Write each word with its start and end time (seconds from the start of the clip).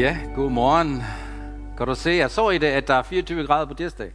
Ja, 0.00 0.18
god 0.34 0.50
morgen. 0.50 1.02
Kan 1.76 1.86
du 1.86 1.94
se, 1.94 2.10
jeg 2.10 2.30
så 2.30 2.50
i 2.50 2.58
det, 2.58 2.66
at 2.66 2.88
der 2.88 2.94
er 2.94 3.02
24 3.02 3.46
grader 3.46 3.66
på 3.66 3.74
tirsdag. 3.74 4.12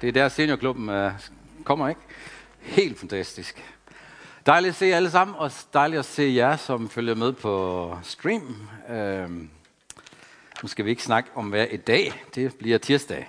Det 0.00 0.08
er 0.08 0.12
der 0.12 0.28
seniorklubben 0.28 0.88
uh, 0.88 1.12
kommer, 1.64 1.88
ikke? 1.88 2.00
Helt 2.60 2.98
fantastisk. 2.98 3.64
Dejligt 4.46 4.70
at 4.70 4.74
se 4.76 4.86
jer 4.86 4.96
alle 4.96 5.10
sammen, 5.10 5.36
og 5.38 5.50
dejligt 5.72 5.98
at 5.98 6.04
se 6.04 6.32
jer, 6.36 6.56
som 6.56 6.88
følger 6.88 7.14
med 7.14 7.32
på 7.32 7.96
stream. 8.02 8.68
Uh, 8.88 9.30
nu 10.62 10.68
skal 10.68 10.84
vi 10.84 10.90
ikke 10.90 11.02
snakke 11.02 11.30
om 11.34 11.48
hver 11.48 11.64
i 11.64 11.76
dag, 11.76 12.22
det 12.34 12.54
bliver 12.54 12.78
tirsdag. 12.78 13.28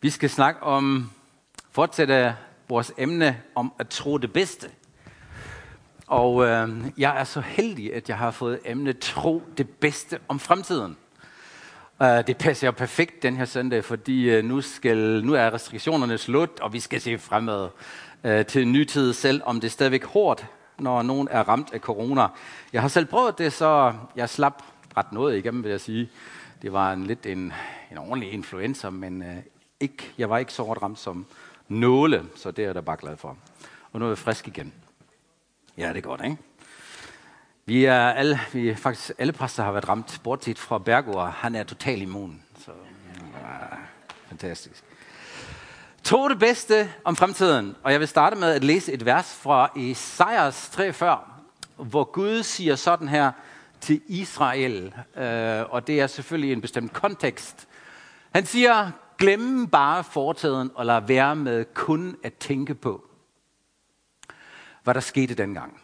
Vi 0.00 0.10
skal 0.10 0.30
snakke 0.30 0.62
om, 0.62 1.10
fortsætte 1.70 2.36
vores 2.68 2.92
emne 2.98 3.42
om 3.54 3.72
at 3.78 3.88
tro 3.88 4.18
det 4.18 4.32
bedste. 4.32 4.70
Og 6.08 6.46
øh, 6.46 6.68
jeg 6.98 7.20
er 7.20 7.24
så 7.24 7.40
heldig, 7.40 7.94
at 7.94 8.08
jeg 8.08 8.18
har 8.18 8.30
fået 8.30 8.60
emnet 8.64 8.98
tro 8.98 9.42
det 9.58 9.68
bedste 9.68 10.18
om 10.28 10.38
fremtiden. 10.38 10.96
Uh, 12.00 12.06
det 12.06 12.36
passer 12.36 12.66
jo 12.66 12.72
perfekt 12.72 13.22
den 13.22 13.36
her 13.36 13.44
søndag, 13.44 13.84
fordi 13.84 14.38
uh, 14.38 14.44
nu, 14.44 14.60
skal, 14.60 15.24
nu 15.24 15.34
er 15.34 15.54
restriktionerne 15.54 16.18
slut, 16.18 16.60
og 16.60 16.72
vi 16.72 16.80
skal 16.80 17.00
se 17.00 17.18
fremad 17.18 17.68
uh, 18.24 18.46
til 18.46 18.62
en 18.62 18.72
ny 18.72 18.84
tid, 18.84 19.12
selv 19.12 19.42
om 19.44 19.60
det 19.60 19.68
er 19.68 19.70
stadigvæk 19.70 20.04
hårdt, 20.04 20.46
når 20.78 21.02
nogen 21.02 21.28
er 21.30 21.48
ramt 21.48 21.72
af 21.72 21.80
corona. 21.80 22.26
Jeg 22.72 22.80
har 22.80 22.88
selv 22.88 23.06
prøvet 23.06 23.38
det, 23.38 23.52
så 23.52 23.94
jeg 24.16 24.28
slap 24.28 24.62
ret 24.96 25.12
noget 25.12 25.38
igennem, 25.38 25.62
vil 25.62 25.70
jeg 25.70 25.80
sige. 25.80 26.10
Det 26.62 26.72
var 26.72 26.92
en 26.92 27.06
lidt 27.06 27.26
en, 27.26 27.52
en 27.90 27.98
ordentlig 27.98 28.32
influenza, 28.32 28.90
men 28.90 29.22
uh, 29.22 29.28
ikke, 29.80 30.12
jeg 30.18 30.30
var 30.30 30.38
ikke 30.38 30.52
så 30.52 30.62
hårdt 30.62 30.82
ramt 30.82 30.98
som 30.98 31.26
nåle, 31.68 32.24
så 32.36 32.50
det 32.50 32.62
er 32.62 32.66
jeg 32.66 32.74
da 32.74 32.80
bare 32.80 32.96
glad 32.96 33.16
for. 33.16 33.36
Og 33.92 34.00
nu 34.00 34.04
er 34.04 34.10
jeg 34.10 34.18
frisk 34.18 34.48
igen. 34.48 34.72
Ja, 35.78 35.88
det 35.88 35.96
er 35.96 36.00
godt, 36.00 36.20
ikke? 36.24 36.36
Vi 37.66 37.84
er 37.84 38.10
alle, 38.10 38.40
vi 38.52 38.68
er 38.68 38.76
faktisk 38.76 39.10
alle 39.18 39.32
præster 39.32 39.62
har 39.62 39.72
været 39.72 39.88
ramt, 39.88 40.20
bortset 40.24 40.58
fra 40.58 40.78
Bergård. 40.78 41.32
Han 41.32 41.54
er 41.54 41.64
totalt 41.64 42.02
immun. 42.02 42.42
Så, 42.64 42.70
ja, 43.42 43.76
fantastisk. 44.28 44.84
To 46.04 46.28
det 46.28 46.38
bedste 46.38 46.90
om 47.04 47.16
fremtiden. 47.16 47.76
Og 47.82 47.92
jeg 47.92 48.00
vil 48.00 48.08
starte 48.08 48.36
med 48.36 48.48
at 48.48 48.64
læse 48.64 48.92
et 48.92 49.04
vers 49.04 49.34
fra 49.34 49.70
Esajas 49.76 50.70
43, 50.72 51.18
hvor 51.76 52.04
Gud 52.04 52.42
siger 52.42 52.76
sådan 52.76 53.08
her 53.08 53.32
til 53.80 54.00
Israel. 54.06 54.94
Øh, 55.16 55.62
og 55.70 55.86
det 55.86 56.00
er 56.00 56.06
selvfølgelig 56.06 56.50
i 56.50 56.52
en 56.52 56.60
bestemt 56.60 56.92
kontekst. 56.92 57.68
Han 58.34 58.46
siger, 58.46 58.90
glem 59.18 59.66
bare 59.66 60.04
fortiden 60.04 60.70
og 60.74 60.86
lad 60.86 61.00
være 61.00 61.36
med 61.36 61.64
kun 61.74 62.16
at 62.22 62.34
tænke 62.34 62.74
på, 62.74 63.07
hvad 64.88 64.94
der 64.94 65.00
skete 65.00 65.34
dengang. 65.34 65.80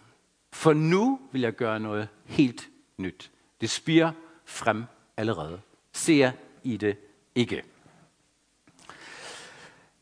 For 0.53 0.73
nu 0.73 1.21
vil 1.33 1.43
jeg 1.43 1.53
gøre 1.53 1.81
noget 1.81 2.09
helt 2.25 2.69
nyt. 2.99 3.31
Det 3.61 3.71
spiger 3.71 4.13
frem 4.45 4.85
allerede. 5.17 5.61
Ser 5.93 6.31
I 6.63 6.77
det 6.77 6.97
ikke? 7.35 7.63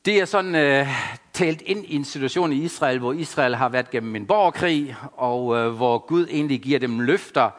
Det 0.05 0.21
er 0.21 0.25
sådan 0.25 0.55
øh, 0.55 0.87
talt 1.33 1.63
ind 1.63 1.85
i 1.85 1.95
en 1.97 2.05
situation 2.05 2.53
i 2.53 2.65
Israel, 2.65 2.99
hvor 2.99 3.13
Israel 3.13 3.55
har 3.55 3.69
været 3.69 3.91
gennem 3.91 4.17
en 4.17 4.27
borgerkrig, 4.27 4.97
og 5.13 5.57
øh, 5.57 5.71
hvor 5.73 5.99
Gud 5.99 6.27
egentlig 6.31 6.61
giver 6.61 6.79
dem 6.79 7.01
løfter, 7.01 7.51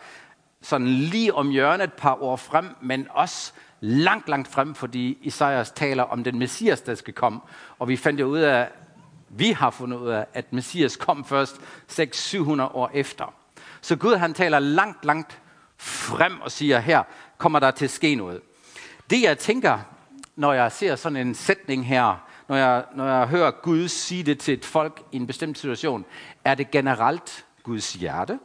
sådan 0.61 0.87
lige 0.87 1.33
om 1.33 1.49
hjørnet 1.49 1.83
et 1.83 1.93
par 1.93 2.21
år 2.21 2.35
frem, 2.35 2.69
men 2.81 3.07
også 3.09 3.53
langt, 3.79 4.29
langt 4.29 4.47
frem, 4.47 4.75
fordi 4.75 5.17
Isaias 5.21 5.71
taler 5.71 6.03
om 6.03 6.23
den 6.23 6.39
messias, 6.39 6.81
der 6.81 6.95
skal 6.95 7.13
komme. 7.13 7.39
Og 7.79 7.87
vi 7.87 7.97
fandt 7.97 8.19
jo 8.19 8.25
ud 8.25 8.39
af, 8.39 8.69
vi 9.37 9.51
har 9.51 9.69
fundet 9.69 9.97
ud 9.97 10.09
af, 10.09 10.25
at 10.33 10.53
Messias 10.53 10.97
kom 10.97 11.25
først 11.25 11.61
600-700 11.91 12.61
år 12.61 12.91
efter. 12.93 13.33
Så 13.81 13.95
Gud 13.95 14.15
han 14.15 14.33
taler 14.33 14.59
langt, 14.59 15.05
langt 15.05 15.41
frem 15.77 16.41
og 16.41 16.51
siger, 16.51 16.79
her 16.79 17.03
kommer 17.37 17.59
der 17.59 17.71
til 17.71 17.85
at 17.85 17.91
ske 17.91 18.15
noget. 18.15 18.41
Det 19.09 19.21
jeg 19.21 19.37
tænker, 19.37 19.79
når 20.35 20.53
jeg 20.53 20.71
ser 20.71 20.95
sådan 20.95 21.17
en 21.27 21.35
sætning 21.35 21.87
her, 21.87 22.27
når 22.47 22.55
jeg, 22.55 22.85
når 22.95 23.05
jeg 23.05 23.27
hører 23.27 23.51
Gud 23.51 23.87
sige 23.87 24.23
det 24.23 24.39
til 24.39 24.53
et 24.53 24.65
folk 24.65 25.03
i 25.11 25.15
en 25.15 25.27
bestemt 25.27 25.57
situation, 25.57 26.05
er 26.45 26.55
det 26.55 26.71
generelt 26.71 27.45
Guds 27.63 27.93
hjerte? 27.93 28.39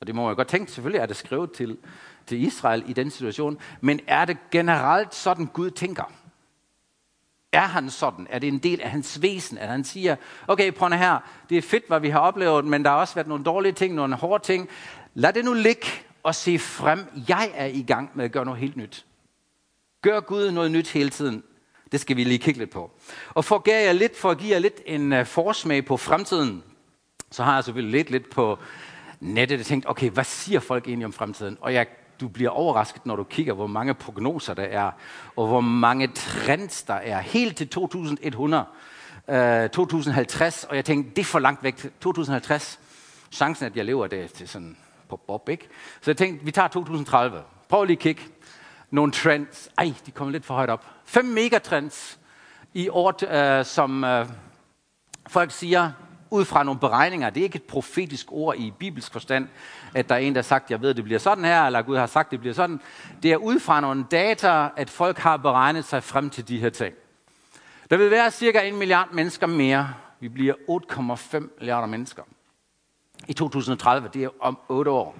Og 0.00 0.06
det 0.06 0.14
må 0.14 0.28
jeg 0.28 0.36
godt 0.36 0.48
tænke, 0.48 0.72
selvfølgelig 0.72 1.00
er 1.00 1.06
det 1.06 1.16
skrevet 1.16 1.52
til, 1.52 1.78
til 2.26 2.42
Israel 2.42 2.84
i 2.86 2.92
den 2.92 3.10
situation, 3.10 3.58
men 3.80 4.00
er 4.06 4.24
det 4.24 4.36
generelt 4.50 5.14
sådan 5.14 5.46
Gud 5.46 5.70
tænker? 5.70 6.12
Er 7.54 7.66
han 7.66 7.90
sådan? 7.90 8.26
Er 8.30 8.38
det 8.38 8.48
en 8.48 8.58
del 8.58 8.80
af 8.80 8.90
hans 8.90 9.22
væsen, 9.22 9.58
at 9.58 9.68
han 9.68 9.84
siger, 9.84 10.16
okay, 10.48 10.72
prøv 10.72 10.90
her, 10.90 11.18
det 11.48 11.58
er 11.58 11.62
fedt, 11.62 11.84
hvad 11.88 12.00
vi 12.00 12.08
har 12.08 12.18
oplevet, 12.18 12.64
men 12.64 12.84
der 12.84 12.90
har 12.90 12.96
også 12.96 13.14
været 13.14 13.26
nogle 13.26 13.44
dårlige 13.44 13.72
ting, 13.72 13.94
nogle 13.94 14.14
hårde 14.14 14.44
ting. 14.44 14.68
Lad 15.14 15.32
det 15.32 15.44
nu 15.44 15.52
ligge 15.52 15.86
og 16.22 16.34
se 16.34 16.58
frem. 16.58 17.06
Jeg 17.28 17.50
er 17.54 17.66
i 17.66 17.82
gang 17.82 18.10
med 18.14 18.24
at 18.24 18.32
gøre 18.32 18.44
noget 18.44 18.60
helt 18.60 18.76
nyt. 18.76 19.06
Gør 20.02 20.20
Gud 20.20 20.50
noget 20.50 20.70
nyt 20.70 20.90
hele 20.90 21.10
tiden. 21.10 21.42
Det 21.92 22.00
skal 22.00 22.16
vi 22.16 22.24
lige 22.24 22.38
kigge 22.38 22.60
lidt 22.60 22.70
på. 22.70 22.90
Og 23.34 23.44
for 23.44 23.56
at, 23.56 23.64
give 23.64 23.76
jer 23.76 23.92
lidt, 23.92 24.16
for 24.16 24.30
at 24.30 24.38
give 24.38 24.52
jer 24.52 24.58
lidt 24.58 24.80
en 24.86 25.12
øh, 25.12 25.26
forsmag 25.26 25.84
på 25.84 25.96
fremtiden, 25.96 26.62
så 27.30 27.42
har 27.42 27.54
jeg 27.54 27.64
selvfølgelig 27.64 27.98
lidt, 27.98 28.10
lidt 28.10 28.30
på 28.30 28.58
nettet 29.20 29.60
og 29.60 29.66
tænkt, 29.66 29.88
okay, 29.88 30.10
hvad 30.10 30.24
siger 30.24 30.60
folk 30.60 30.88
egentlig 30.88 31.06
om 31.06 31.12
fremtiden? 31.12 31.58
Og 31.60 31.74
jeg 31.74 31.86
du 32.20 32.28
bliver 32.28 32.50
overrasket, 32.50 33.06
når 33.06 33.16
du 33.16 33.24
kigger, 33.24 33.52
hvor 33.52 33.66
mange 33.66 33.94
prognoser 33.94 34.54
der 34.54 34.62
er, 34.62 34.90
og 35.36 35.46
hvor 35.46 35.60
mange 35.60 36.06
trends 36.06 36.82
der 36.82 36.94
er. 36.94 37.20
Helt 37.20 37.56
til 37.56 37.68
2100, 37.68 38.64
øh, 39.28 39.68
2050, 39.68 40.64
og 40.64 40.76
jeg 40.76 40.84
tænkte, 40.84 41.10
det 41.10 41.18
er 41.18 41.24
for 41.24 41.38
langt 41.38 41.62
væk. 41.62 41.86
2050, 42.00 42.80
chancen, 43.32 43.66
at 43.66 43.76
jeg 43.76 43.84
lever 43.84 44.06
det 44.06 44.32
til 44.32 44.48
sådan 44.48 44.76
på 45.08 45.16
bob, 45.16 45.48
ikke? 45.48 45.68
Så 46.00 46.10
jeg 46.10 46.16
tænkte, 46.16 46.44
vi 46.44 46.50
tager 46.50 46.68
2030. 46.68 47.42
Prøv 47.68 47.84
lige 47.84 47.96
at 47.96 48.00
kigge. 48.00 48.22
Nogle 48.90 49.12
trends. 49.12 49.68
Ej, 49.78 49.94
de 50.06 50.10
kommer 50.10 50.32
lidt 50.32 50.44
for 50.44 50.54
højt 50.54 50.70
op. 50.70 50.86
Fem 51.04 51.24
megatrends 51.24 52.18
i 52.74 52.88
år, 52.88 53.58
øh, 53.58 53.64
som 53.64 54.04
øh, 54.04 54.26
folk 55.28 55.50
siger, 55.50 55.92
ud 56.30 56.44
fra 56.44 56.62
nogle 56.62 56.80
beregninger. 56.80 57.30
Det 57.30 57.40
er 57.40 57.44
ikke 57.44 57.56
et 57.56 57.62
profetisk 57.62 58.26
ord 58.32 58.56
i 58.56 58.72
bibelsk 58.78 59.12
forstand, 59.12 59.48
at 59.94 60.08
der 60.08 60.14
er 60.14 60.18
en, 60.18 60.34
der 60.34 60.38
har 60.38 60.42
sagt, 60.42 60.70
jeg 60.70 60.82
ved, 60.82 60.94
det 60.94 61.04
bliver 61.04 61.18
sådan 61.18 61.44
her, 61.44 61.62
eller 61.62 61.82
Gud 61.82 61.96
har 61.96 62.06
sagt, 62.06 62.30
det 62.30 62.40
bliver 62.40 62.54
sådan. 62.54 62.80
Det 63.22 63.32
er 63.32 63.36
ud 63.36 63.60
fra 63.60 63.80
nogle 63.80 64.04
data, 64.10 64.68
at 64.76 64.90
folk 64.90 65.18
har 65.18 65.36
beregnet 65.36 65.84
sig 65.84 66.02
frem 66.02 66.30
til 66.30 66.48
de 66.48 66.58
her 66.58 66.70
ting. 66.70 66.94
Der 67.90 67.96
vil 67.96 68.10
være 68.10 68.30
cirka 68.30 68.60
en 68.60 68.76
milliard 68.76 69.12
mennesker 69.12 69.46
mere. 69.46 69.88
Vi 70.20 70.28
bliver 70.28 70.54
8,5 70.54 71.38
milliarder 71.58 71.86
mennesker. 71.86 72.22
I 73.28 73.32
2030, 73.32 74.08
det 74.14 74.24
er 74.24 74.28
om 74.40 74.58
8 74.68 74.90
år. 74.90 75.16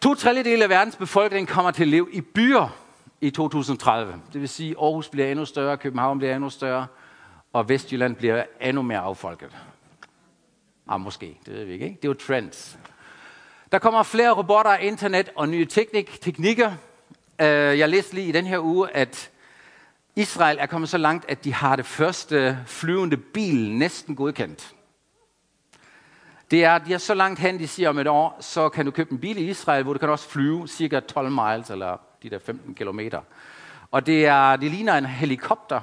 To 0.00 0.14
tredjedele 0.14 0.62
af 0.62 0.70
verdens 0.70 0.96
befolkning 0.96 1.48
kommer 1.48 1.70
til 1.70 1.82
at 1.82 1.88
leve 1.88 2.08
i 2.12 2.20
byer 2.20 2.76
i 3.20 3.30
2030. 3.30 4.14
Det 4.32 4.40
vil 4.40 4.48
sige, 4.48 4.70
at 4.70 4.76
Aarhus 4.76 5.08
bliver 5.08 5.30
endnu 5.30 5.44
større, 5.44 5.76
København 5.76 6.18
bliver 6.18 6.34
endnu 6.34 6.50
større, 6.50 6.86
og 7.54 7.68
Vestjylland 7.68 8.16
bliver 8.16 8.44
endnu 8.60 8.82
mere 8.82 8.98
affolket. 8.98 9.56
Ah, 10.88 11.00
måske, 11.00 11.38
det 11.46 11.54
ved 11.54 11.64
vi 11.64 11.72
ikke. 11.72 11.86
Det 11.86 12.04
er 12.04 12.08
jo 12.08 12.14
trends. 12.14 12.78
Der 13.72 13.78
kommer 13.78 14.02
flere 14.02 14.30
robotter, 14.30 14.76
internet 14.76 15.30
og 15.36 15.48
nye 15.48 15.66
teknik, 15.66 16.20
teknikker. 16.20 16.72
Øh, 17.40 17.78
jeg 17.78 17.88
læste 17.88 18.14
lige 18.14 18.28
i 18.28 18.32
den 18.32 18.46
her 18.46 18.58
uge, 18.58 18.96
at 18.96 19.30
Israel 20.16 20.56
er 20.60 20.66
kommet 20.66 20.88
så 20.88 20.98
langt, 20.98 21.24
at 21.28 21.44
de 21.44 21.54
har 21.54 21.76
det 21.76 21.86
første 21.86 22.58
flyvende 22.66 23.16
bil 23.16 23.70
næsten 23.70 24.16
godkendt. 24.16 24.74
Det 26.50 26.64
er, 26.64 26.78
de 26.78 26.94
er 26.94 26.98
så 26.98 27.14
langt 27.14 27.40
hen, 27.40 27.58
de 27.58 27.68
siger 27.68 27.88
om 27.88 27.98
et 27.98 28.06
år, 28.06 28.36
så 28.40 28.68
kan 28.68 28.84
du 28.84 28.90
købe 28.90 29.12
en 29.12 29.18
bil 29.18 29.38
i 29.38 29.50
Israel, 29.50 29.82
hvor 29.82 29.92
du 29.92 29.98
kan 29.98 30.10
også 30.10 30.28
flyve 30.28 30.68
cirka 30.68 31.00
12 31.00 31.30
miles, 31.30 31.70
eller 31.70 31.96
de 32.22 32.30
der 32.30 32.38
15 32.38 32.74
kilometer. 32.74 33.20
Og 33.90 34.06
det, 34.06 34.26
er, 34.26 34.56
det 34.56 34.70
ligner 34.70 34.98
en 34.98 35.06
helikopter, 35.06 35.80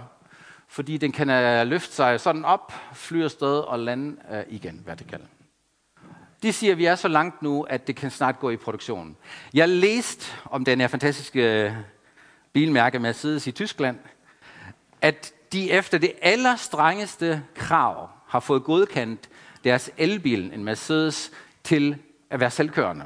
fordi 0.71 0.97
den 0.97 1.11
kan 1.11 1.29
uh, 1.29 1.67
løfte 1.67 1.93
sig 1.93 2.19
sådan 2.19 2.45
op, 2.45 2.73
flyve 2.93 3.23
afsted 3.23 3.59
og 3.59 3.79
lande 3.79 4.17
uh, 4.31 4.53
igen 4.53 4.83
vertikalt. 4.85 5.23
De 6.43 6.53
siger, 6.53 6.71
at 6.71 6.77
vi 6.77 6.85
er 6.85 6.95
så 6.95 7.07
langt 7.07 7.41
nu, 7.41 7.61
at 7.63 7.87
det 7.87 7.95
kan 7.95 8.11
snart 8.11 8.39
gå 8.39 8.49
i 8.49 8.57
produktion. 8.57 9.17
Jeg 9.53 9.69
læste 9.69 10.25
om 10.45 10.65
den 10.65 10.81
her 10.81 10.87
fantastiske 10.87 11.63
øh, 11.63 11.73
bilmærke 12.53 12.99
Mercedes 12.99 13.47
i 13.47 13.51
Tyskland, 13.51 13.97
at 15.01 15.33
de 15.51 15.71
efter 15.71 15.97
det 15.97 16.13
allerstrengeste 16.21 17.43
krav 17.55 18.09
har 18.27 18.39
fået 18.39 18.63
godkendt 18.63 19.29
deres 19.63 19.91
elbil, 19.97 20.53
en 20.53 20.63
Mercedes, 20.63 21.31
til 21.63 21.97
at 22.29 22.39
være 22.39 22.51
selvkørende. 22.51 23.05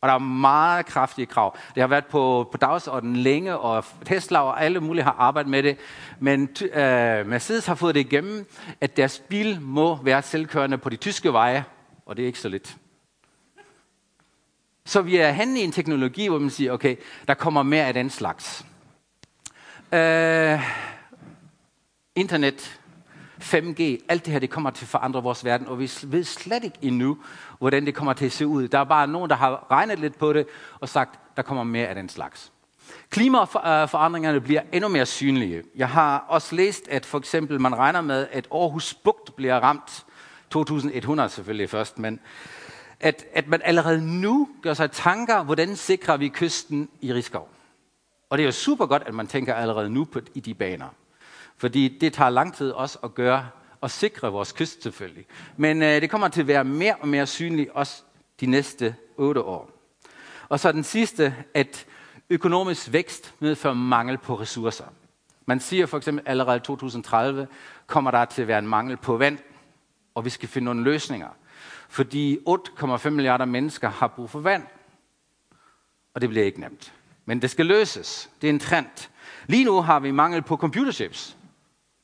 Og 0.00 0.08
der 0.08 0.14
er 0.14 0.18
meget 0.18 0.86
kraftige 0.86 1.26
krav. 1.26 1.56
Det 1.74 1.80
har 1.80 1.88
været 1.88 2.06
på, 2.06 2.48
på 2.52 2.58
dagsordenen 2.58 3.16
længe, 3.16 3.58
og 3.58 3.84
Tesla 4.04 4.40
og 4.40 4.64
alle 4.64 4.80
mulige 4.80 5.04
har 5.04 5.16
arbejdet 5.18 5.50
med 5.50 5.62
det. 5.62 5.78
Men 6.20 6.48
øh, 6.60 7.26
Mercedes 7.26 7.66
har 7.66 7.74
fået 7.74 7.94
det 7.94 8.00
igennem, 8.00 8.46
at 8.80 8.96
deres 8.96 9.22
bil 9.28 9.60
må 9.60 10.02
være 10.02 10.22
selvkørende 10.22 10.78
på 10.78 10.88
de 10.88 10.96
tyske 10.96 11.32
veje, 11.32 11.64
og 12.06 12.16
det 12.16 12.22
er 12.22 12.26
ikke 12.26 12.38
så 12.38 12.48
lidt. 12.48 12.76
Så 14.86 15.02
vi 15.02 15.16
er 15.16 15.30
henne 15.30 15.60
i 15.60 15.64
en 15.64 15.72
teknologi, 15.72 16.28
hvor 16.28 16.38
man 16.38 16.50
siger, 16.50 16.72
okay, 16.72 16.96
der 17.28 17.34
kommer 17.34 17.62
mere 17.62 17.86
af 17.86 17.94
den 17.94 18.10
slags. 18.10 18.66
Øh, 19.92 20.60
internet, 22.14 22.79
5G, 23.42 23.82
alt 24.08 24.24
det 24.24 24.32
her, 24.32 24.38
det 24.38 24.50
kommer 24.50 24.70
til 24.70 24.84
at 24.84 24.88
forandre 24.88 25.22
vores 25.22 25.44
verden, 25.44 25.66
og 25.66 25.78
vi 25.78 25.90
ved 26.04 26.24
slet 26.24 26.64
ikke 26.64 26.78
endnu, 26.82 27.18
hvordan 27.58 27.86
det 27.86 27.94
kommer 27.94 28.12
til 28.12 28.26
at 28.26 28.32
se 28.32 28.46
ud. 28.46 28.68
Der 28.68 28.78
er 28.78 28.84
bare 28.84 29.06
nogen, 29.06 29.30
der 29.30 29.36
har 29.36 29.66
regnet 29.70 29.98
lidt 29.98 30.18
på 30.18 30.32
det 30.32 30.46
og 30.80 30.88
sagt, 30.88 31.36
der 31.36 31.42
kommer 31.42 31.64
mere 31.64 31.86
af 31.86 31.94
den 31.94 32.08
slags. 32.08 32.52
Klimaforandringerne 33.10 34.40
bliver 34.40 34.62
endnu 34.72 34.88
mere 34.88 35.06
synlige. 35.06 35.62
Jeg 35.76 35.88
har 35.88 36.24
også 36.28 36.54
læst, 36.54 36.88
at 36.88 37.06
for 37.06 37.18
eksempel 37.18 37.60
man 37.60 37.78
regner 37.78 38.00
med, 38.00 38.26
at 38.32 38.48
Aarhus 38.52 38.94
Bugt 38.94 39.36
bliver 39.36 39.60
ramt 39.60 40.06
2100 40.50 41.28
selvfølgelig 41.28 41.70
først, 41.70 41.98
men 41.98 42.20
at, 43.00 43.24
at 43.32 43.48
man 43.48 43.60
allerede 43.64 44.20
nu 44.20 44.48
gør 44.62 44.74
sig 44.74 44.90
tanker, 44.90 45.42
hvordan 45.42 45.76
sikrer 45.76 46.16
vi 46.16 46.28
kysten 46.28 46.88
i 47.00 47.14
Rigskov. 47.14 47.48
Og 48.30 48.38
det 48.38 48.44
er 48.44 48.46
jo 48.46 48.52
super 48.52 48.86
godt, 48.86 49.02
at 49.06 49.14
man 49.14 49.26
tænker 49.26 49.54
allerede 49.54 49.90
nu 49.90 50.04
på, 50.04 50.20
i 50.34 50.40
de 50.40 50.54
baner. 50.54 50.86
Fordi 51.60 51.98
det 51.98 52.12
tager 52.12 52.30
lang 52.30 52.54
tid 52.54 52.70
også 52.70 52.98
at 53.04 53.14
gøre 53.14 53.48
og 53.80 53.90
sikre 53.90 54.32
vores 54.32 54.52
kyst 54.52 54.82
selvfølgelig. 54.82 55.26
Men 55.56 55.82
øh, 55.82 56.00
det 56.00 56.10
kommer 56.10 56.28
til 56.28 56.40
at 56.40 56.46
være 56.46 56.64
mere 56.64 56.94
og 56.96 57.08
mere 57.08 57.26
synligt 57.26 57.70
også 57.70 58.02
de 58.40 58.46
næste 58.46 58.94
otte 59.16 59.42
år. 59.42 59.70
Og 60.48 60.60
så 60.60 60.72
den 60.72 60.84
sidste, 60.84 61.34
at 61.54 61.86
økonomisk 62.30 62.92
vækst 62.92 63.34
medfører 63.38 63.74
mangel 63.74 64.18
på 64.18 64.34
ressourcer. 64.34 64.84
Man 65.46 65.60
siger 65.60 65.86
for 65.86 65.96
eksempel 65.96 66.24
allerede 66.26 66.56
i 66.56 66.60
2030 66.60 67.46
kommer 67.86 68.10
der 68.10 68.24
til 68.24 68.42
at 68.42 68.48
være 68.48 68.58
en 68.58 68.68
mangel 68.68 68.96
på 68.96 69.16
vand, 69.16 69.38
og 70.14 70.24
vi 70.24 70.30
skal 70.30 70.48
finde 70.48 70.64
nogle 70.64 70.82
løsninger. 70.82 71.28
Fordi 71.88 72.38
8,5 72.48 73.10
milliarder 73.10 73.44
mennesker 73.44 73.88
har 73.88 74.06
brug 74.06 74.30
for 74.30 74.40
vand, 74.40 74.62
og 76.14 76.20
det 76.20 76.28
bliver 76.28 76.44
ikke 76.44 76.60
nemt. 76.60 76.92
Men 77.24 77.42
det 77.42 77.50
skal 77.50 77.66
løses. 77.66 78.30
Det 78.42 78.48
er 78.48 78.52
en 78.52 78.60
trend. 78.60 79.10
Lige 79.46 79.64
nu 79.64 79.80
har 79.80 80.00
vi 80.00 80.10
mangel 80.10 80.42
på 80.42 80.56
computerchips, 80.56 81.36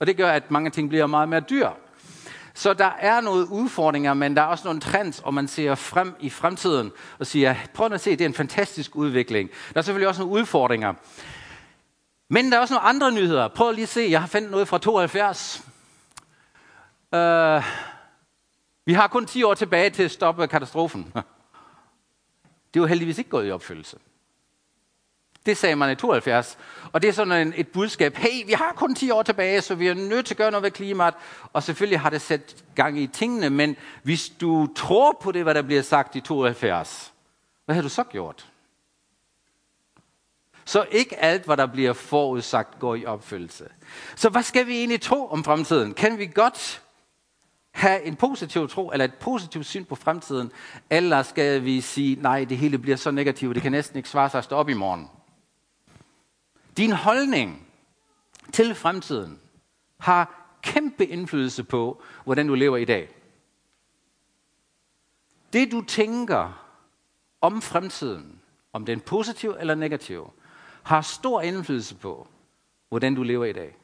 og 0.00 0.06
det 0.06 0.16
gør, 0.16 0.30
at 0.30 0.50
mange 0.50 0.70
ting 0.70 0.88
bliver 0.88 1.06
meget 1.06 1.28
mere 1.28 1.40
dyre. 1.40 1.72
Så 2.54 2.74
der 2.74 2.92
er 2.98 3.20
nogle 3.20 3.50
udfordringer, 3.50 4.14
men 4.14 4.36
der 4.36 4.42
er 4.42 4.46
også 4.46 4.64
nogle 4.64 4.80
trends, 4.80 5.20
og 5.20 5.34
man 5.34 5.48
ser 5.48 5.74
frem 5.74 6.14
i 6.20 6.30
fremtiden 6.30 6.92
og 7.18 7.26
siger, 7.26 7.54
prøv 7.74 7.92
at 7.92 8.00
se, 8.00 8.10
det 8.10 8.20
er 8.20 8.28
en 8.28 8.34
fantastisk 8.34 8.96
udvikling. 8.96 9.50
Der 9.74 9.78
er 9.78 9.82
selvfølgelig 9.82 10.08
også 10.08 10.22
nogle 10.22 10.40
udfordringer. 10.40 10.94
Men 12.28 12.50
der 12.50 12.56
er 12.56 12.60
også 12.60 12.74
nogle 12.74 12.88
andre 12.88 13.12
nyheder. 13.12 13.48
Prøv 13.48 13.72
lige 13.72 13.82
at 13.82 13.88
se, 13.88 14.06
jeg 14.10 14.20
har 14.20 14.26
fundet 14.26 14.50
noget 14.50 14.68
fra 14.68 14.78
72. 14.78 15.62
Uh, 17.12 17.18
øh, 17.18 17.62
vi 18.86 18.92
har 18.92 19.06
kun 19.08 19.26
10 19.26 19.42
år 19.42 19.54
tilbage 19.54 19.90
til 19.90 20.02
at 20.02 20.10
stoppe 20.10 20.46
katastrofen. 20.46 21.12
Det 22.74 22.80
er 22.80 22.84
jo 22.84 22.86
heldigvis 22.86 23.18
ikke 23.18 23.30
gået 23.30 23.48
i 23.48 23.50
opfyldelse. 23.50 23.96
Det 25.46 25.56
sagde 25.56 25.76
man 25.76 25.92
i 25.92 25.94
72. 25.94 26.58
Og 26.92 27.02
det 27.02 27.08
er 27.08 27.12
sådan 27.12 27.46
en, 27.46 27.54
et 27.56 27.68
budskab, 27.68 28.16
hey, 28.16 28.46
vi 28.46 28.52
har 28.52 28.72
kun 28.76 28.94
10 28.94 29.10
år 29.10 29.22
tilbage, 29.22 29.60
så 29.60 29.74
vi 29.74 29.88
er 29.88 29.94
nødt 29.94 30.26
til 30.26 30.34
at 30.34 30.38
gøre 30.38 30.50
noget 30.50 30.62
ved 30.62 30.70
klimaet. 30.70 31.14
Og 31.52 31.62
selvfølgelig 31.62 32.00
har 32.00 32.10
det 32.10 32.20
sat 32.20 32.64
gang 32.74 32.98
i 32.98 33.06
tingene, 33.06 33.50
men 33.50 33.76
hvis 34.02 34.28
du 34.28 34.68
tror 34.76 35.18
på 35.22 35.32
det, 35.32 35.42
hvad 35.42 35.54
der 35.54 35.62
bliver 35.62 35.82
sagt 35.82 36.16
i 36.16 36.20
72, 36.20 37.12
hvad 37.64 37.74
har 37.74 37.82
du 37.82 37.88
så 37.88 38.04
gjort? 38.04 38.46
Så 40.64 40.86
ikke 40.90 41.16
alt, 41.24 41.44
hvad 41.44 41.56
der 41.56 41.66
bliver 41.66 41.92
forudsagt, 41.92 42.78
går 42.78 42.94
i 42.94 43.04
opfyldelse. 43.04 43.64
Så 44.16 44.28
hvad 44.28 44.42
skal 44.42 44.66
vi 44.66 44.78
egentlig 44.78 45.00
tro 45.00 45.28
om 45.28 45.44
fremtiden? 45.44 45.94
Kan 45.94 46.18
vi 46.18 46.26
godt 46.26 46.82
have 47.70 48.02
en 48.02 48.16
positiv 48.16 48.68
tro, 48.68 48.90
eller 48.90 49.04
et 49.04 49.14
positivt 49.14 49.66
syn 49.66 49.84
på 49.84 49.94
fremtiden, 49.94 50.52
eller 50.90 51.22
skal 51.22 51.64
vi 51.64 51.80
sige, 51.80 52.22
nej, 52.22 52.44
det 52.44 52.56
hele 52.56 52.78
bliver 52.78 52.96
så 52.96 53.10
negativt, 53.10 53.54
det 53.54 53.62
kan 53.62 53.72
næsten 53.72 53.96
ikke 53.96 54.08
svare 54.08 54.30
sig 54.30 54.38
at 54.38 54.44
stå 54.44 54.56
op 54.56 54.68
i 54.68 54.74
morgen? 54.74 55.08
Din 56.76 56.92
holdning 56.92 57.68
til 58.52 58.74
fremtiden 58.74 59.40
har 59.98 60.48
kæmpe 60.62 61.06
indflydelse 61.06 61.64
på, 61.64 62.02
hvordan 62.24 62.48
du 62.48 62.54
lever 62.54 62.76
i 62.76 62.84
dag. 62.84 63.08
Det 65.52 65.72
du 65.72 65.82
tænker 65.82 66.66
om 67.40 67.62
fremtiden, 67.62 68.40
om 68.72 68.86
den 68.86 69.00
positiv 69.00 69.56
eller 69.60 69.74
negativ, 69.74 70.32
har 70.82 71.00
stor 71.00 71.40
indflydelse 71.40 71.94
på, 71.94 72.28
hvordan 72.88 73.14
du 73.14 73.22
lever 73.22 73.44
i 73.44 73.52
dag. 73.52 73.76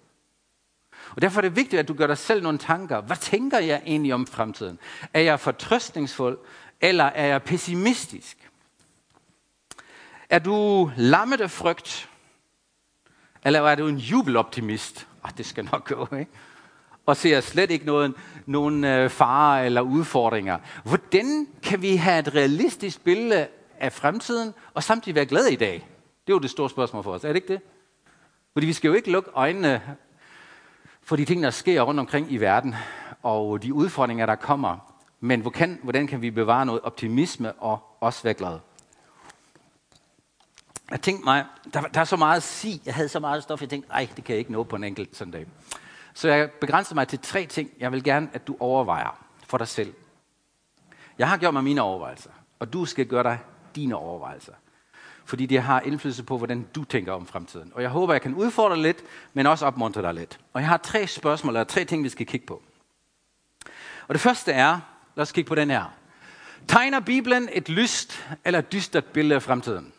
Og 1.10 1.22
derfor 1.22 1.40
er 1.40 1.42
det 1.42 1.56
vigtigt, 1.56 1.80
at 1.80 1.88
du 1.88 1.94
gør 1.94 2.06
dig 2.06 2.18
selv 2.18 2.42
nogle 2.42 2.58
tanker. 2.58 3.00
Hvad 3.00 3.16
tænker 3.16 3.58
jeg 3.58 3.82
egentlig 3.86 4.14
om 4.14 4.26
fremtiden? 4.26 4.78
Er 5.14 5.20
jeg 5.20 5.40
fortrøstningsfuld, 5.40 6.38
eller 6.80 7.04
er 7.04 7.26
jeg 7.26 7.42
pessimistisk? 7.42 8.50
Er 10.30 10.38
du 10.38 10.90
lammet 10.96 11.40
af 11.40 11.50
frygt, 11.50 12.08
eller 13.44 13.60
er 13.60 13.74
du 13.74 13.88
en 13.88 13.96
jubeloptimist? 13.96 15.06
Ah, 15.24 15.30
det 15.38 15.46
skal 15.46 15.68
nok 15.72 15.88
gå, 15.88 16.16
ikke? 16.16 16.30
Og 17.06 17.16
ser 17.16 17.40
slet 17.40 17.70
ikke 17.70 17.86
noget, 17.86 18.14
nogen 18.46 18.84
øh, 18.84 19.10
farer 19.10 19.64
eller 19.64 19.80
udfordringer. 19.80 20.58
Hvordan 20.84 21.48
kan 21.62 21.82
vi 21.82 21.96
have 21.96 22.18
et 22.18 22.34
realistisk 22.34 23.04
billede 23.04 23.48
af 23.78 23.92
fremtiden, 23.92 24.54
og 24.74 24.82
samtidig 24.82 25.14
være 25.14 25.26
glade 25.26 25.52
i 25.52 25.56
dag? 25.56 25.74
Det 26.26 26.32
er 26.32 26.36
jo 26.36 26.38
det 26.38 26.50
store 26.50 26.70
spørgsmål 26.70 27.02
for 27.02 27.12
os, 27.12 27.24
er 27.24 27.28
det 27.28 27.36
ikke 27.36 27.52
det? 27.52 27.60
Fordi 28.52 28.66
vi 28.66 28.72
skal 28.72 28.88
jo 28.88 28.94
ikke 28.94 29.10
lukke 29.10 29.30
øjnene 29.34 29.82
for 31.02 31.16
de 31.16 31.24
ting, 31.24 31.42
der 31.42 31.50
sker 31.50 31.82
rundt 31.82 32.00
omkring 32.00 32.32
i 32.32 32.36
verden, 32.36 32.74
og 33.22 33.62
de 33.62 33.74
udfordringer, 33.74 34.26
der 34.26 34.34
kommer. 34.34 34.76
Men 35.20 35.40
hvordan, 35.40 35.78
hvordan 35.82 36.06
kan 36.06 36.22
vi 36.22 36.30
bevare 36.30 36.66
noget 36.66 36.80
optimisme 36.82 37.52
og 37.52 37.96
også 38.00 38.22
være 38.22 38.34
glade? 38.34 38.60
Jeg 40.92 41.00
tænkte 41.00 41.24
mig, 41.24 41.44
der, 41.74 41.80
der 41.80 42.00
er 42.00 42.04
så 42.04 42.16
meget 42.16 42.36
at 42.36 42.42
sige. 42.42 42.80
Jeg 42.86 42.94
havde 42.94 43.08
så 43.08 43.20
meget 43.20 43.42
stof, 43.42 43.60
jeg 43.60 43.68
tænkte, 43.68 43.88
nej, 43.88 44.08
det 44.16 44.24
kan 44.24 44.32
jeg 44.32 44.38
ikke 44.38 44.52
nå 44.52 44.62
på 44.62 44.76
en 44.76 44.84
enkelt 44.84 45.16
søndag. 45.16 45.46
Så 46.14 46.28
jeg 46.28 46.50
begrænser 46.50 46.94
mig 46.94 47.08
til 47.08 47.18
tre 47.18 47.46
ting, 47.46 47.70
jeg 47.78 47.92
vil 47.92 48.04
gerne, 48.04 48.28
at 48.32 48.46
du 48.46 48.56
overvejer 48.60 49.24
for 49.46 49.58
dig 49.58 49.68
selv. 49.68 49.94
Jeg 51.18 51.28
har 51.28 51.36
gjort 51.36 51.54
mig 51.54 51.64
mine 51.64 51.82
overvejelser, 51.82 52.30
og 52.58 52.72
du 52.72 52.84
skal 52.84 53.06
gøre 53.06 53.22
dig 53.22 53.38
dine 53.76 53.96
overvejelser. 53.96 54.52
Fordi 55.24 55.46
det 55.46 55.62
har 55.62 55.80
indflydelse 55.80 56.22
på, 56.22 56.38
hvordan 56.38 56.66
du 56.74 56.84
tænker 56.84 57.12
om 57.12 57.26
fremtiden. 57.26 57.72
Og 57.74 57.82
jeg 57.82 57.90
håber, 57.90 58.14
jeg 58.14 58.22
kan 58.22 58.34
udfordre 58.34 58.74
dig 58.74 58.82
lidt, 58.82 59.02
men 59.32 59.46
også 59.46 59.66
opmuntre 59.66 60.02
dig 60.02 60.14
lidt. 60.14 60.40
Og 60.52 60.60
jeg 60.60 60.68
har 60.68 60.76
tre 60.76 61.06
spørgsmål, 61.06 61.54
eller 61.54 61.64
tre 61.64 61.84
ting, 61.84 62.04
vi 62.04 62.08
skal 62.08 62.26
kigge 62.26 62.46
på. 62.46 62.62
Og 64.08 64.14
det 64.14 64.20
første 64.20 64.52
er, 64.52 64.80
lad 65.14 65.22
os 65.22 65.32
kigge 65.32 65.48
på 65.48 65.54
den 65.54 65.70
her. 65.70 65.84
Tegner 66.68 67.00
Bibelen 67.00 67.48
et 67.52 67.68
lyst 67.68 68.26
eller 68.44 68.60
dystert 68.60 69.04
billede 69.04 69.34
af 69.34 69.42
fremtiden? 69.42 69.92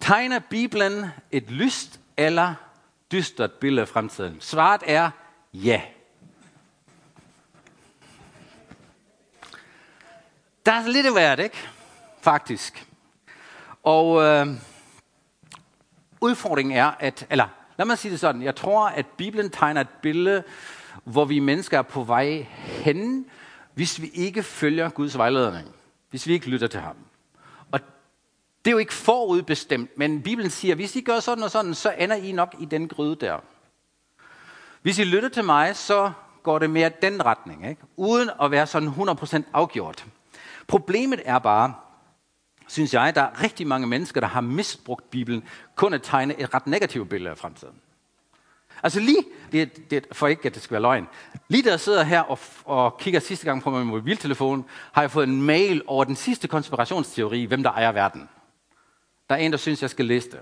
Tegner 0.00 0.38
Bibelen 0.38 1.06
et 1.30 1.50
lyst 1.50 2.00
eller 2.16 2.54
dystert 3.12 3.52
billede 3.52 3.82
af 3.82 3.88
fremtiden? 3.88 4.36
Svaret 4.40 4.82
er 4.86 5.10
ja. 5.54 5.82
Der 10.66 10.72
er 10.72 10.88
lidt 10.88 11.06
af 11.06 11.12
hvert, 11.12 11.38
ikke? 11.38 11.56
Faktisk. 12.20 12.86
Og 13.82 14.22
øh, 14.22 14.46
udfordringen 16.20 16.76
er, 16.76 16.90
at, 16.98 17.26
eller 17.30 17.48
lad 17.76 17.86
mig 17.86 17.98
sige 17.98 18.12
det 18.12 18.20
sådan, 18.20 18.42
jeg 18.42 18.56
tror, 18.56 18.88
at 18.88 19.06
Bibelen 19.06 19.50
tegner 19.50 19.80
et 19.80 19.88
billede, 20.02 20.44
hvor 21.04 21.24
vi 21.24 21.38
mennesker 21.38 21.78
er 21.78 21.82
på 21.82 22.02
vej 22.04 22.46
hen, 22.58 23.26
hvis 23.74 24.02
vi 24.02 24.10
ikke 24.14 24.42
følger 24.42 24.88
Guds 24.88 25.18
vejledning. 25.18 25.68
Hvis 26.10 26.26
vi 26.26 26.32
ikke 26.32 26.48
lytter 26.48 26.66
til 26.66 26.80
ham. 26.80 26.96
Det 28.64 28.70
er 28.70 28.72
jo 28.72 28.78
ikke 28.78 28.94
forudbestemt, 28.94 29.98
men 29.98 30.22
Bibelen 30.22 30.50
siger, 30.50 30.74
hvis 30.74 30.96
I 30.96 31.00
gør 31.00 31.20
sådan 31.20 31.44
og 31.44 31.50
sådan, 31.50 31.74
så 31.74 31.94
ender 31.98 32.16
I 32.16 32.32
nok 32.32 32.54
i 32.60 32.64
den 32.64 32.88
gryde 32.88 33.16
der. 33.16 33.38
Hvis 34.82 34.98
I 34.98 35.04
lytter 35.04 35.28
til 35.28 35.44
mig, 35.44 35.76
så 35.76 36.12
går 36.42 36.58
det 36.58 36.70
mere 36.70 36.90
den 37.02 37.24
retning, 37.24 37.68
ikke? 37.68 37.82
uden 37.96 38.30
at 38.42 38.50
være 38.50 38.66
sådan 38.66 38.88
100% 38.88 39.42
afgjort. 39.52 40.06
Problemet 40.66 41.22
er 41.24 41.38
bare, 41.38 41.74
synes 42.68 42.94
jeg, 42.94 43.14
der 43.14 43.22
er 43.22 43.42
rigtig 43.42 43.66
mange 43.66 43.86
mennesker, 43.86 44.20
der 44.20 44.28
har 44.28 44.40
misbrugt 44.40 45.10
Bibelen, 45.10 45.44
kun 45.74 45.94
at 45.94 46.02
tegne 46.02 46.40
et 46.40 46.54
ret 46.54 46.66
negativt 46.66 47.08
billede 47.08 47.30
af 47.30 47.38
fremtiden. 47.38 47.74
Altså 48.82 49.00
lige, 49.00 49.24
det, 49.52 49.90
det, 49.90 50.06
for 50.12 50.26
ikke 50.26 50.46
at 50.46 50.54
det 50.54 50.62
skal 50.62 50.72
være 50.72 50.82
løgn, 50.82 51.08
lige 51.48 51.62
da 51.62 51.70
jeg 51.70 51.80
sidder 51.80 52.02
her 52.02 52.20
og, 52.20 52.38
og 52.64 52.98
kigger 52.98 53.20
sidste 53.20 53.46
gang 53.46 53.62
på 53.62 53.70
min 53.70 53.86
mobiltelefon, 53.86 54.64
har 54.92 55.02
jeg 55.02 55.10
fået 55.10 55.28
en 55.28 55.42
mail 55.42 55.82
over 55.86 56.04
den 56.04 56.16
sidste 56.16 56.48
konspirationsteori, 56.48 57.44
hvem 57.44 57.62
der 57.62 57.70
ejer 57.70 57.92
verden. 57.92 58.28
Der 59.30 59.36
er 59.36 59.40
en, 59.40 59.52
der 59.52 59.58
synes, 59.58 59.82
jeg 59.82 59.90
skal 59.90 60.04
læse 60.04 60.30
det. 60.30 60.40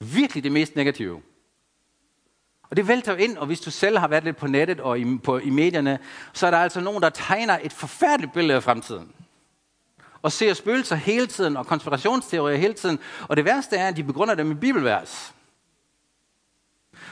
Virkelig 0.00 0.44
det 0.44 0.52
mest 0.52 0.76
negative. 0.76 1.22
Og 2.70 2.76
det 2.76 2.88
vælter 2.88 3.12
jo 3.12 3.18
ind, 3.18 3.38
og 3.38 3.46
hvis 3.46 3.60
du 3.60 3.70
selv 3.70 3.98
har 3.98 4.08
været 4.08 4.24
lidt 4.24 4.36
på 4.36 4.46
nettet 4.46 4.80
og 4.80 4.98
i, 4.98 5.18
på, 5.18 5.38
i 5.38 5.50
medierne, 5.50 5.98
så 6.32 6.46
er 6.46 6.50
der 6.50 6.58
altså 6.58 6.80
nogen, 6.80 7.02
der 7.02 7.10
tegner 7.10 7.58
et 7.62 7.72
forfærdeligt 7.72 8.32
billede 8.32 8.56
af 8.56 8.62
fremtiden. 8.62 9.12
Og 10.22 10.32
ser 10.32 10.54
spøgelser 10.54 10.96
hele 10.96 11.26
tiden, 11.26 11.56
og 11.56 11.66
konspirationsteorier 11.66 12.56
hele 12.56 12.74
tiden. 12.74 12.98
Og 13.28 13.36
det 13.36 13.44
værste 13.44 13.76
er, 13.76 13.88
at 13.88 13.96
de 13.96 14.04
begrunder 14.04 14.34
dem 14.34 14.46
med 14.46 14.56
bibelvers. 14.56 15.34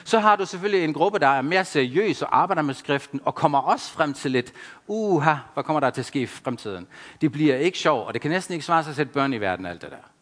Så 0.04 0.18
har 0.18 0.36
du 0.36 0.46
selvfølgelig 0.46 0.84
en 0.84 0.94
gruppe, 0.94 1.18
der 1.18 1.28
er 1.28 1.42
mere 1.42 1.64
seriøs 1.64 2.22
og 2.22 2.38
arbejder 2.38 2.62
med 2.62 2.74
skriften, 2.74 3.20
og 3.24 3.34
kommer 3.34 3.58
også 3.58 3.92
frem 3.92 4.14
til 4.14 4.30
lidt, 4.30 4.52
uha, 4.86 5.34
hvad 5.54 5.64
kommer 5.64 5.80
der 5.80 5.90
til 5.90 6.00
at 6.00 6.06
ske 6.06 6.20
i 6.20 6.26
fremtiden? 6.26 6.86
Det 7.20 7.32
bliver 7.32 7.56
ikke 7.56 7.78
sjovt, 7.78 8.06
og 8.06 8.14
det 8.14 8.22
kan 8.22 8.30
næsten 8.30 8.52
ikke 8.52 8.66
svare 8.66 8.82
sig 8.82 8.90
at 8.90 8.96
sætte 8.96 9.12
børn 9.12 9.32
i 9.32 9.40
verden, 9.40 9.66
alt 9.66 9.82
det 9.82 9.90
der 9.90 10.13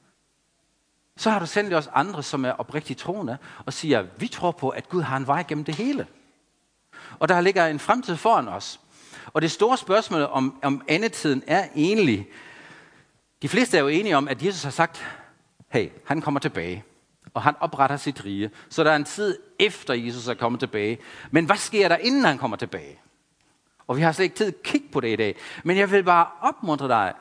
så 1.23 1.31
har 1.31 1.39
du 1.39 1.47
sendt 1.47 1.75
os 1.75 1.89
andre, 1.95 2.23
som 2.23 2.45
er 2.45 2.51
oprigtigt 2.51 2.99
troende, 2.99 3.39
og 3.67 3.73
siger, 3.73 4.07
vi 4.17 4.29
tror 4.29 4.51
på, 4.51 4.69
at 4.69 4.89
Gud 4.89 5.03
har 5.03 5.17
en 5.17 5.27
vej 5.27 5.45
gennem 5.49 5.65
det 5.65 5.75
hele. 5.75 6.07
Og 7.19 7.29
der 7.29 7.41
ligger 7.41 7.67
en 7.67 7.79
fremtid 7.79 8.17
foran 8.17 8.49
os. 8.49 8.81
Og 9.27 9.43
det 9.43 9.51
store 9.51 9.77
spørgsmål 9.77 10.23
om, 10.23 10.59
om 10.63 10.83
andetiden 10.89 11.43
er 11.47 11.69
egentlig, 11.77 12.29
de 13.43 13.49
fleste 13.49 13.77
er 13.77 13.81
jo 13.81 13.89
enige 13.89 14.17
om, 14.17 14.29
at 14.29 14.43
Jesus 14.43 14.63
har 14.63 14.71
sagt, 14.71 15.07
hey, 15.69 15.89
han 16.07 16.21
kommer 16.21 16.41
tilbage, 16.41 16.85
og 17.35 17.43
han 17.43 17.55
opretter 17.61 17.97
sit 17.97 18.25
rige. 18.25 18.51
Så 18.69 18.85
der 18.85 18.91
er 18.91 18.97
en 18.97 19.05
tid 19.05 19.39
efter 19.59 19.95
Jesus 19.95 20.29
er 20.29 20.35
kommet 20.35 20.61
tilbage. 20.61 20.99
Men 21.31 21.45
hvad 21.45 21.57
sker 21.57 21.89
der, 21.89 21.97
inden 21.97 22.25
han 22.25 22.39
kommer 22.39 22.57
tilbage? 22.57 23.01
Og 23.87 23.97
vi 23.97 24.03
har 24.03 24.13
slet 24.13 24.25
ikke 24.25 24.37
tid 24.37 24.47
at 24.47 24.63
kigge 24.63 24.89
på 24.93 25.01
det 25.01 25.13
i 25.13 25.17
dag. 25.17 25.37
Men 25.65 25.77
jeg 25.77 25.91
vil 25.91 26.05
bare 26.05 26.27
opmuntre 26.41 26.89
dig 26.89 27.13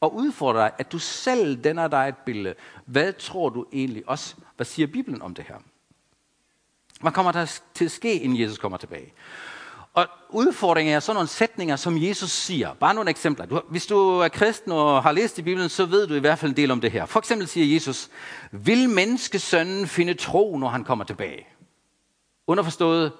og 0.00 0.14
udfordre 0.14 0.60
dig, 0.60 0.72
at 0.78 0.92
du 0.92 0.98
selv 0.98 1.64
danner 1.64 1.88
dig 1.88 2.08
et 2.08 2.16
billede. 2.16 2.54
Hvad 2.86 3.12
tror 3.12 3.48
du 3.48 3.64
egentlig 3.72 4.08
også? 4.08 4.34
Hvad 4.56 4.66
siger 4.66 4.86
Bibelen 4.86 5.22
om 5.22 5.34
det 5.34 5.44
her? 5.48 5.56
Hvad 7.00 7.12
kommer 7.12 7.32
der 7.32 7.60
til 7.74 7.84
at 7.84 7.90
ske, 7.90 8.20
inden 8.20 8.40
Jesus 8.40 8.58
kommer 8.58 8.78
tilbage? 8.78 9.12
Og 9.94 10.06
udfordringen 10.30 10.94
er 10.94 11.00
sådan 11.00 11.16
nogle 11.16 11.28
sætninger, 11.28 11.76
som 11.76 12.02
Jesus 12.02 12.30
siger. 12.30 12.74
Bare 12.74 12.94
nogle 12.94 13.10
eksempler. 13.10 13.46
Du, 13.46 13.60
hvis 13.68 13.86
du 13.86 13.98
er 14.18 14.28
kristen 14.28 14.72
og 14.72 15.02
har 15.02 15.12
læst 15.12 15.38
i 15.38 15.42
Bibelen, 15.42 15.68
så 15.68 15.86
ved 15.86 16.06
du 16.06 16.14
i 16.14 16.18
hvert 16.18 16.38
fald 16.38 16.50
en 16.50 16.56
del 16.56 16.70
om 16.70 16.80
det 16.80 16.90
her. 16.90 17.06
For 17.06 17.18
eksempel 17.18 17.48
siger 17.48 17.74
Jesus, 17.74 18.10
vil 18.52 18.88
menneskesønnen 18.88 19.86
finde 19.86 20.14
tro, 20.14 20.58
når 20.58 20.68
han 20.68 20.84
kommer 20.84 21.04
tilbage? 21.04 21.46
Underforstået, 22.46 23.12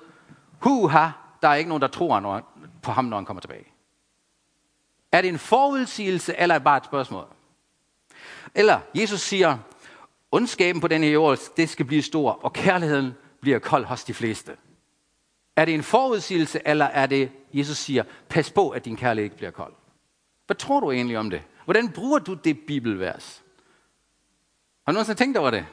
huha, 0.59 1.09
der 1.43 1.49
er 1.49 1.55
ikke 1.55 1.69
nogen, 1.69 1.83
der 1.83 1.89
tror 1.89 2.43
på 2.83 2.93
ham, 2.93 3.05
når 3.05 3.17
han 3.17 3.25
kommer 3.25 3.41
tilbage. 3.41 3.74
Er 5.15 5.21
det 5.21 5.29
en 5.29 5.39
forudsigelse, 5.39 6.35
eller 6.39 6.55
er 6.55 6.59
det 6.59 6.65
bare 6.65 6.77
et 6.77 6.85
spørgsmål? 6.85 7.27
Eller 8.55 8.81
Jesus 8.95 9.21
siger, 9.21 9.59
ondskaben 10.33 10.81
på 10.81 10.89
denne 10.89 11.07
jord, 11.07 11.39
det 11.57 11.69
skal 11.69 11.87
blive 11.87 12.03
stor, 12.03 12.33
og 12.33 12.53
kærligheden 12.53 13.15
bliver 13.41 13.59
kold 13.59 13.85
hos 13.85 14.05
de 14.05 14.15
fleste. 14.15 14.57
Er 15.57 15.65
det 15.65 15.75
en 15.75 15.83
forudsigelse, 15.83 16.61
eller 16.65 16.85
er 16.85 17.07
det, 17.07 17.33
Jesus 17.53 17.77
siger, 17.77 18.05
pas 18.29 18.51
på, 18.51 18.71
at 18.71 18.85
din 18.85 18.97
kærlighed 18.97 19.25
ikke 19.25 19.37
bliver 19.37 19.51
kold? 19.51 19.73
Hvad 20.47 20.57
tror 20.57 20.81
du 20.81 20.91
egentlig 20.91 21.19
om 21.19 21.31
det? 21.31 21.43
Hvordan 21.65 21.93
bruger 21.93 22.19
du 22.19 22.35
det 22.35 22.59
bibelvers? 22.67 23.43
Har 24.87 24.93
du 24.93 24.95
nogensinde 24.95 25.19
tænkt 25.19 25.39
over 25.39 25.51
det? 25.51 25.67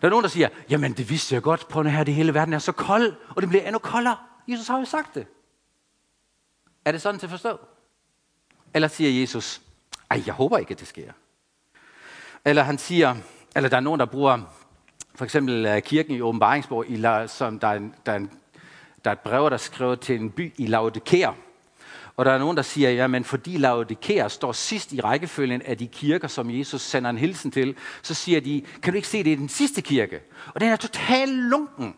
Der 0.00 0.06
er 0.06 0.10
nogen, 0.10 0.22
der 0.22 0.28
siger, 0.28 0.48
jamen 0.70 0.92
det 0.92 1.10
vidste 1.10 1.34
jeg 1.34 1.42
godt, 1.42 1.68
på 1.68 1.82
det 1.82 1.92
her, 1.92 2.04
det 2.04 2.14
hele 2.14 2.34
verden 2.34 2.54
er 2.54 2.58
så 2.58 2.72
kold, 2.72 3.14
og 3.36 3.42
det 3.42 3.48
bliver 3.48 3.64
endnu 3.64 3.78
koldere. 3.78 4.16
Jesus 4.48 4.68
har 4.68 4.78
jo 4.78 4.84
sagt 4.84 5.14
det. 5.14 5.26
Er 6.84 6.92
det 6.92 7.02
sådan 7.02 7.18
til 7.20 7.26
at 7.26 7.30
forstå? 7.30 7.58
Eller 8.74 8.88
siger 8.88 9.20
Jesus, 9.20 9.60
ej, 10.10 10.22
jeg 10.26 10.34
håber 10.34 10.58
ikke, 10.58 10.72
at 10.72 10.80
det 10.80 10.88
sker. 10.88 11.12
Eller 12.44 12.62
han 12.62 12.78
siger, 12.78 13.16
eller 13.56 13.68
der 13.68 13.76
er 13.76 13.80
nogen, 13.80 14.00
der 14.00 14.06
bruger 14.06 14.38
for 15.14 15.24
eksempel 15.24 15.66
øh, 15.66 15.82
kirken 15.82 16.14
i 16.14 16.20
Åbenbaringsborg, 16.20 16.90
i, 16.90 17.28
som 17.28 17.58
der 17.58 17.68
er, 17.68 17.76
en, 17.76 17.94
der, 18.06 18.12
er 18.12 18.16
en, 18.16 18.30
der 19.04 19.10
er 19.10 19.12
et 19.12 19.20
brev, 19.20 19.44
der 19.44 19.50
er 19.50 19.56
skrevet 19.56 20.00
til 20.00 20.20
en 20.20 20.30
by 20.30 20.52
i 20.56 20.66
Laodikea. 20.66 21.30
Og 22.16 22.24
der 22.24 22.32
er 22.32 22.38
nogen, 22.38 22.56
der 22.56 22.62
siger, 22.62 22.90
ja, 22.90 23.06
men 23.06 23.24
fordi 23.24 23.56
Laodikea 23.56 24.28
står 24.28 24.52
sidst 24.52 24.92
i 24.92 25.00
rækkefølgen 25.00 25.62
af 25.62 25.78
de 25.78 25.86
kirker, 25.86 26.28
som 26.28 26.50
Jesus 26.50 26.82
sender 26.82 27.10
en 27.10 27.18
hilsen 27.18 27.50
til, 27.50 27.76
så 28.02 28.14
siger 28.14 28.40
de, 28.40 28.62
kan 28.82 28.92
du 28.92 28.96
ikke 28.96 29.08
se, 29.08 29.24
det 29.24 29.32
er 29.32 29.36
den 29.36 29.48
sidste 29.48 29.82
kirke? 29.82 30.20
Og 30.54 30.60
den 30.60 30.68
er 30.68 30.76
totalt 30.76 31.32
lunken. 31.32 31.94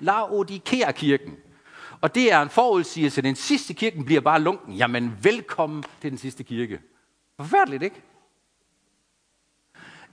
Laodikea-kirken. 0.00 1.36
Og 2.00 2.14
det 2.14 2.32
er 2.32 2.42
en 2.42 2.48
forudsigelse, 2.48 3.20
at 3.20 3.24
den 3.24 3.36
sidste 3.36 3.74
kirken 3.74 4.04
bliver 4.04 4.20
bare 4.20 4.40
lunken. 4.40 4.74
Jamen, 4.74 5.18
velkommen 5.22 5.84
til 6.00 6.10
den 6.10 6.18
sidste 6.18 6.44
kirke. 6.44 6.80
Forfærdeligt, 7.36 7.82
ikke? 7.82 8.02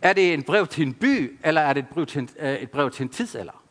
Er 0.02 0.14
det 0.14 0.34
en 0.34 0.44
brev 0.44 0.68
til 0.68 0.88
en 0.88 0.94
by, 0.94 1.40
eller 1.44 1.62
er 1.62 1.74
det 1.74 1.84
et 1.84 1.90
brev 1.90 2.06
til 2.06 2.20
en, 2.22 2.30
øh, 2.40 2.54
et 2.54 2.72
brev 2.72 2.92
til 2.92 3.04
en 3.04 3.10
tidsalder? 3.10 3.64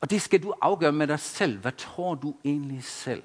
Og 0.00 0.10
det 0.10 0.22
skal 0.22 0.42
du 0.42 0.54
afgøre 0.60 0.92
med 0.92 1.06
dig 1.06 1.20
selv. 1.20 1.58
Hvad 1.58 1.72
tror 1.72 2.14
du 2.14 2.34
egentlig 2.44 2.84
selv? 2.84 3.22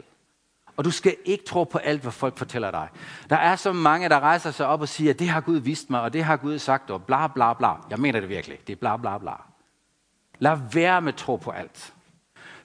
Og 0.77 0.85
du 0.85 0.91
skal 0.91 1.15
ikke 1.25 1.45
tro 1.45 1.63
på 1.63 1.77
alt, 1.77 2.01
hvad 2.01 2.11
folk 2.11 2.37
fortæller 2.37 2.71
dig. 2.71 2.89
Der 3.29 3.35
er 3.35 3.55
så 3.55 3.73
mange, 3.73 4.09
der 4.09 4.19
rejser 4.19 4.51
sig 4.51 4.67
op 4.67 4.81
og 4.81 4.89
siger, 4.89 5.13
det 5.13 5.29
har 5.29 5.41
Gud 5.41 5.57
vist 5.57 5.89
mig, 5.89 6.01
og 6.01 6.13
det 6.13 6.23
har 6.23 6.37
Gud 6.37 6.59
sagt, 6.59 6.89
og 6.91 7.03
bla 7.03 7.27
bla 7.27 7.53
bla. 7.53 7.73
Jeg 7.89 7.99
mener 7.99 8.19
det 8.19 8.29
virkelig. 8.29 8.67
Det 8.67 8.73
er 8.73 8.77
bla 8.77 8.97
bla 8.97 9.17
bla. 9.17 9.33
Lad 10.39 10.57
være 10.73 11.01
med 11.01 11.13
at 11.13 11.19
tro 11.19 11.35
på 11.35 11.51
alt. 11.51 11.93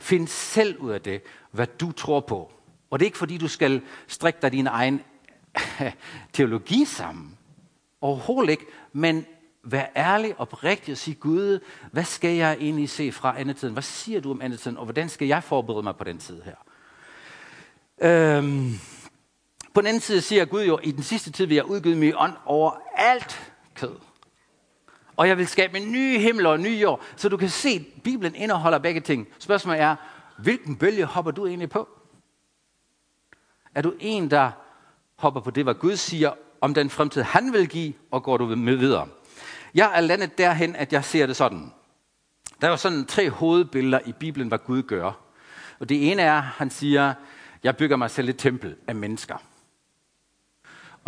Find 0.01 0.29
selv 0.29 0.79
ud 0.79 0.91
af 0.91 1.01
det, 1.01 1.23
hvad 1.51 1.67
du 1.67 1.93
tror 1.93 2.21
på. 2.21 2.53
Og 2.91 2.99
det 2.99 3.05
er 3.05 3.09
ikke 3.09 3.19
fordi, 3.19 3.39
du 3.39 3.49
skal 3.49 3.83
strikke 4.07 4.39
dig 4.43 4.53
din 4.53 4.67
egen 4.67 5.01
teologi 6.33 6.85
sammen. 6.85 7.39
Overhovedet 8.01 8.51
ikke. 8.51 8.67
Men 8.93 9.27
vær 9.65 9.87
ærlig 9.97 10.33
og 10.33 10.41
oprigtig 10.41 10.93
og 10.93 10.99
sige, 10.99 11.15
Gud, 11.15 11.61
hvad 11.93 12.05
skal 12.05 12.37
jeg 12.37 12.57
egentlig 12.61 12.91
se 12.91 13.13
fra 13.13 13.41
andetiden? 13.41 13.73
Hvad 13.73 13.83
siger 13.83 14.21
du 14.21 14.31
om 14.31 14.43
andetiden, 14.43 14.77
og 14.77 14.85
hvordan 14.85 15.09
skal 15.09 15.29
jeg 15.29 15.43
forberede 15.43 15.83
mig 15.83 15.97
på 15.97 16.05
den 16.05 16.19
tid 16.19 16.43
her? 16.43 16.55
Øhm, 18.01 18.81
på 19.75 19.81
den 19.81 19.87
anden 19.87 20.01
side 20.01 20.21
siger 20.21 20.45
Gud 20.45 20.65
jo, 20.65 20.81
i 20.83 20.91
den 20.91 21.03
sidste 21.03 21.33
tid 21.33 21.47
vil 21.47 21.55
jeg 21.55 21.65
udgive 21.65 21.97
min 21.97 22.13
ånd 22.17 22.33
over 22.45 22.73
alt 22.97 23.53
kød. 23.75 23.97
Og 25.19 25.29
jeg 25.29 25.39
vil 25.39 25.47
skabe 25.47 25.79
en 25.79 25.93
ny 25.93 26.19
himmel 26.19 26.47
og 26.47 26.55
en 26.55 26.63
ny 26.63 26.83
jord. 26.83 27.01
Så 27.17 27.29
du 27.29 27.37
kan 27.37 27.49
se, 27.49 27.69
at 27.69 28.03
Bibelen 28.03 28.35
indeholder 28.35 28.79
begge 28.79 29.01
ting. 29.01 29.29
Spørgsmålet 29.39 29.81
er, 29.81 29.97
hvilken 30.39 30.77
bølge 30.77 31.05
hopper 31.05 31.31
du 31.31 31.47
egentlig 31.47 31.71
på? 31.71 31.89
Er 33.75 33.83
du 33.83 33.95
en, 34.01 34.31
der 34.31 34.51
hopper 35.17 35.41
på 35.41 35.51
det, 35.51 35.65
hvad 35.65 35.75
Gud 35.75 35.97
siger 35.97 36.33
om 36.61 36.75
den 36.75 36.91
fremtid, 36.91 37.23
han 37.23 37.53
vil 37.53 37.69
give, 37.69 37.95
og 38.11 38.23
går 38.23 38.37
du 38.37 38.47
med 38.47 38.77
videre? 38.77 39.09
Jeg 39.75 39.93
er 39.95 40.01
landet 40.01 40.39
derhen, 40.39 40.77
at 40.77 40.93
jeg 40.93 41.05
ser 41.05 41.27
det 41.27 41.37
sådan. 41.37 41.73
Der 42.61 42.67
er 42.67 42.71
jo 42.71 42.77
sådan 42.77 43.05
tre 43.05 43.31
hovedbilleder 43.31 44.01
i 44.07 44.13
Bibelen, 44.13 44.49
hvad 44.49 44.59
Gud 44.59 44.83
gør. 44.83 45.13
Og 45.79 45.89
det 45.89 46.13
ene 46.13 46.23
er, 46.23 46.41
han 46.41 46.71
siger, 46.71 47.15
jeg 47.63 47.77
bygger 47.77 47.97
mig 47.97 48.11
selv 48.11 48.29
et 48.29 48.39
tempel 48.39 48.77
af 48.87 48.95
mennesker. 48.95 49.37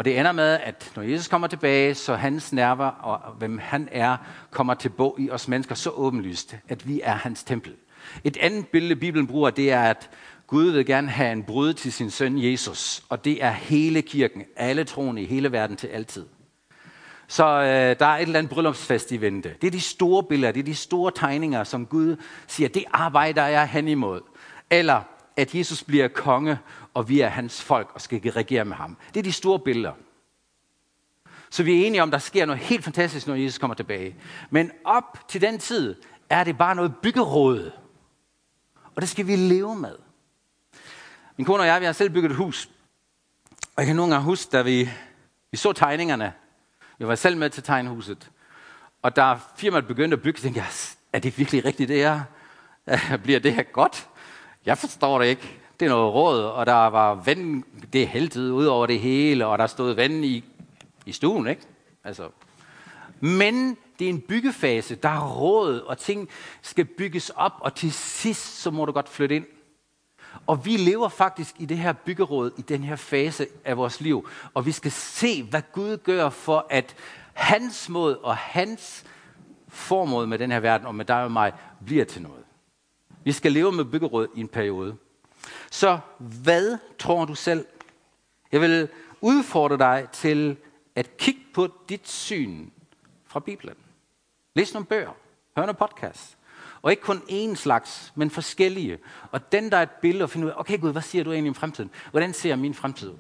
Og 0.01 0.05
det 0.05 0.19
ender 0.19 0.33
med, 0.33 0.59
at 0.63 0.93
når 0.97 1.03
Jesus 1.03 1.29
kommer 1.29 1.49
tilbage, 1.49 1.95
så 1.95 2.15
hans 2.15 2.53
nerver 2.53 2.87
og 2.87 3.33
hvem 3.33 3.59
han 3.59 3.89
er, 3.93 4.17
kommer 4.51 4.75
til 4.75 4.89
bo 4.89 5.17
i 5.19 5.31
os 5.31 5.49
mennesker 5.49 5.75
så 5.75 5.91
åbenlyst, 5.91 6.57
at 6.69 6.89
vi 6.89 7.01
er 7.05 7.15
hans 7.15 7.45
tempel. 7.45 7.75
Et 8.25 8.37
andet 8.37 8.69
billede, 8.69 8.97
Bibelen 8.97 9.27
bruger, 9.27 9.51
det 9.51 9.73
er, 9.73 9.83
at 9.83 10.11
Gud 10.47 10.71
vil 10.71 10.87
gerne 10.87 11.09
have 11.09 11.33
en 11.33 11.43
brud 11.43 11.73
til 11.73 11.93
sin 11.93 12.11
søn 12.11 12.39
Jesus. 12.39 13.03
Og 13.09 13.25
det 13.25 13.45
er 13.45 13.51
hele 13.51 14.03
kirken, 14.03 14.45
alle 14.57 14.85
troende 14.85 15.23
i 15.23 15.27
hele 15.27 15.53
verden 15.53 15.77
til 15.77 15.87
altid. 15.87 16.27
Så 17.29 17.45
øh, 17.47 17.99
der 17.99 18.07
er 18.07 18.17
et 18.17 18.23
eller 18.23 18.39
andet 18.39 18.53
bryllupsfest 18.53 19.13
i 19.13 19.21
vente. 19.21 19.55
Det 19.61 19.67
er 19.67 19.71
de 19.71 19.81
store 19.81 20.23
billeder, 20.23 20.53
det 20.53 20.61
er 20.61 20.65
de 20.65 20.75
store 20.75 21.13
tegninger, 21.15 21.65
som 21.65 21.87
Gud 21.87 22.17
siger, 22.47 22.69
det 22.69 22.85
arbejder 22.93 23.47
jeg 23.47 23.69
hen 23.69 23.89
imod. 23.89 24.21
Eller 24.71 25.03
at 25.41 25.55
Jesus 25.55 25.85
bliver 25.85 26.09
konge, 26.09 26.59
og 26.95 27.09
vi 27.09 27.21
er 27.21 27.29
hans 27.29 27.63
folk 27.63 27.91
og 27.95 28.01
skal 28.01 28.31
regere 28.31 28.65
med 28.65 28.77
ham. 28.77 28.97
Det 29.15 29.21
er 29.21 29.23
de 29.23 29.33
store 29.33 29.59
billeder. 29.59 29.93
Så 31.51 31.63
vi 31.63 31.83
er 31.83 31.87
enige 31.87 32.03
om, 32.03 32.09
at 32.09 32.13
der 32.13 32.19
sker 32.19 32.47
noget 32.47 32.63
helt 32.63 32.85
fantastisk, 32.85 33.27
når 33.27 33.35
Jesus 33.35 33.59
kommer 33.59 33.75
tilbage. 33.75 34.17
Men 34.51 34.71
op 34.85 35.29
til 35.29 35.41
den 35.41 35.59
tid 35.59 35.97
er 36.31 36.45
det 36.45 36.59
bare 36.59 36.75
noget 36.75 36.95
byggeråd. 37.03 37.71
Og 38.95 39.03
det 39.03 39.09
skal 39.09 39.27
vi 39.27 39.37
leve 39.37 39.77
med. 39.77 39.97
Min 41.37 41.45
kone 41.45 41.63
og 41.63 41.67
jeg, 41.67 41.81
vi 41.81 41.87
har 41.87 41.93
selv 41.93 42.11
bygget 42.11 42.31
et 42.31 42.37
hus. 42.37 42.71
Og 43.61 43.83
jeg 43.83 43.87
kan 43.87 43.97
nogle 43.97 44.13
gange 44.15 44.25
huske, 44.25 44.51
da 44.53 44.63
vi, 44.63 44.91
vi 45.51 45.57
så 45.57 45.73
tegningerne. 45.73 46.33
Vi 46.99 47.07
var 47.07 47.15
selv 47.15 47.37
med 47.37 47.51
til 47.51 47.63
tegnhuset. 47.63 48.31
Og 49.03 49.17
da 49.17 49.39
firmaet 49.57 49.87
begyndte 49.87 50.15
at 50.15 50.23
bygge, 50.23 50.41
tænkte 50.41 50.61
jeg, 50.61 50.69
er 51.13 51.19
det 51.19 51.39
virkelig 51.39 51.65
rigtigt 51.65 51.89
det 51.89 51.97
her? 51.97 52.21
Bliver 53.25 53.41
det 53.41 53.55
her 53.55 53.63
godt? 53.63 54.09
Jeg 54.67 54.79
forstår 54.79 55.19
det 55.19 55.27
ikke. 55.27 55.59
Det 55.81 55.87
er 55.87 55.91
noget 55.91 56.15
råd, 56.15 56.45
og 56.45 56.67
der 56.67 56.87
var 56.87 57.15
vand, 57.15 57.63
det 57.93 58.09
hældte 58.09 58.41
ud 58.53 58.67
over 58.67 58.87
det 58.87 59.01
hele, 59.01 59.47
og 59.47 59.59
der 59.59 59.67
stod 59.67 59.95
vand 59.95 60.25
i, 60.25 60.45
i 61.07 61.13
stuen, 61.13 61.47
ikke? 61.47 61.63
Altså. 62.05 62.29
Men 63.21 63.77
det 63.99 64.05
er 64.05 64.09
en 64.09 64.21
byggefase, 64.21 64.95
der 64.95 65.09
er 65.09 65.29
råd, 65.29 65.81
og 65.81 65.99
ting 65.99 66.29
skal 66.63 66.85
bygges 66.85 67.31
op, 67.31 67.53
og 67.61 67.75
til 67.75 67.93
sidst, 67.93 68.63
så 68.63 68.71
må 68.71 68.85
du 68.85 68.93
godt 68.93 69.09
flytte 69.09 69.37
ind. 69.37 69.47
Og 70.47 70.65
vi 70.65 70.77
lever 70.77 71.09
faktisk 71.09 71.55
i 71.59 71.65
det 71.65 71.79
her 71.79 71.93
byggeråd, 71.93 72.51
i 72.59 72.63
den 72.63 72.85
her 72.85 72.97
fase 72.97 73.47
af 73.65 73.77
vores 73.77 74.01
liv, 74.01 74.29
og 74.55 74.67
vi 74.67 74.73
skal 74.73 74.91
se, 74.93 75.43
hvad 75.43 75.63
Gud 75.73 75.97
gør 75.97 76.29
for, 76.29 76.67
at 76.71 76.97
hans 77.33 77.89
måde 77.89 78.19
og 78.19 78.37
hans 78.37 79.05
formål 79.69 80.29
med 80.29 80.39
den 80.39 80.51
her 80.53 80.61
verden, 80.61 80.87
og 80.87 80.95
med 80.95 81.05
dig 81.05 81.23
og 81.23 81.33
mig, 81.33 81.53
bliver 81.87 82.05
til 82.05 82.23
noget. 82.23 82.40
Vi 83.25 83.33
skal 83.33 83.53
leve 83.53 83.73
med 83.73 83.85
byggeråd 83.85 84.29
i 84.35 84.41
en 84.41 84.49
periode. 84.49 84.97
Så 85.71 85.99
hvad 86.19 86.79
tror 86.99 87.25
du 87.25 87.35
selv? 87.35 87.67
Jeg 88.53 88.61
vil 88.61 88.89
udfordre 89.21 89.79
dig 89.79 90.09
til 90.13 90.57
at 90.95 91.17
kigge 91.17 91.41
på 91.55 91.69
dit 91.89 92.09
syn 92.09 92.71
fra 93.27 93.41
Bibelen. 93.41 93.77
Læs 94.55 94.75
nogle 94.75 94.87
bøger, 94.87 95.13
hør 95.57 95.67
nogle 95.67 95.75
podcast. 95.75 96.37
Og 96.83 96.91
ikke 96.91 97.03
kun 97.03 97.23
én 97.31 97.55
slags, 97.55 98.13
men 98.15 98.31
forskellige. 98.31 98.99
Og 99.33 99.53
den 99.53 99.71
der 99.71 99.77
er 99.77 99.83
et 99.83 99.91
billede 99.91 100.25
og 100.25 100.31
finde 100.31 100.47
ud 100.47 100.51
af, 100.53 100.61
okay 100.61 100.81
Gud, 100.81 100.93
hvad 100.93 101.03
siger 101.03 101.25
du 101.25 101.33
egentlig 101.33 101.51
om 101.51 101.55
fremtiden? 101.55 101.91
Hvordan 102.11 102.33
ser 102.33 102.57
min 102.57 102.75
fremtid 102.75 103.09
ud? 103.09 103.17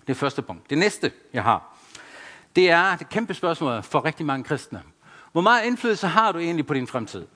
Det 0.00 0.10
er 0.10 0.14
første 0.14 0.42
punkt. 0.42 0.70
Det 0.70 0.78
næste, 0.78 1.12
jeg 1.32 1.42
har, 1.42 1.76
Det 2.56 2.70
er 2.70 2.96
det 2.96 3.08
kæmpe 3.08 3.34
spørgsmål 3.34 3.82
for 3.82 4.04
rigtig 4.04 4.26
mange 4.26 4.44
kristne. 4.44 4.82
Hvor 5.32 5.40
meget 5.40 5.64
indflydelse 5.64 6.06
har 6.06 6.32
du 6.32 6.38
egentlig 6.38 6.66
på 6.66 6.74
din 6.74 6.86
fremtid? 6.86 7.26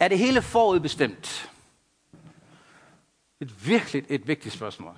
Er 0.00 0.08
det 0.08 0.18
hele 0.18 0.42
forudbestemt? 0.42 1.50
Et 3.40 3.66
virkelig 3.66 4.04
et 4.08 4.28
vigtigt 4.28 4.54
spørgsmål. 4.54 4.94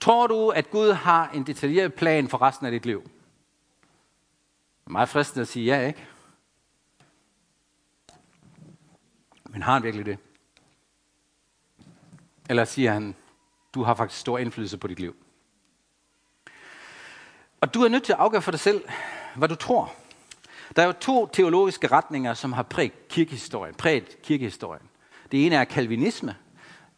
Tror 0.00 0.26
du, 0.26 0.48
at 0.48 0.70
Gud 0.70 0.92
har 0.92 1.30
en 1.30 1.46
detaljeret 1.46 1.94
plan 1.94 2.28
for 2.28 2.42
resten 2.42 2.66
af 2.66 2.72
dit 2.72 2.86
liv? 2.86 3.02
Det 3.02 4.86
er 4.86 4.90
meget 4.90 5.08
fristende 5.08 5.42
at 5.42 5.48
sige 5.48 5.64
ja, 5.64 5.86
ikke? 5.86 6.06
Men 9.44 9.62
har 9.62 9.72
han 9.72 9.82
virkelig 9.82 10.06
det? 10.06 10.18
Eller 12.48 12.64
siger 12.64 12.92
han, 12.92 13.16
du 13.74 13.82
har 13.82 13.94
faktisk 13.94 14.20
stor 14.20 14.38
indflydelse 14.38 14.78
på 14.78 14.86
dit 14.86 15.00
liv? 15.00 15.16
Og 17.60 17.74
du 17.74 17.82
er 17.82 17.88
nødt 17.88 18.04
til 18.04 18.12
at 18.12 18.18
afgøre 18.18 18.42
for 18.42 18.50
dig 18.50 18.60
selv, 18.60 18.88
hvad 19.36 19.48
du 19.48 19.54
tror. 19.54 19.94
Der 20.76 20.82
er 20.82 20.86
jo 20.86 20.92
to 20.92 21.26
teologiske 21.26 21.86
retninger, 21.86 22.34
som 22.34 22.52
har 22.52 22.62
præget 22.62 23.08
kirkehistorien. 23.08 23.74
Præget 23.74 24.22
kirkehistorien. 24.22 24.82
Det 25.32 25.46
ene 25.46 25.56
er 25.56 25.64
kalvinisme. 25.64 26.34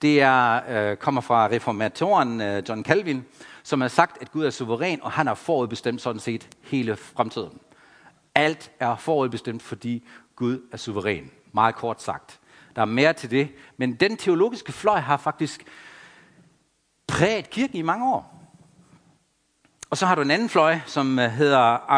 Det 0.02 0.20
er, 0.22 0.60
øh, 0.68 0.96
kommer 0.96 1.20
fra 1.20 1.46
reformatoren 1.46 2.40
øh, 2.40 2.62
John 2.68 2.84
Calvin, 2.84 3.24
som 3.62 3.80
har 3.80 3.88
sagt, 3.88 4.22
at 4.22 4.32
Gud 4.32 4.44
er 4.44 4.50
suveræn, 4.50 5.02
og 5.02 5.12
han 5.12 5.26
har 5.26 5.34
forudbestemt 5.34 6.00
sådan 6.00 6.20
set 6.20 6.48
hele 6.62 6.96
fremtiden. 6.96 7.58
Alt 8.34 8.70
er 8.80 8.96
forudbestemt, 8.96 9.62
fordi 9.62 10.08
Gud 10.36 10.60
er 10.72 10.76
suveræn. 10.76 11.30
Meget 11.52 11.74
kort 11.74 12.02
sagt. 12.02 12.40
Der 12.76 12.82
er 12.82 12.86
mere 12.86 13.12
til 13.12 13.30
det. 13.30 13.48
Men 13.76 13.94
den 13.94 14.16
teologiske 14.16 14.72
fløj 14.72 14.98
har 14.98 15.16
faktisk 15.16 15.64
præget 17.06 17.50
kirken 17.50 17.76
i 17.76 17.82
mange 17.82 18.14
år. 18.14 18.38
Og 19.90 19.96
så 19.96 20.06
har 20.06 20.14
du 20.14 20.22
en 20.22 20.30
anden 20.30 20.48
fløj, 20.48 20.78
som 20.86 21.18
øh, 21.18 21.30
hedder 21.30 21.90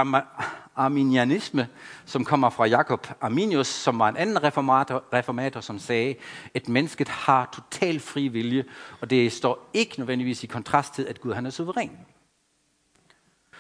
arminianisme, 0.77 1.69
som 2.05 2.25
kommer 2.25 2.51
fra 2.51 2.67
Jakob 2.67 3.07
Arminius, 3.21 3.67
som 3.67 3.99
var 3.99 4.09
en 4.09 4.17
anden 4.17 4.43
reformator, 4.43 5.05
reformator 5.13 5.61
som 5.61 5.79
sagde, 5.79 6.15
at 6.55 6.69
mennesket 6.69 7.09
har 7.09 7.51
total 7.55 8.01
fri 8.01 8.29
vilje, 8.29 8.65
og 9.01 9.11
det 9.11 9.33
står 9.33 9.71
ikke 9.75 9.95
nødvendigvis 9.99 10.45
i 10.45 10.47
kontrast 10.47 10.95
til, 10.95 11.03
at 11.03 11.21
Gud 11.21 11.33
han 11.33 11.47
er 11.47 11.51
suveræn. 11.51 11.99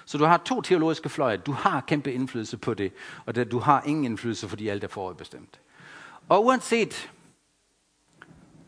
Så 0.04 0.18
du 0.18 0.24
har 0.24 0.36
to 0.36 0.60
teologiske 0.60 1.08
fløje. 1.08 1.36
Du 1.36 1.52
har 1.52 1.80
kæmpe 1.80 2.12
indflydelse 2.12 2.56
på 2.56 2.74
det, 2.74 2.92
og 3.26 3.34
det, 3.34 3.50
du 3.50 3.58
har 3.58 3.82
ingen 3.86 4.04
indflydelse, 4.04 4.48
fordi 4.48 4.68
alt 4.68 4.84
er 4.84 4.88
forudbestemt. 4.88 5.60
Og 6.28 6.44
uanset 6.44 7.10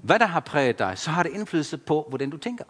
hvad 0.07 0.19
der 0.19 0.27
har 0.27 0.41
præget 0.41 0.79
dig, 0.79 0.99
så 0.99 1.11
har 1.11 1.23
det 1.23 1.33
indflydelse 1.33 1.79
på, 1.79 2.07
hvordan 2.09 2.31
du 2.31 2.37
tænker. 2.37 2.65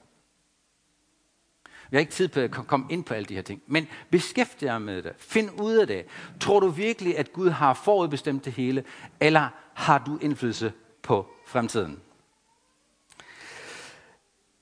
Vi 1.90 1.96
har 1.96 2.00
ikke 2.00 2.12
tid 2.12 2.28
på 2.28 2.40
at 2.40 2.50
komme 2.50 2.86
ind 2.90 3.04
på 3.04 3.14
alle 3.14 3.26
de 3.26 3.34
her 3.34 3.42
ting. 3.42 3.62
Men 3.66 3.88
beskæftig 4.10 4.68
dig 4.68 4.82
med 4.82 5.02
det. 5.02 5.12
Find 5.18 5.60
ud 5.60 5.74
af 5.74 5.86
det. 5.86 6.06
Tror 6.40 6.60
du 6.60 6.68
virkelig, 6.68 7.18
at 7.18 7.32
Gud 7.32 7.50
har 7.50 7.74
forudbestemt 7.74 8.44
det 8.44 8.52
hele? 8.52 8.84
Eller 9.20 9.48
har 9.74 9.98
du 9.98 10.18
indflydelse 10.18 10.72
på 11.02 11.26
fremtiden? 11.46 12.00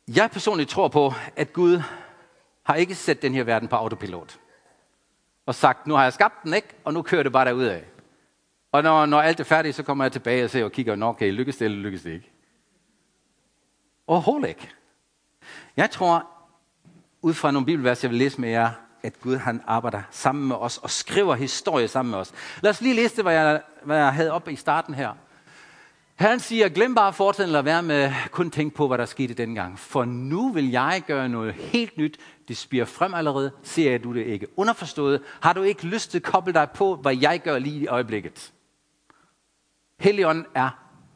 Jeg 0.09 0.31
personligt 0.31 0.71
tror 0.71 0.88
på, 0.88 1.12
at 1.37 1.52
Gud 1.52 1.83
har 2.62 2.75
ikke 2.75 2.95
sat 2.95 3.23
den 3.23 3.35
her 3.35 3.45
verden 3.45 3.69
på 3.69 3.76
autopilot. 3.76 4.38
Og 5.47 5.54
sagt, 5.54 5.87
nu 5.87 5.95
har 5.95 6.02
jeg 6.02 6.12
skabt 6.12 6.43
den, 6.43 6.54
ikke? 6.54 6.69
Og 6.85 6.93
nu 6.95 7.02
kører 7.02 7.23
det 7.23 7.33
bare 7.33 7.45
derud 7.45 7.64
af. 7.64 7.85
Og 8.73 8.83
når, 8.83 9.07
når 9.07 9.21
alt 9.21 9.40
er 9.40 9.45
færdigt, 9.45 9.76
så 9.76 9.83
kommer 9.83 10.04
jeg 10.04 10.12
tilbage 10.12 10.45
og 10.45 10.50
ser 10.50 10.64
og 10.64 10.73
kigger, 10.73 10.97
nok, 10.97 11.16
okay, 11.16 11.33
lykkes 11.33 11.57
det 11.57 11.64
eller 11.64 11.78
lykkes 11.78 12.02
det 12.02 12.12
ikke? 12.12 12.31
Overhovedet 14.07 14.49
ikke. 14.49 14.71
Jeg 15.76 15.90
tror, 15.90 16.34
ud 17.25 17.35
fra 17.35 17.50
nogle 17.50 17.66
bibelvers, 17.66 18.02
jeg 18.02 18.11
vil 18.11 18.19
læse 18.19 18.40
med 18.40 18.49
jer, 18.49 18.71
at 19.02 19.21
Gud 19.21 19.37
han 19.37 19.62
arbejder 19.66 20.02
sammen 20.11 20.49
med 20.49 20.57
os 20.57 20.78
og 20.78 20.90
skriver 20.90 21.35
historie 21.35 21.88
sammen 21.88 22.11
med 22.11 22.19
os. 22.19 22.33
Lad 22.61 22.71
os 22.71 22.81
lige 22.81 22.95
læse 22.95 23.16
det, 23.16 23.25
hvad 23.25 23.35
jeg, 23.35 23.62
hvad 23.85 23.97
jeg 23.97 24.12
havde 24.12 24.33
op 24.33 24.49
i 24.49 24.57
starten 24.57 24.95
her. 24.95 25.12
Herren 26.14 26.40
siger, 26.40 26.69
glem 26.69 26.95
bare 26.95 27.12
fortiden, 27.12 27.49
eller 27.49 27.62
være 27.62 27.83
med 27.83 28.12
kun 28.31 28.50
tænk 28.50 28.75
på, 28.75 28.88
hvad 28.88 28.99
der 28.99 29.04
skete 29.04 29.35
dengang. 29.35 29.78
For 29.78 30.04
nu 30.04 30.52
vil 30.52 30.71
jeg 30.71 31.02
gøre 31.07 31.28
noget 31.28 31.54
helt 31.54 31.99
nyt. 31.99 32.19
Det 32.49 32.57
spiger 32.57 32.85
frem 32.85 33.14
allerede. 33.14 33.53
Ser 33.62 33.99
du 33.99 34.14
det 34.14 34.27
ikke 34.27 34.46
underforstået? 34.59 35.22
Har 35.40 35.53
du 35.53 35.62
ikke 35.62 35.87
lyst 35.87 36.11
til 36.11 36.18
at 36.18 36.22
koble 36.22 36.53
dig 36.53 36.70
på, 36.70 36.96
hvad 36.96 37.16
jeg 37.16 37.40
gør 37.44 37.59
lige 37.59 37.81
i 37.81 37.87
øjeblikket? 37.87 38.53
Helligånden 40.01 40.46
er 40.55 40.70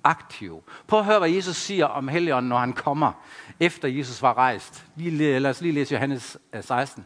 aktiv. 0.04 0.62
Prøv 0.86 0.98
at 0.98 1.04
høre, 1.04 1.18
hvad 1.18 1.30
Jesus 1.30 1.56
siger 1.56 1.86
om 1.86 2.08
Helligånden, 2.08 2.48
når 2.48 2.58
han 2.58 2.72
kommer, 2.72 3.12
efter 3.60 3.88
Jesus 3.88 4.22
var 4.22 4.34
rejst. 4.34 4.84
Lige, 4.96 5.38
lad 5.38 5.50
os 5.50 5.60
lige 5.60 5.72
læse 5.72 5.94
Johannes 5.94 6.36
øh, 6.54 6.64
16. 6.64 7.04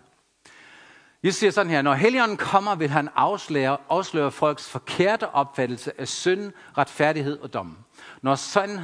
Jesus 1.24 1.38
siger 1.38 1.50
sådan 1.50 1.70
her, 1.70 1.82
når 1.82 1.94
Helligånden 1.94 2.36
kommer, 2.36 2.74
vil 2.74 2.88
han 2.88 3.08
afsløre, 3.16 3.76
afsløre 3.88 4.30
folks 4.30 4.68
forkerte 4.68 5.28
opfattelse 5.28 6.00
af 6.00 6.08
synd, 6.08 6.52
retfærdighed 6.78 7.38
og 7.38 7.52
dom. 7.52 7.76
Når 8.22 8.34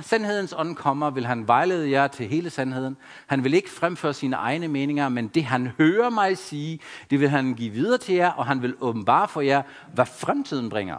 sandhedens 0.02 0.54
ånd 0.58 0.76
kommer, 0.76 1.10
vil 1.10 1.26
han 1.26 1.48
vejlede 1.48 1.90
jer 1.90 2.08
til 2.08 2.28
hele 2.28 2.50
sandheden. 2.50 2.96
Han 3.26 3.44
vil 3.44 3.54
ikke 3.54 3.70
fremføre 3.70 4.14
sine 4.14 4.36
egne 4.36 4.68
meninger, 4.68 5.08
men 5.08 5.28
det 5.28 5.44
han 5.44 5.66
hører 5.78 6.10
mig 6.10 6.38
sige, 6.38 6.80
det 7.10 7.20
vil 7.20 7.28
han 7.28 7.54
give 7.54 7.70
videre 7.70 7.98
til 7.98 8.14
jer, 8.14 8.30
og 8.30 8.46
han 8.46 8.62
vil 8.62 8.74
åbenbare 8.80 9.28
for 9.28 9.40
jer, 9.40 9.62
hvad 9.94 10.06
fremtiden 10.06 10.68
bringer. 10.68 10.96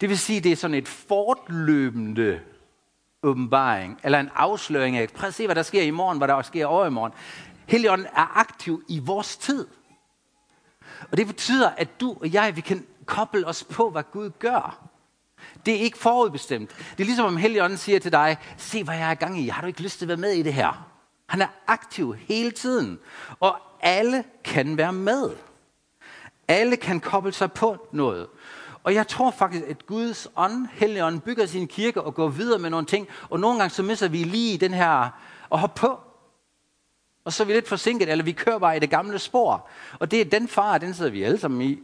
Det 0.00 0.08
vil 0.08 0.18
sige, 0.18 0.40
det 0.40 0.52
er 0.52 0.56
sådan 0.56 0.74
et 0.74 0.88
fortløbende 0.88 2.40
åbenbaring, 3.22 4.00
eller 4.04 4.20
en 4.20 4.30
afsløring 4.34 4.96
af, 4.96 5.08
prøv 5.08 5.28
at 5.28 5.34
se, 5.34 5.46
hvad 5.46 5.54
der 5.54 5.62
sker 5.62 5.82
i 5.82 5.90
morgen, 5.90 6.18
hvad 6.18 6.28
der 6.28 6.42
sker 6.42 6.66
over 6.66 6.86
i 6.86 6.90
morgen. 6.90 7.12
Helligånden 7.66 8.06
er 8.06 8.38
aktiv 8.38 8.82
i 8.88 8.98
vores 8.98 9.36
tid. 9.36 9.66
Og 11.10 11.16
det 11.16 11.26
betyder, 11.26 11.70
at 11.70 12.00
du 12.00 12.16
og 12.20 12.32
jeg, 12.32 12.56
vi 12.56 12.60
kan 12.60 12.86
koble 13.06 13.46
os 13.46 13.64
på, 13.64 13.90
hvad 13.90 14.02
Gud 14.12 14.30
gør. 14.38 14.88
Det 15.66 15.74
er 15.74 15.78
ikke 15.78 15.98
forudbestemt. 15.98 16.70
Det 16.70 17.00
er 17.00 17.04
ligesom 17.04 17.26
om 17.26 17.36
Helligånden 17.36 17.78
siger 17.78 17.98
til 17.98 18.12
dig, 18.12 18.36
se 18.56 18.84
hvad 18.84 18.96
jeg 18.96 19.08
er 19.08 19.12
i 19.12 19.14
gang 19.14 19.40
i, 19.40 19.48
har 19.48 19.60
du 19.60 19.66
ikke 19.66 19.82
lyst 19.82 19.98
til 19.98 20.04
at 20.04 20.08
være 20.08 20.16
med 20.16 20.32
i 20.32 20.42
det 20.42 20.54
her? 20.54 20.88
Han 21.26 21.42
er 21.42 21.48
aktiv 21.66 22.14
hele 22.14 22.50
tiden, 22.50 22.98
og 23.40 23.58
alle 23.80 24.24
kan 24.44 24.76
være 24.76 24.92
med. 24.92 25.30
Alle 26.48 26.76
kan 26.76 27.00
koble 27.00 27.32
sig 27.32 27.52
på 27.52 27.88
noget. 27.92 28.26
Og 28.82 28.94
jeg 28.94 29.08
tror 29.08 29.30
faktisk, 29.30 29.64
at 29.64 29.86
Guds 29.86 30.28
ånd, 30.36 30.66
Helligånden, 30.72 31.20
bygger 31.20 31.46
sin 31.46 31.66
kirke 31.66 32.02
og 32.02 32.14
går 32.14 32.28
videre 32.28 32.58
med 32.58 32.70
nogle 32.70 32.86
ting. 32.86 33.08
Og 33.30 33.40
nogle 33.40 33.58
gange 33.58 33.74
så 33.74 33.82
misser 33.82 34.08
vi 34.08 34.24
lige 34.24 34.58
den 34.58 34.74
her 34.74 35.10
og 35.50 35.58
hoppe 35.58 35.80
på. 35.80 36.00
Og 37.24 37.32
så 37.32 37.42
er 37.42 37.46
vi 37.46 37.52
lidt 37.52 37.68
forsinket, 37.68 38.08
eller 38.08 38.24
vi 38.24 38.32
kører 38.32 38.58
bare 38.58 38.76
i 38.76 38.80
det 38.80 38.90
gamle 38.90 39.18
spor. 39.18 39.68
Og 39.98 40.10
det 40.10 40.20
er 40.20 40.24
den 40.24 40.48
far, 40.48 40.78
den 40.78 40.94
sidder 40.94 41.10
vi 41.10 41.22
alle 41.22 41.38
sammen 41.38 41.62
i. 41.62 41.78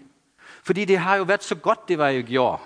Fordi 0.62 0.84
det 0.84 0.98
har 0.98 1.16
jo 1.16 1.22
været 1.22 1.44
så 1.44 1.54
godt, 1.54 1.88
det 1.88 1.98
var 1.98 2.08
jo 2.08 2.22
gjort. 2.26 2.60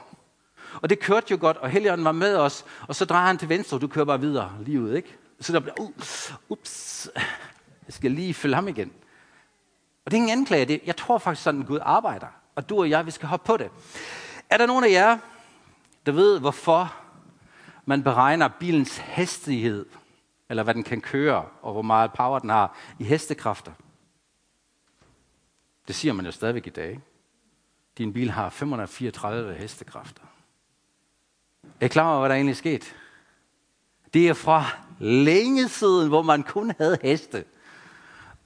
Og 0.83 0.90
det 0.90 0.99
kørte 0.99 1.27
jo 1.31 1.38
godt, 1.40 1.57
og 1.57 1.71
Helligånden 1.71 2.05
var 2.05 2.12
med 2.12 2.37
os, 2.37 2.64
og 2.88 2.97
så 2.97 3.05
drejer 3.05 3.27
han 3.27 3.38
til 3.38 3.49
venstre, 3.49 3.77
og 3.77 3.81
du 3.81 3.88
kører 3.88 4.05
bare 4.05 4.21
videre 4.21 4.53
livet, 4.61 4.97
ikke? 4.97 5.16
Så 5.40 5.53
der 5.53 5.61
bliver, 5.61 5.81
uh, 5.81 5.90
ups, 6.49 7.09
jeg 7.87 7.95
skal 7.95 8.11
lige 8.11 8.35
følge 8.35 8.55
ham 8.55 8.68
igen. 8.68 8.92
Og 10.05 10.11
det 10.11 10.16
er 10.16 10.23
ingen 10.23 10.38
anklage, 10.38 10.64
det, 10.64 10.81
jeg 10.87 10.97
tror 10.97 11.18
faktisk 11.18 11.42
sådan, 11.42 11.62
Gud 11.62 11.79
arbejder. 11.83 12.27
Og 12.55 12.68
du 12.68 12.79
og 12.79 12.90
jeg, 12.90 13.07
vi 13.07 13.11
skal 13.11 13.29
hoppe 13.29 13.47
på 13.47 13.57
det. 13.57 13.71
Er 14.53 14.57
der 14.57 14.67
nogen 14.67 14.85
af 14.85 14.91
jer, 14.91 15.19
der 16.07 16.12
ved, 16.12 16.41
hvorfor 16.41 16.95
man 17.87 18.03
beregner 18.03 18.49
bilens 18.49 18.97
hastighed, 18.97 19.87
eller 20.49 20.62
hvad 20.62 20.75
den 20.75 20.83
kan 20.83 21.01
køre, 21.01 21.45
og 21.62 21.73
hvor 21.73 21.83
meget 21.83 22.12
power 22.12 22.38
den 22.38 22.51
har 22.51 22.77
i 22.99 23.05
hestekræfter? 23.05 23.73
Det 25.88 25.95
siger 25.95 26.12
man 26.12 26.25
jo 26.27 26.33
stadigvæk 26.33 26.67
i 26.67 26.71
dag. 26.71 27.01
Din 27.99 28.12
bil 28.12 28.31
har 28.31 28.51
534 28.51 29.55
hestekræfter. 29.55 30.23
Er 31.81 31.85
I 31.85 31.88
klar 31.88 32.11
over, 32.11 32.19
hvad 32.19 32.29
der 32.29 32.35
egentlig 32.35 32.53
er 32.53 32.57
sket? 32.57 32.97
Det 34.15 34.29
er 34.29 34.35
fra 34.35 34.67
længe 34.99 35.69
siden, 35.69 36.09
hvor 36.09 36.23
man 36.23 36.43
kun 36.43 36.73
havde 36.79 36.99
heste. 37.03 37.45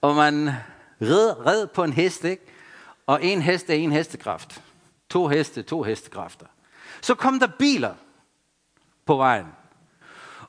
Og 0.00 0.16
man 0.16 0.48
red, 1.00 1.46
red 1.46 1.66
på 1.66 1.84
en 1.84 1.92
hest, 1.92 2.24
ikke? 2.24 2.42
Og 3.06 3.24
en 3.24 3.42
hest 3.42 3.70
er 3.70 3.74
en 3.74 3.92
hestekraft. 3.92 4.62
To 5.08 5.28
heste, 5.28 5.62
to 5.62 5.82
hestekræfter. 5.82 6.46
Så 7.00 7.14
kom 7.14 7.40
der 7.40 7.48
biler 7.58 7.94
på 9.04 9.16
vejen. 9.16 9.46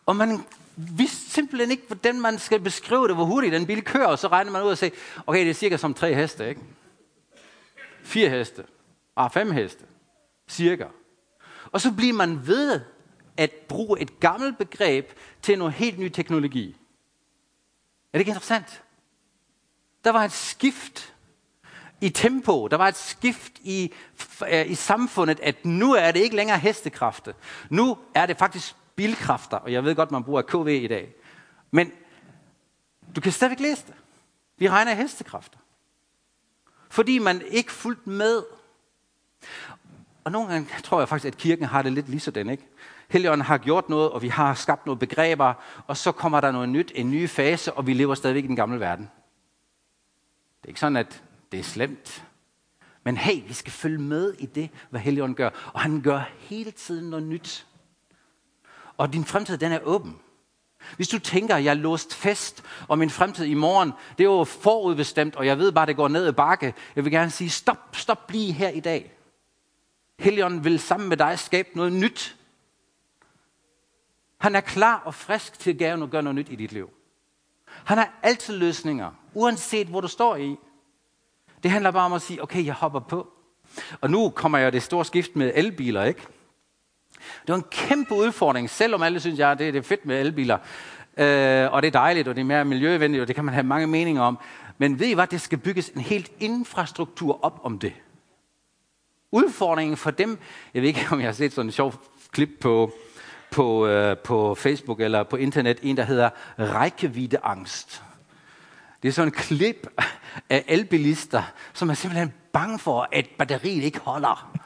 Og 0.05 0.15
man 0.15 0.45
vidste 0.75 1.31
simpelthen 1.31 1.71
ikke, 1.71 1.83
hvordan 1.87 2.21
man 2.21 2.39
skal 2.39 2.59
beskrive 2.59 3.07
det, 3.07 3.15
hvor 3.15 3.25
hurtigt 3.25 3.53
den 3.53 3.65
bil 3.65 3.83
kører. 3.83 4.07
Og 4.07 4.19
så 4.19 4.27
regner 4.27 4.51
man 4.51 4.63
ud 4.63 4.69
og 4.69 4.77
siger, 4.77 4.91
okay, 5.27 5.39
det 5.39 5.49
er 5.49 5.53
cirka 5.53 5.77
som 5.77 5.93
tre 5.93 6.13
heste, 6.13 6.49
ikke? 6.49 6.61
Fire 8.03 8.29
heste. 8.29 8.65
Ah, 9.15 9.31
fem 9.31 9.51
heste. 9.51 9.85
Cirka. 10.47 10.85
Og 11.71 11.81
så 11.81 11.91
bliver 11.91 12.13
man 12.13 12.47
ved 12.47 12.81
at 13.37 13.51
bruge 13.51 14.01
et 14.01 14.19
gammelt 14.19 14.57
begreb 14.57 15.11
til 15.41 15.57
noget 15.57 15.73
helt 15.73 15.99
ny 15.99 16.09
teknologi. 16.09 16.69
Er 18.13 18.17
det 18.17 18.19
ikke 18.19 18.29
interessant? 18.29 18.83
Der 20.03 20.11
var 20.11 20.23
et 20.23 20.31
skift 20.31 21.13
i 22.01 22.09
tempo, 22.09 22.67
der 22.67 22.77
var 22.77 22.87
et 22.87 22.95
skift 22.95 23.51
i, 23.59 23.93
øh, 24.49 24.71
i 24.71 24.75
samfundet, 24.75 25.39
at 25.39 25.65
nu 25.65 25.93
er 25.93 26.11
det 26.11 26.19
ikke 26.19 26.35
længere 26.35 26.57
hestekræfter. 26.57 27.33
Nu 27.69 27.97
er 28.15 28.25
det 28.25 28.37
faktisk 28.37 28.75
bilkræfter, 28.95 29.57
og 29.57 29.71
jeg 29.71 29.83
ved 29.83 29.95
godt, 29.95 30.11
man 30.11 30.23
bruger 30.23 30.41
KV 30.41 30.67
i 30.67 30.87
dag. 30.87 31.13
Men 31.71 31.91
du 33.15 33.21
kan 33.21 33.31
stadigvæk 33.31 33.59
læse 33.59 33.83
det. 33.87 33.95
Vi 34.57 34.69
regner 34.69 34.93
hestekræfter. 34.93 35.57
Fordi 36.89 37.19
man 37.19 37.41
ikke 37.49 37.71
fuldt 37.71 38.07
med. 38.07 38.43
Og 40.23 40.31
nogle 40.31 40.47
gange 40.47 40.69
tror 40.83 40.99
jeg 40.99 41.09
faktisk, 41.09 41.33
at 41.33 41.37
kirken 41.37 41.65
har 41.65 41.81
det 41.81 41.93
lidt 41.93 42.09
lige 42.09 42.51
ikke? 42.51 42.67
Helligånden 43.09 43.45
har 43.45 43.57
gjort 43.57 43.89
noget, 43.89 44.11
og 44.11 44.21
vi 44.21 44.27
har 44.27 44.53
skabt 44.53 44.85
nogle 44.85 44.99
begreber, 44.99 45.53
og 45.87 45.97
så 45.97 46.11
kommer 46.11 46.41
der 46.41 46.51
noget 46.51 46.69
nyt, 46.69 46.91
en 46.95 47.11
ny 47.11 47.29
fase, 47.29 47.73
og 47.73 47.87
vi 47.87 47.93
lever 47.93 48.15
stadigvæk 48.15 48.43
i 48.43 48.47
den 48.47 48.55
gamle 48.55 48.79
verden. 48.79 49.09
Det 50.61 50.63
er 50.63 50.67
ikke 50.67 50.79
sådan, 50.79 50.95
at 50.95 51.23
det 51.51 51.59
er 51.59 51.63
slemt. 51.63 52.23
Men 53.03 53.17
hey, 53.17 53.47
vi 53.47 53.53
skal 53.53 53.71
følge 53.71 53.97
med 53.97 54.33
i 54.39 54.45
det, 54.45 54.69
hvad 54.89 54.99
Helligånden 54.99 55.35
gør. 55.35 55.49
Og 55.73 55.81
han 55.81 56.01
gør 56.01 56.29
hele 56.39 56.71
tiden 56.71 57.09
noget 57.09 57.25
nyt. 57.25 57.67
Og 58.97 59.13
din 59.13 59.25
fremtid, 59.25 59.57
den 59.57 59.71
er 59.71 59.79
åben. 59.83 60.19
Hvis 60.95 61.07
du 61.07 61.19
tænker, 61.19 61.55
at 61.55 61.63
jeg 61.63 61.69
er 61.69 61.75
låst 61.75 62.15
fast, 62.15 62.63
og 62.87 62.97
min 62.97 63.09
fremtid 63.09 63.45
i 63.45 63.53
morgen, 63.53 63.91
det 64.17 64.23
er 64.23 64.29
jo 64.29 64.43
forudbestemt, 64.43 65.35
og 65.35 65.45
jeg 65.45 65.57
ved 65.57 65.71
bare, 65.71 65.81
at 65.81 65.87
det 65.87 65.95
går 65.95 66.07
ned 66.07 66.25
ad 66.25 66.33
bakke. 66.33 66.73
Jeg 66.95 67.03
vil 67.03 67.11
gerne 67.11 67.31
sige, 67.31 67.49
stop, 67.49 67.95
stop 67.95 68.31
lige 68.31 68.53
her 68.53 68.69
i 68.69 68.79
dag. 68.79 69.11
Helligånden 70.19 70.63
vil 70.63 70.79
sammen 70.79 71.09
med 71.09 71.17
dig 71.17 71.39
skabe 71.39 71.69
noget 71.75 71.93
nyt. 71.93 72.35
Han 74.37 74.55
er 74.55 74.61
klar 74.61 75.01
og 75.05 75.13
frisk 75.13 75.59
til 75.59 75.83
at 75.83 76.09
gøre 76.09 76.23
noget 76.23 76.35
nyt 76.35 76.49
i 76.49 76.55
dit 76.55 76.71
liv. 76.71 76.89
Han 77.65 77.97
har 77.97 78.13
altid 78.23 78.57
løsninger, 78.57 79.11
uanset 79.33 79.87
hvor 79.87 80.01
du 80.01 80.07
står 80.07 80.35
i. 80.35 80.57
Det 81.63 81.71
handler 81.71 81.91
bare 81.91 82.05
om 82.05 82.13
at 82.13 82.21
sige, 82.21 82.43
okay, 82.43 82.65
jeg 82.65 82.73
hopper 82.73 82.99
på. 82.99 83.27
Og 84.01 84.11
nu 84.11 84.29
kommer 84.29 84.57
jeg 84.57 84.73
det 84.73 84.83
store 84.83 85.05
skift 85.05 85.35
med 85.35 85.51
elbiler, 85.55 86.03
ikke? 86.03 86.21
Det 87.17 87.47
var 87.47 87.55
en 87.55 87.65
kæmpe 87.71 88.13
udfordring, 88.13 88.69
selvom 88.69 89.03
alle 89.03 89.19
synes, 89.19 89.39
at 89.39 89.59
det, 89.59 89.73
det 89.73 89.79
er 89.79 89.83
fedt 89.83 90.05
med 90.05 90.21
elbiler. 90.21 90.57
Øh, 91.17 91.73
og 91.73 91.81
det 91.81 91.87
er 91.87 91.99
dejligt, 91.99 92.27
og 92.27 92.35
det 92.35 92.41
er 92.41 92.45
mere 92.45 92.65
miljøvenligt, 92.65 93.21
og 93.21 93.27
det 93.27 93.35
kan 93.35 93.45
man 93.45 93.53
have 93.53 93.63
mange 93.63 93.87
meninger 93.87 94.21
om. 94.21 94.39
Men 94.77 94.99
ved 94.99 95.07
I 95.07 95.13
hvad, 95.13 95.27
det 95.27 95.41
skal 95.41 95.57
bygges 95.57 95.89
en 95.89 96.01
helt 96.01 96.31
infrastruktur 96.39 97.39
op 97.45 97.59
om 97.63 97.79
det. 97.79 97.93
Udfordringen 99.31 99.97
for 99.97 100.11
dem, 100.11 100.39
jeg 100.73 100.81
ved 100.81 100.89
ikke, 100.89 101.07
om 101.11 101.19
jeg 101.19 101.27
har 101.27 101.33
set 101.33 101.53
sådan 101.53 101.67
en 101.67 101.71
sjov 101.71 101.93
klip 102.31 102.49
på, 102.61 102.91
på, 103.51 103.87
øh, 103.87 104.17
på 104.17 104.55
Facebook 104.55 104.99
eller 104.99 105.23
på 105.23 105.35
internet, 105.35 105.79
en 105.83 105.97
der 105.97 106.03
hedder 106.03 106.29
rækkeviddeangst. 106.59 108.03
Det 109.07 109.11
er 109.11 109.15
sådan 109.15 109.27
en 109.27 109.31
klip 109.31 109.87
af 110.49 110.63
elbilister, 110.67 111.43
som 111.73 111.89
er 111.89 111.93
simpelthen 111.93 112.33
bange 112.53 112.79
for, 112.79 113.07
at 113.11 113.25
batteriet 113.37 113.83
ikke 113.83 113.99
holder. 113.99 114.57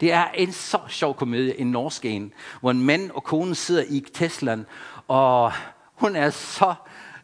Det 0.00 0.12
er 0.12 0.24
en 0.34 0.52
så 0.52 0.78
sjov 0.88 1.14
komedie, 1.14 1.60
en 1.60 1.66
norsk 1.66 2.04
en, 2.04 2.32
hvor 2.60 2.70
en 2.70 2.82
mand 2.82 3.10
og 3.10 3.24
kone 3.24 3.54
sidder 3.54 3.84
i 3.88 4.04
Teslaen, 4.14 4.66
og 5.08 5.52
hun 5.94 6.16
er 6.16 6.30
så, 6.30 6.74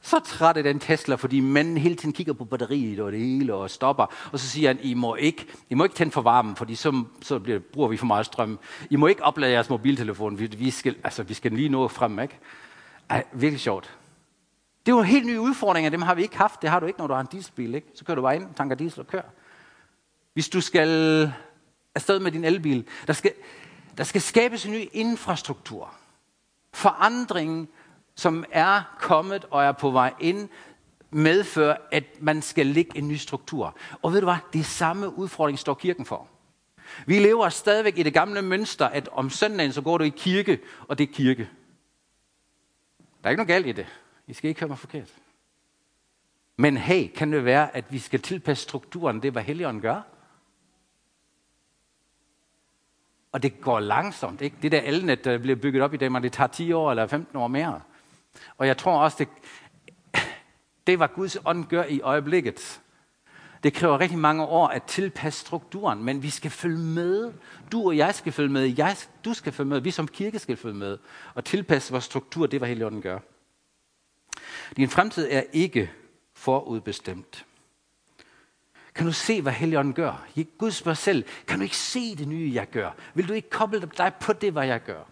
så 0.02 0.20
træt 0.20 0.56
af 0.56 0.62
den 0.62 0.78
Tesla, 0.78 1.14
fordi 1.14 1.40
manden 1.40 1.76
hele 1.76 1.94
tiden 1.94 2.12
kigger 2.12 2.32
på 2.32 2.44
batteriet 2.44 3.00
og 3.00 3.12
det 3.12 3.20
hele 3.20 3.54
og 3.54 3.70
stopper. 3.70 4.06
Og 4.32 4.38
så 4.38 4.48
siger 4.48 4.68
han, 4.68 4.78
I 4.82 4.94
må 4.94 5.14
ikke, 5.14 5.46
I 5.70 5.74
må 5.74 5.84
ikke 5.84 5.96
tænde 5.96 6.12
for 6.12 6.22
varmen, 6.22 6.56
fordi 6.56 6.74
så, 6.74 7.04
så 7.22 7.38
bliver, 7.38 7.58
bruger 7.72 7.88
vi 7.88 7.96
for 7.96 8.06
meget 8.06 8.26
strøm. 8.26 8.58
I 8.90 8.96
må 8.96 9.06
ikke 9.06 9.24
oplade 9.24 9.52
jeres 9.52 9.70
mobiltelefon, 9.70 10.38
vi, 10.38 10.46
vi, 10.46 10.70
skal, 10.70 10.96
altså, 11.04 11.22
vi 11.22 11.34
skal 11.34 11.52
lige 11.52 11.68
nå 11.68 11.88
frem, 11.88 12.18
ikke? 12.18 12.38
Ej, 13.10 13.24
virkelig 13.32 13.60
sjovt. 13.60 13.97
Det 14.88 14.92
er 14.92 14.96
jo 14.96 15.00
en 15.00 15.06
helt 15.06 15.26
ny 15.26 15.38
udfordring, 15.38 15.92
dem 15.92 16.02
har 16.02 16.14
vi 16.14 16.22
ikke 16.22 16.36
haft. 16.36 16.62
Det 16.62 16.70
har 16.70 16.80
du 16.80 16.86
ikke, 16.86 16.98
når 16.98 17.06
du 17.06 17.14
har 17.14 17.20
en 17.20 17.26
dieselbil. 17.26 17.74
Ikke? 17.74 17.88
Så 17.94 18.04
kører 18.04 18.14
du 18.14 18.22
bare 18.22 18.36
ind, 18.36 18.54
tanker 18.54 18.76
diesel 18.76 19.00
og 19.00 19.06
kører. 19.06 19.22
Hvis 20.32 20.48
du 20.48 20.60
skal 20.60 21.32
afsted 21.94 22.18
med 22.18 22.32
din 22.32 22.44
elbil, 22.44 22.88
der 23.06 23.12
skal, 23.12 23.32
der 23.98 24.04
skal 24.04 24.20
skabes 24.20 24.66
en 24.66 24.72
ny 24.72 24.88
infrastruktur. 24.92 25.94
Forandringen, 26.72 27.68
som 28.14 28.44
er 28.52 28.96
kommet 28.98 29.44
og 29.50 29.64
er 29.64 29.72
på 29.72 29.90
vej 29.90 30.14
ind, 30.20 30.48
medfører, 31.10 31.76
at 31.92 32.04
man 32.20 32.42
skal 32.42 32.66
lægge 32.66 32.98
en 32.98 33.08
ny 33.08 33.16
struktur. 33.16 33.76
Og 34.02 34.12
ved 34.12 34.20
du 34.20 34.26
hvad? 34.26 34.36
Det 34.52 34.58
er 34.58 34.64
samme 34.64 35.18
udfordring 35.18 35.58
står 35.58 35.74
kirken 35.74 36.06
for. 36.06 36.28
Vi 37.06 37.18
lever 37.18 37.48
stadigvæk 37.48 37.98
i 37.98 38.02
det 38.02 38.12
gamle 38.12 38.42
mønster, 38.42 38.86
at 38.86 39.08
om 39.12 39.30
søndagen 39.30 39.72
så 39.72 39.80
går 39.80 39.98
du 39.98 40.04
i 40.04 40.12
kirke, 40.16 40.58
og 40.88 40.98
det 40.98 41.08
er 41.08 41.12
kirke. 41.14 41.48
Der 42.98 43.24
er 43.24 43.30
ikke 43.30 43.44
noget 43.44 43.48
galt 43.48 43.66
i 43.66 43.72
det. 43.72 43.86
I 44.28 44.32
skal 44.32 44.48
ikke 44.48 44.60
høre 44.60 44.68
mig 44.68 44.78
forkert. 44.78 45.14
Men 46.56 46.76
hey, 46.76 47.08
kan 47.16 47.32
det 47.32 47.44
være, 47.44 47.76
at 47.76 47.92
vi 47.92 47.98
skal 47.98 48.20
tilpasse 48.20 48.62
strukturen, 48.62 49.22
det 49.22 49.32
hvad 49.32 49.42
Helligånden 49.42 49.82
gør? 49.82 50.00
Og 53.32 53.42
det 53.42 53.60
går 53.60 53.80
langsomt. 53.80 54.40
Ikke? 54.40 54.56
Det 54.62 54.72
der 54.72 54.80
elnet, 54.80 55.24
der 55.24 55.38
bliver 55.38 55.56
bygget 55.56 55.82
op 55.82 55.94
i 55.94 55.96
Danmark, 55.96 56.22
det 56.22 56.32
tager 56.32 56.48
10 56.48 56.72
år 56.72 56.90
eller 56.90 57.06
15 57.06 57.36
år 57.36 57.48
mere. 57.48 57.80
Og 58.58 58.66
jeg 58.66 58.76
tror 58.76 58.98
også, 58.98 59.16
det, 59.18 59.28
det 60.86 60.98
var 60.98 61.06
Guds 61.06 61.36
ånd 61.44 61.66
gør 61.66 61.84
i 61.84 62.00
øjeblikket. 62.00 62.80
Det 63.62 63.74
kræver 63.74 64.00
rigtig 64.00 64.18
mange 64.18 64.44
år 64.44 64.66
at 64.66 64.82
tilpasse 64.82 65.40
strukturen, 65.40 66.04
men 66.04 66.22
vi 66.22 66.30
skal 66.30 66.50
følge 66.50 66.78
med. 66.78 67.32
Du 67.72 67.86
og 67.86 67.96
jeg 67.96 68.14
skal 68.14 68.32
følge 68.32 68.52
med. 68.52 68.78
Jeg, 68.78 68.96
du 69.24 69.34
skal 69.34 69.52
følge 69.52 69.68
med. 69.68 69.80
Vi 69.80 69.90
som 69.90 70.08
kirke 70.08 70.38
skal 70.38 70.56
følge 70.56 70.74
med. 70.74 70.98
Og 71.34 71.44
tilpasse 71.44 71.92
vores 71.92 72.04
struktur, 72.04 72.46
det 72.46 72.60
var 72.60 72.66
Helligånden 72.66 73.02
gør. 73.02 73.18
Din 74.76 74.88
fremtid 74.88 75.28
er 75.30 75.42
ikke 75.52 75.90
forudbestemt. 76.34 77.44
Kan 78.94 79.06
du 79.06 79.12
se, 79.12 79.42
hvad 79.42 79.52
Helligånden 79.52 79.94
gør? 79.94 80.26
Gud 80.58 80.70
spørger 80.70 80.94
selv, 80.94 81.24
kan 81.46 81.58
du 81.58 81.62
ikke 81.62 81.76
se 81.76 82.16
det 82.16 82.28
nye, 82.28 82.50
jeg 82.54 82.70
gør? 82.70 82.90
Vil 83.14 83.28
du 83.28 83.32
ikke 83.32 83.50
koble 83.50 83.90
dig 83.98 84.12
på 84.20 84.32
det, 84.32 84.52
hvad 84.52 84.66
jeg 84.66 84.82
gør? 84.84 85.02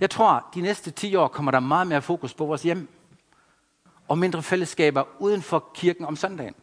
Jeg 0.00 0.10
tror, 0.10 0.50
de 0.54 0.60
næste 0.60 0.90
10 0.90 1.14
år 1.14 1.28
kommer 1.28 1.50
der 1.50 1.60
meget 1.60 1.86
mere 1.86 2.02
fokus 2.02 2.34
på 2.34 2.46
vores 2.46 2.62
hjem. 2.62 2.88
Og 4.08 4.18
mindre 4.18 4.42
fællesskaber 4.42 5.04
uden 5.18 5.42
for 5.42 5.70
kirken 5.74 6.04
om 6.04 6.16
søndagen. 6.16 6.54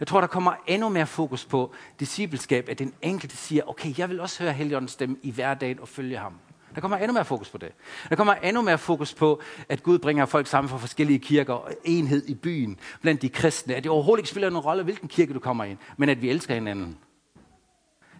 Jeg 0.00 0.08
tror, 0.08 0.20
der 0.20 0.28
kommer 0.28 0.52
endnu 0.66 0.88
mere 0.88 1.06
fokus 1.06 1.44
på 1.44 1.74
discipleskab, 2.00 2.68
at 2.68 2.78
den 2.78 2.94
enkelte 3.02 3.36
siger, 3.36 3.68
okay, 3.68 3.98
jeg 3.98 4.08
vil 4.10 4.20
også 4.20 4.42
høre 4.42 4.52
Helligåndens 4.52 4.92
stemme 4.92 5.16
i 5.22 5.30
hverdagen 5.30 5.80
og 5.80 5.88
følge 5.88 6.18
ham. 6.18 6.34
Der 6.74 6.80
kommer 6.80 6.96
endnu 6.96 7.12
mere 7.12 7.24
fokus 7.24 7.50
på 7.50 7.58
det. 7.58 7.72
Der 8.08 8.16
kommer 8.16 8.34
endnu 8.34 8.62
mere 8.62 8.78
fokus 8.78 9.14
på, 9.14 9.42
at 9.68 9.82
Gud 9.82 9.98
bringer 9.98 10.26
folk 10.26 10.46
sammen 10.46 10.68
fra 10.68 10.78
forskellige 10.78 11.18
kirker 11.18 11.54
og 11.54 11.72
enhed 11.84 12.26
i 12.26 12.34
byen 12.34 12.78
blandt 13.00 13.22
de 13.22 13.28
kristne. 13.28 13.74
At 13.74 13.84
det 13.84 13.92
overhovedet 13.92 14.20
ikke 14.20 14.30
spiller 14.30 14.50
nogen 14.50 14.64
rolle, 14.64 14.82
hvilken 14.82 15.08
kirke 15.08 15.34
du 15.34 15.38
kommer 15.38 15.64
ind, 15.64 15.78
men 15.96 16.08
at 16.08 16.22
vi 16.22 16.30
elsker 16.30 16.54
hinanden. 16.54 16.98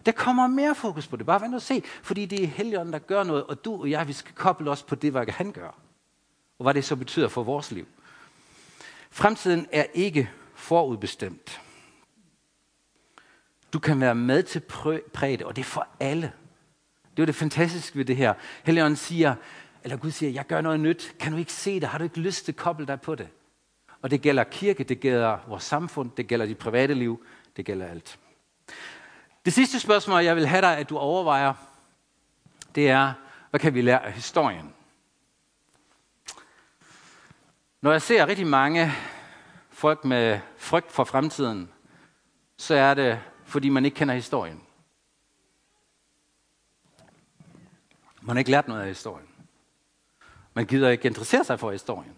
Der 0.05 0.11
kommer 0.11 0.47
mere 0.47 0.75
fokus 0.75 1.07
på 1.07 1.15
det. 1.15 1.25
Bare 1.25 1.41
vent 1.41 1.55
og 1.55 1.61
se, 1.61 1.83
fordi 2.03 2.25
det 2.25 2.43
er 2.43 2.47
Helligånden, 2.47 2.93
der 2.93 2.99
gør 2.99 3.23
noget, 3.23 3.43
og 3.43 3.65
du 3.65 3.81
og 3.81 3.89
jeg, 3.89 4.07
vi 4.07 4.13
skal 4.13 4.35
koble 4.35 4.71
os 4.71 4.83
på 4.83 4.95
det, 4.95 5.11
hvad 5.11 5.27
han 5.27 5.51
gør. 5.51 5.75
Og 6.59 6.63
hvad 6.63 6.73
det 6.73 6.85
så 6.85 6.95
betyder 6.95 7.27
for 7.27 7.43
vores 7.43 7.71
liv. 7.71 7.87
Fremtiden 9.11 9.67
er 9.71 9.85
ikke 9.93 10.29
forudbestemt. 10.53 11.61
Du 13.73 13.79
kan 13.79 14.01
være 14.01 14.15
med 14.15 14.43
til 14.43 14.59
præge 15.13 15.47
og 15.47 15.55
det 15.55 15.61
er 15.61 15.65
for 15.65 15.87
alle. 15.99 16.31
Det 17.17 17.23
er 17.23 17.25
det 17.25 17.35
fantastiske 17.35 17.97
ved 17.97 18.05
det 18.05 18.15
her. 18.15 18.33
Helligånden 18.63 18.97
siger, 18.97 19.35
eller 19.83 19.97
Gud 19.97 20.11
siger, 20.11 20.31
jeg 20.31 20.47
gør 20.47 20.61
noget 20.61 20.79
nyt. 20.79 21.15
Kan 21.19 21.31
du 21.31 21.37
ikke 21.37 21.53
se 21.53 21.79
det? 21.79 21.89
Har 21.89 21.97
du 21.97 22.03
ikke 22.03 22.19
lyst 22.19 22.45
til 22.45 22.51
at 22.51 22.55
koble 22.55 22.87
dig 22.87 23.01
på 23.01 23.15
det? 23.15 23.27
Og 24.01 24.11
det 24.11 24.21
gælder 24.21 24.43
kirke, 24.43 24.83
det 24.83 24.99
gælder 24.99 25.37
vores 25.47 25.63
samfund, 25.63 26.11
det 26.17 26.27
gælder 26.27 26.45
dit 26.45 26.57
private 26.57 26.93
liv, 26.93 27.25
det 27.57 27.65
gælder 27.65 27.87
alt. 27.87 28.19
Det 29.45 29.53
sidste 29.53 29.79
spørgsmål, 29.79 30.23
jeg 30.23 30.35
vil 30.35 30.47
have 30.47 30.61
dig, 30.61 30.77
at 30.77 30.89
du 30.89 30.97
overvejer, 30.97 31.53
det 32.75 32.89
er, 32.89 33.13
hvad 33.49 33.59
kan 33.59 33.73
vi 33.73 33.81
lære 33.81 34.05
af 34.05 34.13
historien? 34.13 34.73
Når 37.81 37.91
jeg 37.91 38.01
ser 38.01 38.27
rigtig 38.27 38.47
mange 38.47 38.91
folk 39.69 40.05
med 40.05 40.39
frygt 40.57 40.91
for 40.91 41.03
fremtiden, 41.03 41.69
så 42.57 42.75
er 42.75 42.93
det, 42.93 43.19
fordi 43.43 43.69
man 43.69 43.85
ikke 43.85 43.95
kender 43.95 44.15
historien. 44.15 44.64
Man 48.25 48.35
har 48.35 48.39
ikke 48.39 48.51
lært 48.51 48.67
noget 48.67 48.81
af 48.81 48.87
historien. 48.87 49.27
Man 50.53 50.65
gider 50.65 50.89
ikke 50.89 51.07
interessere 51.07 51.43
sig 51.43 51.59
for 51.59 51.71
historien. 51.71 52.13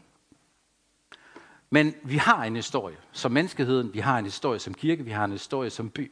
Men 1.70 1.96
vi 2.04 2.18
har 2.18 2.44
en 2.44 2.56
historie 2.56 2.98
som 3.12 3.32
menneskeheden, 3.32 3.94
vi 3.94 4.00
har 4.00 4.20
en 4.20 4.26
historie 4.26 4.60
som 4.60 4.74
kirke, 4.74 5.04
vi 5.04 5.12
har 5.12 5.26
en 5.26 5.32
historie 5.32 5.70
som 5.70 5.90
by. 5.90 6.12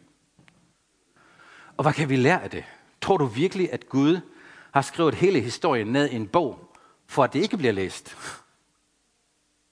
Og 1.77 1.83
hvad 1.83 1.93
kan 1.93 2.09
vi 2.09 2.15
lære 2.15 2.43
af 2.43 2.49
det? 2.49 2.63
Tror 3.01 3.17
du 3.17 3.25
virkelig, 3.25 3.73
at 3.73 3.89
Gud 3.89 4.19
har 4.71 4.81
skrevet 4.81 5.15
hele 5.15 5.39
historien 5.39 5.87
ned 5.87 6.09
i 6.09 6.15
en 6.15 6.27
bog, 6.27 6.75
for 7.07 7.23
at 7.23 7.33
det 7.33 7.39
ikke 7.39 7.57
bliver 7.57 7.73
læst? 7.73 8.17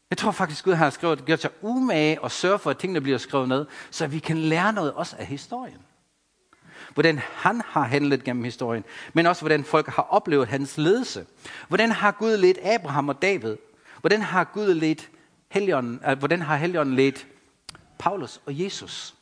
Jeg 0.10 0.18
tror 0.18 0.32
faktisk, 0.32 0.60
at 0.60 0.66
Gud 0.66 0.74
har 0.74 0.90
skrevet, 0.90 1.26
gjort 1.26 1.42
sig 1.42 1.52
umage 1.62 2.22
og 2.22 2.32
sørge 2.32 2.60
for, 2.60 2.70
at 2.70 2.78
tingene 2.78 3.02
bliver 3.02 3.18
skrevet 3.18 3.50
ned, 3.50 3.66
så 3.92 4.08
vi 4.08 4.20
kan 4.20 4.38
lære 4.38 4.74
noget 4.74 4.94
også 4.94 5.16
af 5.20 5.26
historien 5.26 5.82
hvordan 6.94 7.20
han 7.36 7.62
har 7.66 7.84
handlet 7.84 8.24
gennem 8.24 8.44
historien, 8.44 8.84
men 9.14 9.26
også 9.26 9.42
hvordan 9.42 9.64
folk 9.64 9.88
har 9.88 10.08
oplevet 10.10 10.48
hans 10.48 10.78
ledelse. 10.78 11.26
Hvordan 11.68 11.92
har 11.92 12.12
Gud 12.12 12.38
ledt 12.38 12.58
Abraham 12.64 13.10
og 13.10 13.22
David? 13.22 13.56
Hvordan 14.02 14.22
har 14.22 14.44
Gud 14.44 14.74
ledt 14.74 15.10
Helion, 15.50 16.00
øh, 16.10 16.20
hvordan 16.20 16.42
har 16.42 16.56
Helion 16.58 16.96
ledt 16.96 17.28
Paulus 18.00 18.42
og 18.46 18.60
Jesus? 18.64 19.16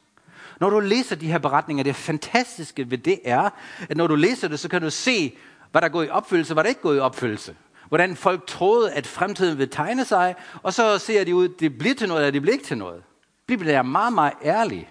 Når 0.59 0.69
du 0.69 0.79
læser 0.79 1.15
de 1.15 1.27
her 1.27 1.37
beretninger, 1.37 1.83
det 1.83 1.95
fantastiske 1.95 2.91
ved 2.91 2.97
det 2.97 3.19
er, 3.23 3.49
at 3.89 3.97
når 3.97 4.07
du 4.07 4.15
læser 4.15 4.47
det, 4.47 4.59
så 4.59 4.69
kan 4.69 4.81
du 4.81 4.89
se, 4.89 5.37
hvad 5.71 5.81
der 5.81 5.87
er 5.87 5.91
gået 5.91 6.07
i 6.07 6.09
opfyldelse, 6.09 6.53
hvad 6.53 6.63
der 6.63 6.69
ikke 6.69 6.79
er 6.79 6.83
gået 6.83 6.97
i 6.97 6.99
opfyldelse. 6.99 7.55
Hvordan 7.87 8.15
folk 8.15 8.47
troede, 8.47 8.91
at 8.91 9.07
fremtiden 9.07 9.57
ville 9.57 9.71
tegne 9.71 10.05
sig, 10.05 10.35
og 10.63 10.73
så 10.73 10.97
ser 10.97 11.23
de 11.23 11.35
ud, 11.35 11.47
det 11.47 11.77
bliver 11.77 11.95
til 11.95 12.07
noget, 12.07 12.21
eller 12.21 12.31
det 12.31 12.41
bliver 12.41 12.53
ikke 12.53 12.65
til 12.65 12.77
noget. 12.77 13.03
Bibelen 13.47 13.75
er 13.75 13.81
meget, 13.81 14.13
meget 14.13 14.33
ærlig. 14.43 14.89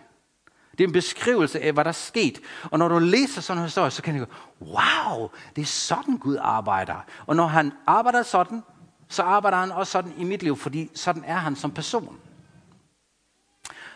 Det 0.80 0.84
er 0.84 0.88
en 0.88 0.92
beskrivelse 0.92 1.60
af, 1.60 1.72
hvad 1.72 1.84
der 1.84 1.88
er 1.88 1.92
sket. 1.92 2.40
Og 2.70 2.78
når 2.78 2.88
du 2.88 2.98
læser 2.98 3.40
sådan 3.40 3.58
en 3.58 3.64
historie, 3.64 3.90
så 3.90 4.02
kan 4.02 4.18
du 4.18 4.24
gå, 4.24 4.32
wow, 4.60 5.30
det 5.56 5.62
er 5.62 5.66
sådan 5.66 6.16
Gud 6.16 6.36
arbejder. 6.40 7.04
Og 7.26 7.36
når 7.36 7.46
han 7.46 7.72
arbejder 7.86 8.22
sådan, 8.22 8.62
så 9.08 9.22
arbejder 9.22 9.58
han 9.58 9.72
også 9.72 9.92
sådan 9.92 10.12
i 10.18 10.24
mit 10.24 10.42
liv, 10.42 10.56
fordi 10.56 10.90
sådan 10.94 11.24
er 11.26 11.36
han 11.36 11.56
som 11.56 11.70
person. 11.70 12.20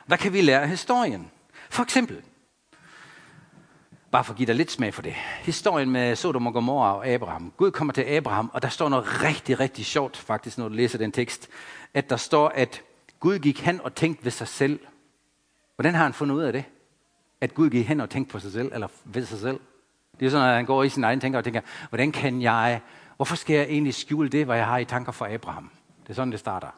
Hvad 0.07 0.19
kan 0.19 0.33
vi 0.33 0.41
lære 0.41 0.63
af 0.63 0.69
historien? 0.69 1.31
For 1.71 1.83
eksempel, 1.83 2.23
bare 4.13 4.25
for 4.25 4.33
at 4.33 4.37
give 4.37 4.47
dig 4.47 4.55
lidt 4.55 4.71
smag 4.71 4.95
for 4.95 5.03
det. 5.03 5.15
Historien 5.43 5.91
med 5.91 6.17
Sodom 6.17 6.47
og 6.47 6.53
Gomorra 6.53 6.97
og 6.97 7.07
Abraham. 7.07 7.53
Gud 7.57 7.71
kommer 7.71 7.93
til 7.93 8.03
Abraham, 8.03 8.51
og 8.55 8.63
der 8.63 8.69
står 8.69 8.89
noget 8.89 9.23
rigtig, 9.23 9.61
rigtig 9.61 9.87
sjovt 9.87 10.17
faktisk, 10.17 10.59
når 10.59 10.69
du 10.69 10.75
læser 10.75 10.99
den 10.99 11.13
tekst. 11.13 11.49
At 11.95 12.11
der 12.11 12.17
står, 12.17 12.49
at 12.49 12.83
Gud 13.21 13.39
gik 13.39 13.61
hen 13.61 13.81
og 13.81 13.95
tænkte 13.95 14.25
ved 14.25 14.33
sig 14.33 14.49
selv. 14.49 14.81
Hvordan 15.77 15.95
har 15.95 16.03
han 16.03 16.13
fundet 16.13 16.35
ud 16.35 16.43
af 16.43 16.53
det? 16.53 16.65
At 17.41 17.55
Gud 17.55 17.71
gik 17.71 17.89
hen 17.89 18.01
og 18.01 18.11
tænkte 18.11 18.33
på 18.33 18.39
sig 18.39 18.53
selv, 18.53 18.71
eller 18.75 18.89
ved 19.05 19.25
sig 19.25 19.39
selv. 19.39 19.61
Det 20.21 20.27
er 20.27 20.31
sådan, 20.31 20.49
at 20.49 20.55
han 20.55 20.67
går 20.67 20.83
i 20.83 20.89
sin 20.89 21.05
egen 21.05 21.21
tænker 21.21 21.39
og 21.39 21.45
tænker, 21.45 21.61
hvordan 21.89 22.13
kan 22.13 22.43
jeg, 22.43 22.81
hvorfor 23.17 23.37
skal 23.37 23.57
jeg 23.57 23.65
egentlig 23.65 23.95
skjule 23.95 24.29
det, 24.29 24.45
hvad 24.45 24.57
jeg 24.57 24.67
har 24.67 24.79
i 24.79 24.85
tanker 24.85 25.13
for 25.13 25.27
Abraham? 25.31 25.71
Det 26.03 26.11
er 26.11 26.15
sådan, 26.15 26.33
det 26.33 26.41
starter. 26.41 26.69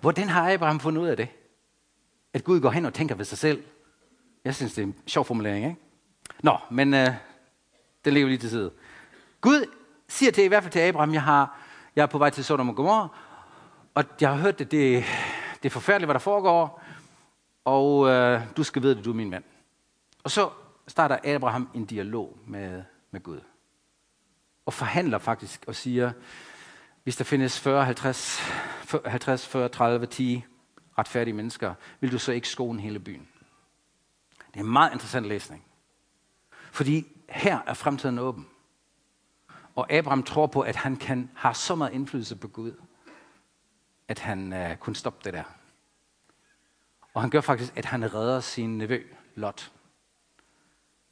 Hvordan 0.00 0.28
har 0.28 0.52
Abraham 0.52 0.80
fundet 0.80 1.02
ud 1.02 1.06
af 1.06 1.16
det? 1.16 1.28
At 2.34 2.44
Gud 2.44 2.60
går 2.60 2.70
hen 2.70 2.86
og 2.86 2.94
tænker 2.94 3.14
ved 3.14 3.24
sig 3.24 3.38
selv. 3.38 3.62
Jeg 4.44 4.54
synes, 4.54 4.74
det 4.74 4.82
er 4.82 4.86
en 4.86 4.94
sjov 5.06 5.24
formulering, 5.24 5.64
ikke? 5.64 5.80
Nå, 6.42 6.58
men 6.70 6.94
øh, 6.94 7.08
den 8.04 8.14
ligger 8.14 8.28
lige 8.28 8.38
til 8.38 8.50
side. 8.50 8.70
Gud 9.40 9.66
siger 10.08 10.32
til 10.32 10.44
i 10.44 10.46
hvert 10.46 10.62
fald 10.62 10.72
til 10.72 10.78
Abraham, 10.80 11.14
jeg, 11.14 11.22
har, 11.22 11.58
jeg 11.96 12.02
er 12.02 12.06
på 12.06 12.18
vej 12.18 12.30
til 12.30 12.44
Sodom 12.44 12.68
og 12.68 12.76
Gomorra, 12.76 13.08
og 13.94 14.04
jeg 14.20 14.28
har 14.28 14.36
hørt, 14.36 14.60
at 14.60 14.70
det, 14.70 15.04
det 15.62 15.68
er 15.68 15.70
forfærdeligt, 15.70 16.06
hvad 16.06 16.14
der 16.14 16.20
foregår, 16.20 16.82
og 17.64 18.08
øh, 18.08 18.40
du 18.56 18.62
skal 18.62 18.82
vide 18.82 18.94
det, 18.94 19.04
du 19.04 19.10
er 19.10 19.14
min 19.14 19.30
mand. 19.30 19.44
Og 20.22 20.30
så 20.30 20.50
starter 20.88 21.18
Abraham 21.24 21.70
en 21.74 21.84
dialog 21.84 22.38
med, 22.46 22.82
med 23.10 23.20
Gud. 23.22 23.40
Og 24.66 24.72
forhandler 24.72 25.18
faktisk 25.18 25.64
og 25.66 25.74
siger, 25.74 26.12
hvis 27.02 27.16
der 27.16 27.24
findes 27.24 27.60
40, 27.60 27.84
50, 27.84 28.40
50 29.04 29.46
40, 29.46 29.68
30, 29.68 30.06
10 30.06 30.44
retfærdige 30.98 31.34
mennesker, 31.34 31.74
vil 32.00 32.12
du 32.12 32.18
så 32.18 32.32
ikke 32.32 32.48
skåne 32.48 32.80
hele 32.80 32.98
byen. 32.98 33.28
Det 34.38 34.56
er 34.56 34.64
en 34.64 34.72
meget 34.72 34.92
interessant 34.92 35.26
læsning. 35.26 35.64
Fordi 36.72 37.06
her 37.28 37.58
er 37.66 37.74
fremtiden 37.74 38.18
åben. 38.18 38.46
Og 39.74 39.92
Abraham 39.92 40.22
tror 40.22 40.46
på, 40.46 40.60
at 40.60 40.76
han 40.76 40.96
kan 40.96 41.30
har 41.34 41.52
så 41.52 41.74
meget 41.74 41.92
indflydelse 41.92 42.36
på 42.36 42.48
Gud, 42.48 42.72
at 44.08 44.18
han 44.18 44.52
uh, 44.52 44.76
kunne 44.76 44.96
stoppe 44.96 45.20
det 45.24 45.34
der. 45.34 45.44
Og 47.14 47.20
han 47.20 47.30
gør 47.30 47.40
faktisk, 47.40 47.76
at 47.76 47.84
han 47.84 48.14
redder 48.14 48.40
sin 48.40 48.78
nevø, 48.78 49.02
Lot. 49.34 49.72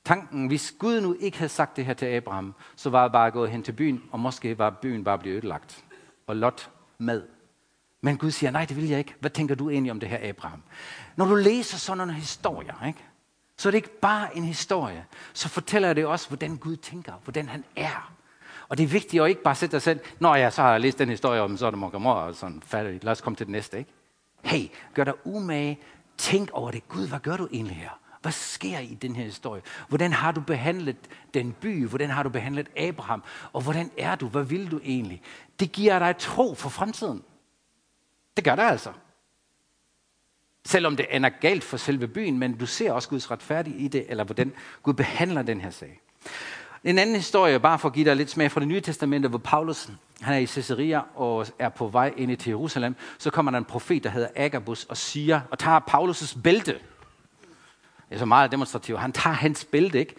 Tanken, 0.09 0.47
hvis 0.47 0.75
Gud 0.79 1.01
nu 1.01 1.17
ikke 1.21 1.39
havde 1.39 1.49
sagt 1.49 1.77
det 1.77 1.85
her 1.85 1.95
til 1.95 2.07
Abraham, 2.07 2.55
så 2.77 2.91
var 2.91 3.01
jeg 3.01 3.13
bare 3.13 3.31
gået 3.31 3.51
hen 3.51 3.63
til 3.63 3.73
byen, 3.73 4.03
og 4.13 4.21
måske 4.21 4.59
var 4.59 4.71
byen 4.71 5.05
bare 5.05 5.19
blevet 5.19 5.37
ødelagt. 5.37 5.85
Og 6.27 6.37
Lot 6.37 6.71
med. 6.99 7.23
Men 8.01 8.17
Gud 8.17 8.31
siger, 8.31 8.51
nej, 8.51 8.65
det 8.65 8.77
vil 8.77 8.89
jeg 8.89 8.99
ikke. 8.99 9.15
Hvad 9.21 9.31
tænker 9.31 9.55
du 9.55 9.71
egentlig 9.71 9.91
om 9.91 10.01
det 10.01 10.09
her, 10.09 10.29
Abraham? 10.29 10.63
Når 11.17 11.25
du 11.25 11.35
læser 11.35 11.77
sådan 11.77 11.99
nogle 11.99 12.13
historier, 12.13 12.87
ikke? 12.87 13.05
så 13.57 13.69
er 13.69 13.71
det 13.71 13.79
ikke 13.79 14.01
bare 14.01 14.37
en 14.37 14.45
historie. 14.45 15.05
Så 15.33 15.49
fortæller 15.49 15.93
det 15.93 16.07
også, 16.07 16.29
hvordan 16.29 16.57
Gud 16.57 16.77
tænker, 16.77 17.13
hvordan 17.25 17.49
han 17.49 17.65
er. 17.77 18.13
Og 18.69 18.79
det 18.79 18.85
er 18.85 18.89
vigtigt 18.89 19.23
at 19.23 19.29
ikke 19.29 19.43
bare 19.43 19.55
sætte 19.55 19.73
dig 19.73 19.83
selv, 19.83 20.01
Nå 20.19 20.35
ja, 20.35 20.51
så 20.51 20.63
har 20.63 20.71
jeg 20.71 20.81
læst 20.81 20.99
den 20.99 21.09
historie 21.09 21.41
om 21.41 21.57
sådan 21.57 21.83
og 21.83 22.03
mor, 22.03 22.13
og 22.13 22.35
sådan 22.35 22.63
færdig. 22.67 23.05
Lad 23.05 23.13
os 23.13 23.21
komme 23.21 23.37
til 23.37 23.47
det 23.47 23.53
næste, 23.53 23.79
ikke? 23.79 23.91
Hey, 24.45 24.69
gør 24.95 25.05
dig 25.05 25.15
umage. 25.27 25.79
Tænk 26.17 26.51
over 26.53 26.71
det. 26.71 26.89
Gud, 26.89 27.09
hvad 27.09 27.19
gør 27.19 27.37
du 27.37 27.49
egentlig 27.53 27.77
her? 27.77 28.08
Hvad 28.29 28.33
sker 28.33 28.79
i 28.79 28.95
den 28.95 29.17
her 29.17 29.25
historie? 29.25 29.63
Hvordan 29.89 30.13
har 30.13 30.33
du 30.33 30.41
behandlet 30.41 30.97
den 31.35 31.53
by? 31.53 31.87
Hvordan 31.87 32.11
har 32.11 32.23
du 32.23 32.29
behandlet 32.29 32.69
Abraham? 32.77 33.23
Og 33.53 33.63
hvordan 33.63 33.91
er 33.99 34.15
du? 34.15 34.29
Hvad 34.29 34.45
vil 34.45 34.71
du 34.71 34.81
egentlig? 34.85 35.23
Det 35.61 35.73
giver 35.73 35.99
dig 35.99 36.17
tro 36.19 36.55
for 36.55 36.69
fremtiden. 36.69 37.23
Det 38.37 38.45
gør 38.45 38.55
det 38.55 38.63
altså. 38.63 38.93
Selvom 40.65 40.97
det 40.97 41.07
ender 41.11 41.29
galt 41.29 41.65
for 41.65 41.77
selve 41.77 42.09
byen, 42.09 42.39
men 42.39 42.59
du 42.59 42.67
ser 42.67 42.93
også 42.93 43.09
Guds 43.09 43.31
retfærdig 43.31 43.81
i 43.81 43.89
det, 43.89 44.07
eller 44.09 44.25
hvordan 44.25 44.53
Gud 44.83 44.95
behandler 44.95 45.43
den 45.43 45.61
her 45.61 45.71
sag. 45.71 46.01
En 46.85 46.99
anden 46.99 47.17
historie, 47.17 47.61
bare 47.61 47.79
for 47.79 47.89
at 47.89 47.95
give 47.95 48.05
dig 48.05 48.17
lidt 48.17 48.31
smag 48.31 48.51
fra 48.51 48.61
det 48.61 48.69
nye 48.69 48.81
testamente, 48.81 49.29
hvor 49.29 49.39
Paulus 49.39 49.91
han 50.21 50.35
er 50.35 50.39
i 50.39 50.47
Caesarea 50.47 51.01
og 51.15 51.47
er 51.59 51.69
på 51.69 51.89
vej 51.89 52.15
ind 52.17 52.37
til 52.37 52.51
Jerusalem, 52.51 52.97
så 53.19 53.31
kommer 53.31 53.51
der 53.51 53.59
en 53.59 53.65
profet, 53.65 54.05
der 54.05 54.11
hedder 54.11 54.29
Agabus, 54.37 54.85
og 54.85 54.97
siger, 54.97 55.41
og 55.51 55.59
tager 55.59 55.81
Paulus' 55.81 56.43
bælte. 56.43 56.79
Er 58.11 58.19
så 58.19 58.25
meget 58.25 58.53
demonstrativt. 58.53 58.99
Han 58.99 59.13
tager 59.13 59.35
hans 59.35 59.65
bælte, 59.65 59.99
ikke? 59.99 60.15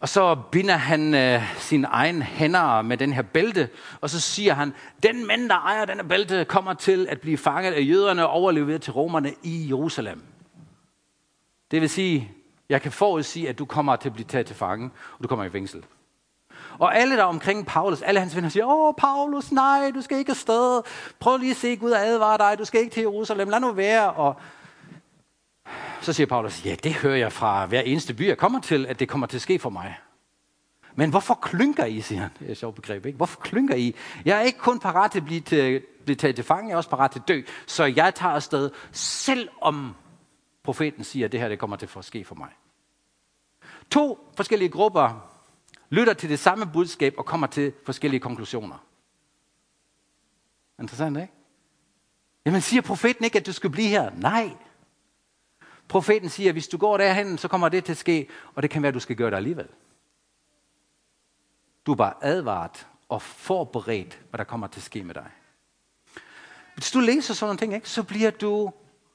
Og 0.00 0.08
så 0.08 0.36
binder 0.52 0.76
han 0.76 1.14
øh, 1.14 1.42
sine 1.58 1.86
egne 1.86 2.22
hænder 2.22 2.82
med 2.82 2.96
den 2.96 3.12
her 3.12 3.22
bælte, 3.22 3.68
og 4.00 4.10
så 4.10 4.20
siger 4.20 4.54
han, 4.54 4.74
den 5.02 5.26
mand, 5.26 5.48
der 5.48 5.54
ejer 5.54 5.84
denne 5.84 6.04
bælte, 6.04 6.44
kommer 6.44 6.74
til 6.74 7.06
at 7.10 7.20
blive 7.20 7.38
fanget 7.38 7.72
af 7.72 7.80
jøderne 7.80 8.26
og 8.26 8.32
overleveret 8.32 8.82
til 8.82 8.92
romerne 8.92 9.34
i 9.42 9.68
Jerusalem. 9.68 10.22
Det 11.70 11.80
vil 11.80 11.90
sige, 11.90 12.30
jeg 12.68 12.82
kan 12.82 12.92
forudsige, 12.92 13.48
at 13.48 13.58
du 13.58 13.64
kommer 13.64 13.96
til 13.96 14.08
at 14.08 14.12
blive 14.12 14.26
taget 14.26 14.46
til 14.46 14.56
fange, 14.56 14.90
og 15.18 15.22
du 15.22 15.28
kommer 15.28 15.44
i 15.44 15.50
fængsel. 15.50 15.84
Og 16.78 16.96
alle 16.96 17.16
der 17.16 17.24
omkring 17.24 17.66
Paulus, 17.66 18.02
alle 18.02 18.20
hans 18.20 18.36
venner 18.36 18.48
siger, 18.48 18.66
åh 18.66 18.94
Paulus, 18.98 19.52
nej, 19.52 19.90
du 19.94 20.00
skal 20.00 20.18
ikke 20.18 20.30
afsted. 20.30 20.82
Prøv 21.20 21.36
lige 21.36 21.50
at 21.50 21.56
se 21.56 21.76
Gud 21.76 21.90
og 21.90 22.00
advare 22.00 22.38
dig, 22.38 22.58
du 22.58 22.64
skal 22.64 22.80
ikke 22.80 22.94
til 22.94 23.00
Jerusalem, 23.00 23.48
lad 23.48 23.60
nu 23.60 23.72
være. 23.72 24.12
Og 24.12 24.36
så 26.00 26.12
siger 26.12 26.26
Paulus, 26.26 26.64
ja, 26.64 26.74
det 26.74 26.94
hører 26.94 27.16
jeg 27.16 27.32
fra 27.32 27.66
hver 27.66 27.80
eneste 27.80 28.14
by, 28.14 28.28
jeg 28.28 28.38
kommer 28.38 28.60
til, 28.60 28.86
at 28.86 29.00
det 29.00 29.08
kommer 29.08 29.26
til 29.26 29.36
at 29.36 29.42
ske 29.42 29.58
for 29.58 29.70
mig. 29.70 29.96
Men 30.98 31.10
hvorfor 31.10 31.34
klynker 31.34 31.84
I, 31.84 32.00
siger 32.00 32.20
han. 32.20 32.30
Det 32.38 32.46
er 32.46 32.50
et 32.50 32.56
sjovt 32.56 32.74
begreb, 32.74 33.06
ikke? 33.06 33.16
Hvorfor 33.16 33.40
klynker 33.40 33.74
I? 33.74 33.94
Jeg 34.24 34.38
er 34.38 34.42
ikke 34.42 34.58
kun 34.58 34.80
parat 34.80 35.10
til 35.10 35.18
at 35.18 35.24
blive, 35.24 35.40
til, 35.40 35.82
blive 36.04 36.16
taget 36.16 36.36
til 36.36 36.44
fange, 36.44 36.68
jeg 36.68 36.72
er 36.72 36.76
også 36.76 36.90
parat 36.90 37.10
til 37.10 37.18
at 37.18 37.28
dø. 37.28 37.42
Så 37.66 37.84
jeg 37.84 38.14
tager 38.14 38.34
afsted, 38.34 38.70
selvom 38.92 39.94
profeten 40.62 41.04
siger, 41.04 41.26
at 41.26 41.32
det 41.32 41.40
her 41.40 41.48
det 41.48 41.58
kommer 41.58 41.76
til 41.76 41.88
at 41.98 42.04
ske 42.04 42.24
for 42.24 42.34
mig. 42.34 42.48
To 43.90 44.32
forskellige 44.36 44.68
grupper 44.68 45.30
lytter 45.90 46.12
til 46.12 46.30
det 46.30 46.38
samme 46.38 46.66
budskab 46.72 47.14
og 47.18 47.26
kommer 47.26 47.46
til 47.46 47.72
forskellige 47.84 48.20
konklusioner. 48.20 48.84
Interessant, 50.80 51.16
ikke? 51.16 51.32
Jamen 52.46 52.60
siger 52.60 52.82
profeten 52.82 53.24
ikke, 53.24 53.38
at 53.38 53.46
du 53.46 53.52
skal 53.52 53.70
blive 53.70 53.88
her? 53.88 54.10
Nej. 54.10 54.50
Profeten 55.88 56.28
siger, 56.28 56.50
at 56.50 56.54
hvis 56.54 56.68
du 56.68 56.76
går 56.78 56.96
derhen, 56.96 57.38
så 57.38 57.48
kommer 57.48 57.68
det 57.68 57.84
til 57.84 57.92
at 57.92 57.98
ske, 57.98 58.28
og 58.54 58.62
det 58.62 58.70
kan 58.70 58.82
være, 58.82 58.88
at 58.88 58.94
du 58.94 59.00
skal 59.00 59.16
gøre 59.16 59.30
det 59.30 59.36
alligevel. 59.36 59.68
Du 61.86 61.92
er 61.92 61.96
bare 61.96 62.14
advaret 62.20 62.86
og 63.08 63.22
forberedt, 63.22 64.20
hvad 64.30 64.38
der 64.38 64.44
kommer 64.44 64.66
til 64.66 64.80
at 64.80 64.84
ske 64.84 65.04
med 65.04 65.14
dig. 65.14 65.30
Hvis 66.74 66.90
du 66.90 67.00
læser 67.00 67.34
sådan 67.34 67.48
nogle 67.48 67.58
ting, 67.58 67.74
ikke, 67.74 67.88
så 67.88 68.02
bliver 68.02 68.30
du, 68.30 68.72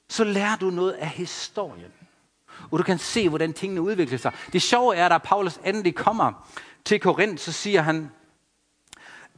så 0.10 0.24
lærer 0.24 0.56
du 0.56 0.70
noget 0.70 0.92
af 0.92 1.08
historien. 1.08 1.92
Og 2.72 2.80
du 2.80 2.84
kan 2.84 2.98
se, 3.00 3.30
hvordan 3.30 3.54
tingene 3.54 3.82
udvikler 3.82 4.18
sig. 4.18 4.32
Det 4.54 4.62
sjove 4.62 4.96
er, 4.96 5.06
at 5.06 5.12
da 5.12 5.18
Paulus 5.18 5.60
endelig 5.66 5.96
kommer 5.96 6.50
til 6.86 7.00
Korinth, 7.00 7.44
så 7.44 7.52
siger 7.52 7.82
han, 7.82 8.12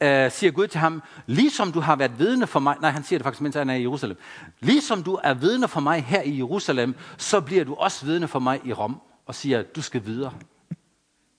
øh, 0.04 0.32
siger 0.32 0.52
Gud 0.52 0.68
til 0.68 0.80
ham, 0.80 1.04
ligesom 1.26 1.72
du 1.72 1.80
har 1.80 1.96
været 1.96 2.20
vidne 2.20 2.48
for 2.48 2.60
mig, 2.60 2.76
nej, 2.82 2.92
han 2.92 3.04
siger 3.04 3.20
det 3.20 3.24
faktisk, 3.24 3.42
mens 3.42 3.56
han 3.56 3.70
er 3.70 3.76
i 3.76 3.82
Jerusalem, 3.82 4.18
ligesom 4.60 5.04
du 5.04 5.20
er 5.24 5.34
vidne 5.34 5.68
for 5.68 5.80
mig 5.80 6.04
her 6.04 6.22
i 6.22 6.38
Jerusalem, 6.38 6.96
så 7.18 7.42
bliver 7.42 7.64
du 7.64 7.74
også 7.74 8.06
vidne 8.06 8.28
for 8.28 8.40
mig 8.40 8.62
i 8.66 8.74
Rom, 8.74 9.02
og 9.26 9.36
siger, 9.36 9.62
du 9.62 9.82
skal 9.82 10.06
videre. 10.06 10.34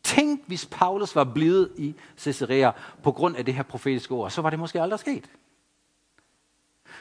Tænk, 0.03 0.41
hvis 0.47 0.67
Paulus 0.67 1.17
var 1.17 1.25
blevet 1.25 1.71
i 1.77 1.95
Caesarea 2.19 2.71
på 3.03 3.13
grund 3.13 3.37
af 3.37 3.45
det 3.45 3.55
her 3.55 3.63
profetiske 3.63 4.15
ord, 4.15 4.31
så 4.31 4.43
var 4.43 4.51
det 4.51 4.59
måske 4.59 4.81
aldrig 4.81 5.01
sket. 5.01 5.25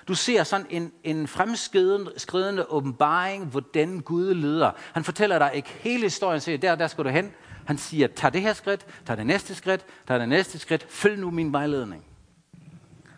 Du 0.08 0.16
ser 0.16 0.44
sådan 0.44 0.66
en, 0.70 0.92
en 1.04 1.28
fremskridende 1.28 2.72
åbenbaring, 2.72 3.46
hvordan 3.46 4.00
Gud 4.00 4.34
leder. 4.34 4.72
Han 4.94 5.04
fortæller 5.04 5.40
dig 5.40 5.52
ikke 5.54 5.70
hele 5.70 6.04
historien, 6.04 6.42
siger, 6.42 6.58
der, 6.58 6.76
der 6.76 6.88
skal 6.88 7.04
du 7.04 7.10
hen. 7.10 7.32
Han 7.66 7.78
siger, 7.78 8.08
tag 8.08 8.34
det 8.34 8.42
her 8.42 8.54
skridt, 8.54 8.86
tag 9.06 9.18
det 9.18 9.26
næste 9.26 9.56
skridt, 9.56 9.86
tag 10.08 10.20
det 10.20 10.30
næste 10.30 10.60
skridt, 10.60 10.86
følg 10.90 11.20
nu 11.20 11.32
min 11.32 11.54
vejledning. 11.54 12.04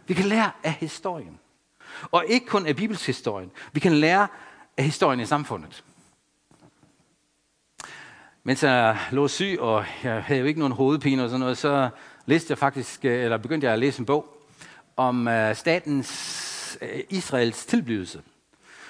Vi 0.08 0.14
kan 0.14 0.26
lære 0.26 0.52
af 0.64 0.74
historien. 0.74 1.40
Og 2.12 2.26
ikke 2.28 2.46
kun 2.46 2.66
af 2.66 2.76
bibelshistorien. 2.76 3.52
Vi 3.74 3.80
kan 3.80 3.92
lære 3.92 4.28
af 4.78 4.84
historien 4.84 5.20
i 5.20 5.26
samfundet. 5.26 5.84
Mens 8.44 8.64
jeg 8.64 9.00
lå 9.12 9.28
syg, 9.28 9.58
og 9.60 9.86
jeg 10.04 10.24
havde 10.24 10.40
jo 10.40 10.46
ikke 10.46 10.60
nogen 10.60 10.74
hovedpine 10.74 11.24
og 11.24 11.30
sådan 11.30 11.40
noget, 11.40 11.58
så 11.58 11.90
læste 12.26 12.52
jeg 12.52 12.58
faktisk, 12.58 13.06
øh, 13.06 13.24
eller 13.24 13.38
begyndte 13.38 13.66
jeg 13.66 13.74
at 13.74 13.80
læse 13.80 14.00
en 14.00 14.06
bog 14.06 14.38
om 14.98 15.28
øh, 15.28 15.56
statens 15.56 16.78
øh, 16.82 17.00
Israels 17.10 17.66
tilblivelse. 17.66 18.22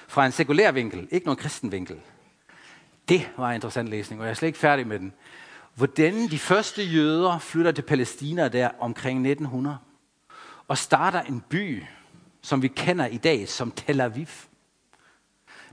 Fra 0.08 0.26
en 0.26 0.32
sekulær 0.32 0.72
vinkel, 0.72 1.08
ikke 1.12 1.26
nogen 1.26 1.38
kristen 1.38 1.72
vinkel. 1.72 2.00
Det 3.10 3.30
var 3.38 3.50
en 3.50 3.56
interessant 3.56 3.90
læsning, 3.90 4.22
og 4.22 4.28
jeg 4.28 4.32
er 4.32 4.36
slet 4.36 4.48
ikke 4.48 4.60
færdig 4.60 4.88
med 4.88 5.00
den 5.00 5.14
hvordan 5.76 6.28
de 6.28 6.40
første 6.40 6.84
jøder 6.84 7.40
flytter 7.40 7.72
til 7.72 7.82
Palæstina 7.82 8.48
der 8.48 8.70
omkring 8.80 9.20
1900. 9.28 9.78
og 10.68 10.78
starter 10.78 11.22
en 11.22 11.44
by, 11.50 11.84
som 12.42 12.62
vi 12.62 12.68
kender 12.68 13.06
i 13.06 13.18
dag 13.18 13.50
som 13.50 13.72
Tel 13.72 14.02
Aviv. 14.02 14.28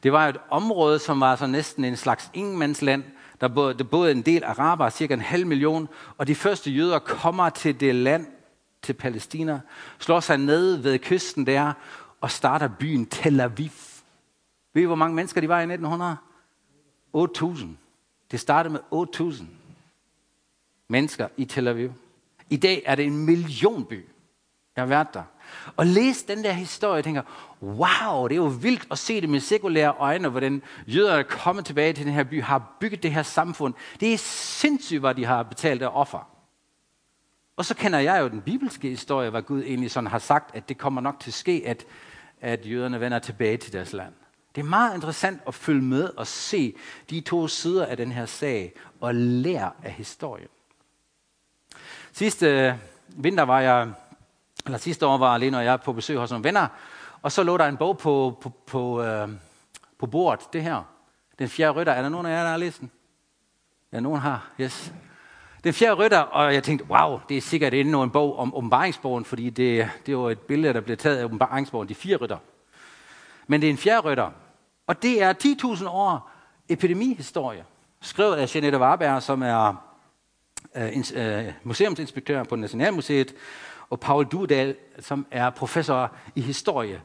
Det 0.02 0.12
var 0.12 0.28
et 0.28 0.36
område, 0.50 0.98
som 0.98 1.20
var 1.20 1.36
så 1.36 1.46
næsten 1.46 1.84
en 1.84 1.96
slags 1.96 2.30
ingenmandsland. 2.34 3.04
Der 3.40 3.48
boede, 3.48 3.74
der 3.74 3.84
boede 3.84 4.10
en 4.10 4.22
del 4.22 4.44
araber, 4.44 4.90
cirka 4.90 5.14
en 5.14 5.20
halv 5.20 5.46
million, 5.46 5.88
og 6.18 6.26
de 6.26 6.34
første 6.34 6.70
jøder 6.70 6.98
kommer 6.98 7.50
til 7.50 7.80
det 7.80 7.94
land, 7.94 8.26
til 8.82 8.92
Palæstina, 8.92 9.60
slår 9.98 10.20
sig 10.20 10.38
ned 10.38 10.76
ved 10.76 10.98
kysten 10.98 11.46
der, 11.46 11.72
og 12.20 12.30
starter 12.30 12.68
byen 12.68 13.06
Tel 13.06 13.40
Aviv. 13.40 13.70
Ved 14.74 14.82
I, 14.82 14.84
hvor 14.84 14.94
mange 14.94 15.14
mennesker 15.14 15.40
de 15.40 15.48
var 15.48 15.60
i 15.60 15.72
1900? 15.72 16.16
8.000. 17.16 17.66
Det 18.30 18.40
startede 18.40 18.72
med 18.72 18.80
8.000 18.92 19.62
mennesker 20.92 21.28
i 21.37 21.44
Tel 21.44 21.68
Aviv. 21.68 21.92
I 22.50 22.57
dag 22.57 22.83
er 22.87 22.94
det 22.94 23.05
en 23.05 23.26
millionby. 23.26 24.05
Jeg 24.76 24.83
har 24.83 24.87
været 24.87 25.14
der. 25.14 25.22
Og 25.76 25.87
læse 25.87 26.28
den 26.28 26.44
der 26.44 26.52
historie, 26.52 26.94
jeg 26.94 27.05
tænker, 27.05 27.22
wow, 27.62 28.28
det 28.28 28.35
er 28.35 28.37
jo 28.37 28.52
vildt 28.62 28.87
at 28.90 28.98
se 28.98 29.20
det 29.20 29.28
med 29.28 29.40
sekulære 29.40 29.94
øjne, 29.98 30.28
hvordan 30.28 30.62
jøder 30.87 31.14
er 31.14 31.22
kommet 31.22 31.64
tilbage 31.64 31.92
til 31.92 32.07
den 32.07 32.12
her 32.12 32.24
by, 32.24 32.42
har 32.42 32.76
bygget 32.81 33.02
det 33.02 33.12
her 33.12 33.22
samfund. 33.22 33.74
Det 34.00 34.12
er 34.12 34.18
sindssygt, 34.18 35.00
hvad 35.00 35.14
de 35.14 35.24
har 35.24 35.42
betalt 35.42 35.83
af 35.83 35.88
offer. 35.92 36.28
Og 37.57 37.64
så 37.64 37.74
kender 37.74 37.98
jeg 37.98 38.20
jo 38.20 38.28
den 38.28 38.40
bibelske 38.40 38.88
historie, 38.88 39.31
hvor 39.31 39.40
Gud 39.40 39.62
egentlig 39.62 39.90
sådan 39.90 40.07
har 40.07 40.18
sagt, 40.18 40.57
at 40.57 40.68
det 40.68 40.78
kommer 40.78 41.00
nok 41.00 41.20
til 41.20 41.31
at 41.31 41.35
ske, 41.35 41.62
at, 41.66 41.85
at 42.40 42.70
jøderne 42.70 43.00
vender 43.00 43.18
tilbage 43.18 43.57
til 43.57 43.72
deres 43.72 43.92
land. 43.92 44.12
Det 44.55 44.61
er 44.61 44.66
meget 44.66 44.94
interessant 44.94 45.40
at 45.46 45.55
følge 45.55 45.83
med 45.83 46.05
og 46.16 46.26
se 46.26 46.74
de 47.11 47.20
to 47.20 47.48
sider 47.48 47.87
af 47.87 47.96
den 47.96 48.12
her 48.12 48.26
sag 48.26 48.72
og 49.00 49.14
lære 49.14 49.70
af 49.83 49.92
historien. 49.92 50.48
Sidste 52.12 52.46
øh, 52.46 52.75
vinter 53.09 53.42
var 53.42 53.61
jeg, 53.61 53.92
eller 54.66 54.79
sidste 54.79 55.07
år 55.07 55.18
var 55.18 55.38
Lene 55.38 55.59
og 55.59 55.64
jeg 55.64 55.81
på 55.81 55.92
besøg 55.92 56.18
hos 56.18 56.31
nogle 56.31 56.44
venner, 56.44 56.66
og 57.22 57.33
så 57.33 57.42
lå 57.42 57.57
der 57.57 57.66
en 57.66 57.77
bog 57.77 57.98
på, 57.98 58.38
på, 58.40 58.53
på, 58.66 59.03
øh, 59.03 59.29
på 59.98 60.07
bordet, 60.07 60.53
det 60.53 60.62
her. 60.62 60.83
Den 61.38 61.48
fjerde 61.48 61.72
rytter. 61.72 61.92
Er 61.92 62.03
der 62.03 62.09
nogen 62.09 62.27
af 62.27 62.31
jer, 62.31 62.42
der 62.42 62.51
har 62.51 62.57
læst 62.57 62.81
den? 62.81 62.90
Ja, 63.92 64.01
nogen 64.01 64.20
har. 64.20 64.51
Yes. 64.61 64.92
Den 65.64 65.72
fjerde 65.72 65.94
rytter, 65.94 66.18
og 66.18 66.55
jeg 66.55 66.62
tænkte, 66.62 66.87
wow, 66.90 67.20
det 67.29 67.37
er 67.37 67.40
sikkert 67.40 67.75
endnu 67.75 68.03
en 68.03 68.11
bog 68.11 68.38
om 68.38 68.55
åbenbaringsbogen, 68.55 69.25
fordi 69.25 69.51
det, 69.51 69.90
det 70.07 70.18
var 70.18 70.31
et 70.31 70.40
billede, 70.40 70.75
der 70.75 70.81
blev 70.81 70.96
taget 70.96 71.16
af 71.16 71.25
åbenbaringsbogen, 71.25 71.88
de 71.88 71.94
fire 71.94 72.16
rytter. 72.16 72.38
Men 73.46 73.61
det 73.61 73.66
er 73.66 73.70
en 73.70 73.79
fjerde 73.79 74.01
rytter, 74.01 74.31
og 74.87 75.03
det 75.03 75.22
er 75.22 75.33
10.000 75.77 75.88
år 75.88 76.31
epidemihistorie, 76.68 77.64
skrevet 78.01 78.37
af 78.37 78.55
Jeanette 78.55 78.79
Warberg, 78.79 79.22
som 79.22 79.42
er 79.42 79.91
uh, 80.76 81.52
museumsinspektør 81.62 82.44
på 82.44 82.56
Nationalmuseet, 82.56 83.35
og 83.90 84.00
Paul 84.00 84.24
Dudal, 84.24 84.76
som 85.00 85.26
er 85.30 85.50
professor 85.50 86.16
i 86.35 86.40
historie. 86.40 87.02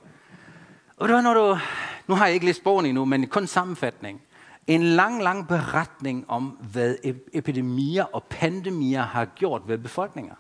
Og 0.98 1.08
det 1.08 1.16
var, 1.16 1.22
når 1.22 1.34
du, 1.34 1.60
nu 2.08 2.16
har 2.16 2.26
jeg 2.26 2.34
ikke 2.34 2.46
læst 2.46 2.64
bogen 2.64 2.86
endnu, 2.86 3.06
men 3.06 3.28
kun 3.28 3.48
sammenfatning. 3.48 4.22
En 4.68 4.84
lang, 4.84 5.24
lang 5.24 5.48
beretning 5.48 6.30
om, 6.30 6.44
hvad 6.44 6.96
epidemier 7.34 8.04
og 8.04 8.24
pandemier 8.24 9.02
har 9.02 9.26
gjort 9.26 9.62
ved 9.68 9.78
befolkninger. 9.78 10.36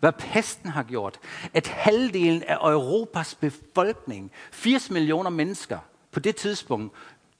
Hvad 0.00 0.12
pesten 0.12 0.70
har 0.70 0.82
gjort. 0.82 1.18
At 1.54 1.66
halvdelen 1.66 2.42
af 2.42 2.70
Europas 2.70 3.34
befolkning, 3.34 4.30
80 4.52 4.90
millioner 4.90 5.30
mennesker 5.30 5.78
på 6.10 6.20
det 6.20 6.36
tidspunkt, 6.36 6.94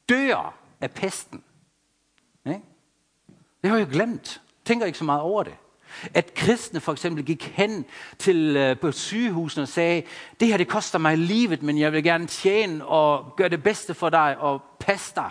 dør 0.09 0.55
af 0.81 0.91
pesten. 0.91 1.43
Det 3.63 3.71
har 3.71 3.79
jeg 3.79 3.87
jo 3.87 3.93
glemt. 3.93 4.43
Tænker 4.65 4.87
ikke 4.87 4.99
så 4.99 5.05
meget 5.05 5.21
over 5.21 5.43
det. 5.43 5.55
At 6.15 6.35
kristne 6.35 6.81
for 6.81 6.93
eksempel 6.93 7.25
gik 7.25 7.45
hen 7.45 7.85
til 8.19 8.71
uh, 8.71 8.79
på 8.79 8.93
sygehusene 8.93 9.63
og 9.63 9.69
sagde, 9.69 10.03
det 10.41 10.49
her 10.49 10.57
det 10.57 10.69
koster 10.69 10.99
mig 10.99 11.19
livet, 11.19 11.63
men 11.63 11.79
jeg 11.79 11.93
vil 11.93 12.05
gerne 12.05 12.27
tjene 12.27 12.87
og 12.87 13.37
gøre 13.37 13.49
det 13.49 13.63
bedste 13.63 13.95
for 13.95 14.11
dig 14.11 14.39
og 14.39 14.63
passe 14.81 15.15
dig. 15.15 15.31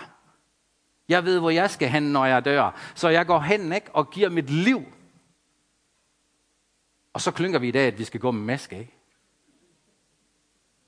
Jeg 1.10 1.26
ved, 1.26 1.40
hvor 1.40 1.50
jeg 1.50 1.70
skal 1.70 1.90
hen, 1.90 2.04
når 2.04 2.26
jeg 2.26 2.46
dør. 2.46 2.80
Så 2.96 3.10
jeg 3.10 3.26
går 3.26 3.40
hen 3.40 3.74
ikke, 3.74 3.88
og 3.94 4.12
giver 4.12 4.30
mit 4.30 4.50
liv. 4.50 4.84
Og 7.14 7.22
så 7.22 7.32
klynker 7.32 7.60
vi 7.60 7.68
i 7.68 7.72
dag, 7.72 7.88
at 7.88 8.00
vi 8.00 8.04
skal 8.04 8.20
gå 8.20 8.32
med 8.32 8.42
maske, 8.42 8.80
ikke? 8.80 8.98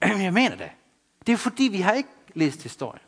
Jamen, 0.01 0.21
jeg 0.27 0.33
mener 0.33 0.55
det. 0.55 0.71
Det 1.27 1.33
er 1.33 1.37
fordi, 1.37 1.63
vi 1.63 1.81
har 1.81 1.91
ikke 1.91 2.09
læst 2.33 2.63
historie. 2.63 2.99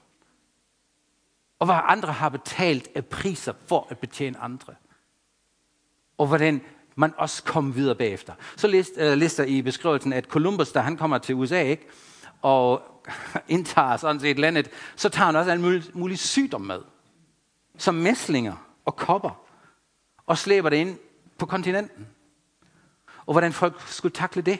Og 1.59 1.65
hvad 1.65 1.75
andre 1.83 2.13
har 2.13 2.29
betalt 2.29 2.89
af 2.95 3.05
priser 3.05 3.53
for 3.67 3.87
at 3.89 3.99
betjene 3.99 4.39
andre. 4.39 4.73
Og 6.17 6.27
hvordan 6.27 6.61
man 6.95 7.13
også 7.17 7.43
kom 7.43 7.75
videre 7.75 7.95
bagefter. 7.95 8.33
Så 8.55 8.67
øh, 8.97 9.13
lister, 9.17 9.43
uh, 9.43 9.49
i 9.49 9.61
beskrivelsen, 9.61 10.13
at 10.13 10.25
Columbus, 10.25 10.71
da 10.71 10.79
han 10.79 10.97
kommer 10.97 11.17
til 11.17 11.35
USA, 11.35 11.61
ikke, 11.61 11.87
og 12.41 12.81
indtager 13.47 13.97
sådan 13.97 14.19
set 14.19 14.39
landet, 14.39 14.69
så 14.95 15.09
tager 15.09 15.25
han 15.25 15.35
også 15.35 15.51
alle 15.51 15.63
mulige, 15.63 15.91
mulige 15.93 16.17
sygdom 16.17 16.61
med 16.61 16.79
som 17.77 17.95
mæslinger 17.95 18.55
og 18.85 18.95
kopper, 18.95 19.41
og 20.27 20.37
slæber 20.37 20.69
det 20.69 20.77
ind 20.77 20.97
på 21.37 21.45
kontinenten. 21.45 22.07
Og 23.25 23.33
hvordan 23.33 23.53
folk 23.53 23.81
skulle 23.87 24.13
takle 24.13 24.41
det. 24.41 24.59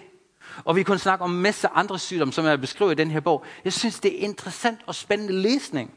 Og 0.65 0.75
vi 0.75 0.84
kunne 0.84 0.99
snakke 0.99 1.23
om 1.23 1.29
masser 1.29 1.69
af 1.69 1.79
andre 1.79 1.99
sygdomme, 1.99 2.34
som 2.34 2.45
jeg 2.45 2.62
beskriver 2.62 2.91
i 2.91 2.95
den 2.95 3.12
her 3.12 3.19
bog. 3.19 3.45
Jeg 3.63 3.73
synes, 3.73 3.99
det 3.99 4.19
er 4.19 4.27
interessant 4.27 4.79
og 4.86 4.95
spændende 4.95 5.34
læsning. 5.34 5.93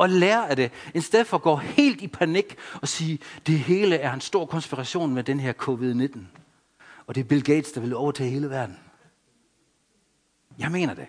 Og 0.00 0.08
lære 0.08 0.50
af 0.50 0.56
det, 0.56 0.72
i 0.94 1.00
stedet 1.00 1.26
for 1.26 1.36
at 1.36 1.42
gå 1.42 1.56
helt 1.56 2.00
i 2.00 2.08
panik 2.08 2.56
og 2.82 2.88
sige, 2.88 3.18
det 3.46 3.58
hele 3.58 3.96
er 3.96 4.12
en 4.12 4.20
stor 4.20 4.46
konspiration 4.46 5.14
med 5.14 5.24
den 5.24 5.40
her 5.40 5.52
covid-19. 5.52 6.18
Og 7.06 7.14
det 7.14 7.20
er 7.20 7.24
Bill 7.24 7.44
Gates, 7.44 7.72
der 7.72 7.80
vil 7.80 7.94
overtage 7.94 8.30
hele 8.30 8.50
verden. 8.50 8.78
Jeg 10.58 10.72
mener 10.72 10.94
det. 10.94 11.06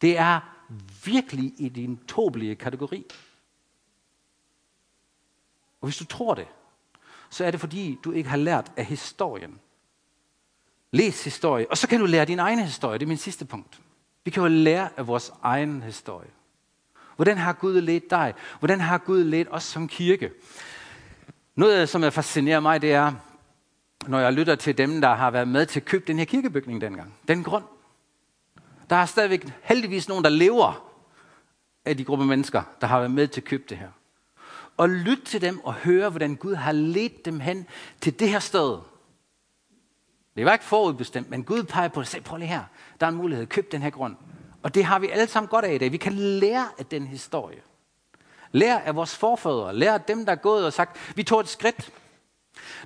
Det 0.00 0.18
er 0.18 0.40
virkelig 1.04 1.52
i 1.58 1.68
din 1.68 1.96
tåbelige 2.08 2.54
kategori. 2.54 3.06
Og 5.80 5.86
hvis 5.86 5.96
du 5.96 6.04
tror 6.04 6.34
det, 6.34 6.46
så 7.30 7.44
er 7.44 7.50
det 7.50 7.60
fordi, 7.60 7.98
du 8.04 8.12
ikke 8.12 8.30
har 8.30 8.36
lært 8.36 8.72
af 8.76 8.84
historien. 8.84 9.60
Læs 10.92 11.24
historie, 11.24 11.70
og 11.70 11.78
så 11.78 11.88
kan 11.88 12.00
du 12.00 12.06
lære 12.06 12.24
din 12.24 12.38
egen 12.38 12.58
historie. 12.58 12.98
Det 12.98 13.04
er 13.04 13.08
min 13.08 13.16
sidste 13.16 13.44
punkt. 13.44 13.80
Vi 14.24 14.30
kan 14.30 14.42
jo 14.42 14.48
lære 14.48 14.88
af 14.96 15.06
vores 15.06 15.32
egen 15.42 15.82
historie. 15.82 16.30
Hvordan 17.20 17.38
har 17.38 17.52
Gud 17.52 17.80
ledt 17.80 18.10
dig? 18.10 18.34
Hvordan 18.58 18.80
har 18.80 18.98
Gud 18.98 19.24
ledt 19.24 19.48
os 19.50 19.62
som 19.62 19.88
kirke? 19.88 20.30
Noget, 21.54 21.88
som 21.88 22.04
er 22.04 22.10
fascinerer 22.10 22.60
mig, 22.60 22.82
det 22.82 22.92
er, 22.92 23.12
når 24.06 24.18
jeg 24.18 24.32
lytter 24.32 24.54
til 24.54 24.78
dem, 24.78 25.00
der 25.00 25.14
har 25.14 25.30
været 25.30 25.48
med 25.48 25.66
til 25.66 25.80
at 25.80 25.84
købe 25.84 26.04
den 26.06 26.18
her 26.18 26.24
kirkebygning 26.24 26.80
dengang. 26.80 27.14
Den 27.28 27.42
grund. 27.42 27.64
Der 28.90 28.96
er 28.96 29.06
stadigvæk 29.06 29.52
heldigvis 29.62 30.08
nogen, 30.08 30.24
der 30.24 30.30
lever 30.30 30.92
af 31.84 31.96
de 31.96 32.04
gruppe 32.04 32.24
mennesker, 32.24 32.62
der 32.80 32.86
har 32.86 32.98
været 32.98 33.10
med 33.10 33.28
til 33.28 33.40
at 33.40 33.44
købe 33.44 33.64
det 33.68 33.78
her 33.78 33.88
og 34.76 34.88
lyt 34.88 35.22
til 35.24 35.40
dem 35.40 35.60
og 35.64 35.74
høre, 35.74 36.10
hvordan 36.10 36.36
Gud 36.36 36.54
har 36.54 36.72
ledt 36.72 37.24
dem 37.24 37.40
hen 37.40 37.66
til 38.00 38.20
det 38.20 38.28
her 38.28 38.38
sted. 38.38 38.78
Det 40.36 40.44
var 40.44 40.52
ikke 40.52 40.64
forudbestemt, 40.64 41.30
men 41.30 41.44
Gud 41.44 41.62
peger 41.62 41.88
på 41.88 42.00
det. 42.00 42.08
Se, 42.08 42.20
prøv 42.20 42.38
lige 42.38 42.48
her. 42.48 42.64
Der 43.00 43.06
er 43.06 43.10
en 43.10 43.16
mulighed. 43.16 43.46
Køb 43.46 43.72
den 43.72 43.82
her 43.82 43.90
grund. 43.90 44.16
Og 44.62 44.74
det 44.74 44.84
har 44.84 44.98
vi 44.98 45.08
alle 45.08 45.26
sammen 45.26 45.48
godt 45.48 45.64
af 45.64 45.74
i 45.74 45.78
dag. 45.78 45.92
Vi 45.92 45.96
kan 45.96 46.12
lære 46.12 46.66
af 46.78 46.86
den 46.86 47.06
historie. 47.06 47.58
Lære 48.52 48.86
af 48.86 48.96
vores 48.96 49.16
forfædre. 49.16 49.74
Lære 49.74 49.94
af 49.94 50.00
dem, 50.00 50.24
der 50.24 50.32
er 50.32 50.36
gået 50.36 50.66
og 50.66 50.72
sagt, 50.72 51.12
vi 51.16 51.22
tog 51.22 51.40
et 51.40 51.48
skridt. 51.48 51.92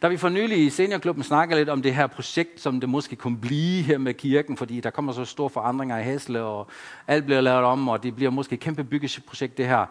Da 0.03 0.09
vi 0.09 0.17
for 0.17 0.29
nylig 0.29 0.65
i 0.67 0.71
seniorklubben 0.71 1.25
snakkede 1.25 1.61
lidt 1.61 1.69
om 1.69 1.83
det 1.83 1.95
her 1.95 2.07
projekt, 2.07 2.61
som 2.61 2.81
det 2.81 2.89
måske 2.89 3.17
kunne 3.17 3.41
blive 3.41 3.83
her 3.83 3.99
med 3.99 4.15
kirken, 4.15 4.57
fordi 4.57 4.81
der 4.81 4.91
kommer 4.91 5.13
så 5.13 5.25
store 5.25 5.51
forandringer 5.51 5.99
i 5.99 6.03
Hæsle, 6.03 6.43
og 6.43 6.69
alt 7.07 7.25
bliver 7.25 7.41
lavet 7.41 7.65
om, 7.65 7.89
og 7.89 8.03
det 8.03 8.17
bliver 8.17 8.31
måske 8.31 8.55
et 8.55 8.61
kæmpe 8.61 8.85
byggeprojekt 8.85 9.59
det 9.59 9.67
her. 9.67 9.87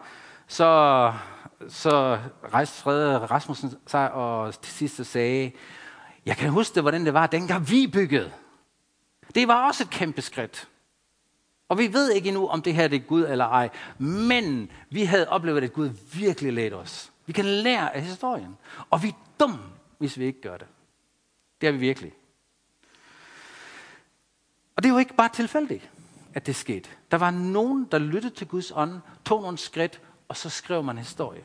Så 0.48 1.12
så 1.68 2.18
rejste 2.52 2.82
Frede 2.82 3.18
Rasmussen 3.18 3.74
sig 3.86 4.12
og 4.12 4.60
til 4.62 4.72
sidst 4.72 5.12
sagde, 5.12 5.52
jeg 6.26 6.36
kan 6.36 6.50
huske, 6.50 6.80
hvordan 6.80 7.04
det 7.04 7.14
var, 7.14 7.26
dengang 7.26 7.70
vi 7.70 7.86
byggede. 7.86 8.32
Det 9.34 9.48
var 9.48 9.66
også 9.66 9.84
et 9.84 9.90
kæmpe 9.90 10.22
skridt. 10.22 10.68
Og 11.68 11.78
vi 11.78 11.92
ved 11.92 12.12
ikke 12.12 12.28
endnu, 12.28 12.48
om 12.48 12.62
det 12.62 12.74
her 12.74 12.88
det 12.88 12.96
er 12.96 13.06
Gud 13.06 13.24
eller 13.24 13.44
ej. 13.44 13.70
Men 13.98 14.70
vi 14.90 15.04
havde 15.04 15.28
oplevet, 15.28 15.64
at 15.64 15.72
Gud 15.72 15.90
virkelig 16.12 16.52
ledte 16.52 16.74
os. 16.74 17.12
Vi 17.26 17.32
kan 17.32 17.44
lære 17.44 17.94
af 17.94 18.02
historien. 18.02 18.56
Og 18.90 19.02
vi 19.02 19.08
er 19.08 19.12
dumme, 19.40 19.58
hvis 19.98 20.18
vi 20.18 20.24
ikke 20.24 20.40
gør 20.40 20.56
det. 20.56 20.66
Det 21.60 21.66
er 21.66 21.72
vi 21.72 21.78
virkelig. 21.78 22.12
Og 24.76 24.82
det 24.82 24.88
er 24.88 24.92
jo 24.92 24.98
ikke 24.98 25.14
bare 25.14 25.28
tilfældigt, 25.28 25.90
at 26.34 26.46
det 26.46 26.56
skete. 26.56 26.90
Der 27.10 27.16
var 27.16 27.30
nogen, 27.30 27.88
der 27.92 27.98
lyttede 27.98 28.34
til 28.34 28.46
Guds 28.46 28.72
ånd, 28.74 29.00
tog 29.24 29.42
nogle 29.42 29.58
skridt, 29.58 30.00
og 30.28 30.36
så 30.36 30.50
skrev 30.50 30.82
man 30.82 30.98
historie. 30.98 31.44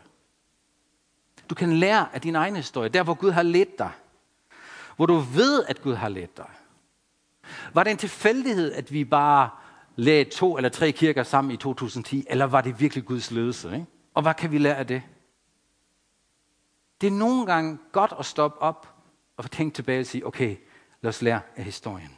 Du 1.50 1.56
kan 1.56 1.74
lære 1.74 2.08
af 2.14 2.22
din 2.22 2.36
egen 2.36 2.56
historie, 2.56 2.89
der 2.89 3.04
hvor 3.04 3.14
Gud 3.14 3.32
har 3.32 3.44
ledt 3.44 3.80
dig. 3.80 3.91
Hvor 4.96 5.06
du 5.06 5.16
ved, 5.16 5.64
at 5.68 5.82
Gud 5.82 5.96
har 5.96 6.10
ledt 6.10 6.38
dig. 6.38 6.50
Var 7.74 7.84
det 7.84 7.91
en 7.91 7.98
tilfældighed, 7.98 8.72
at 8.72 8.94
vi 8.94 9.04
bare 9.06 9.50
lagde 9.96 10.24
to 10.24 10.58
eller 10.58 10.70
tre 10.70 10.92
kirker 10.92 11.24
sammen 11.24 11.52
i 11.52 11.58
2010, 11.58 12.26
eller 12.30 12.46
var 12.46 12.62
det 12.62 12.80
virkelig 12.80 13.06
Guds 13.06 13.32
ledelse? 13.32 13.74
Ikke? 13.74 13.86
Og 14.14 14.22
hvad 14.22 14.34
kan 14.34 14.52
vi 14.52 14.58
lære 14.58 14.76
af 14.76 14.88
det? 14.88 15.02
Det 17.02 17.08
er 17.08 17.12
nogle 17.12 17.46
gange 17.46 17.78
godt 17.92 18.14
at 18.20 18.26
stoppe 18.26 18.62
op 18.62 18.96
og 19.38 19.52
tænke 19.52 19.76
tilbage 19.76 20.00
og 20.00 20.06
sige, 20.06 20.28
okay, 20.28 20.58
Lad 21.02 21.10
os 21.10 21.22
lære 21.22 21.42
af 21.56 21.64
historien. 21.64 22.18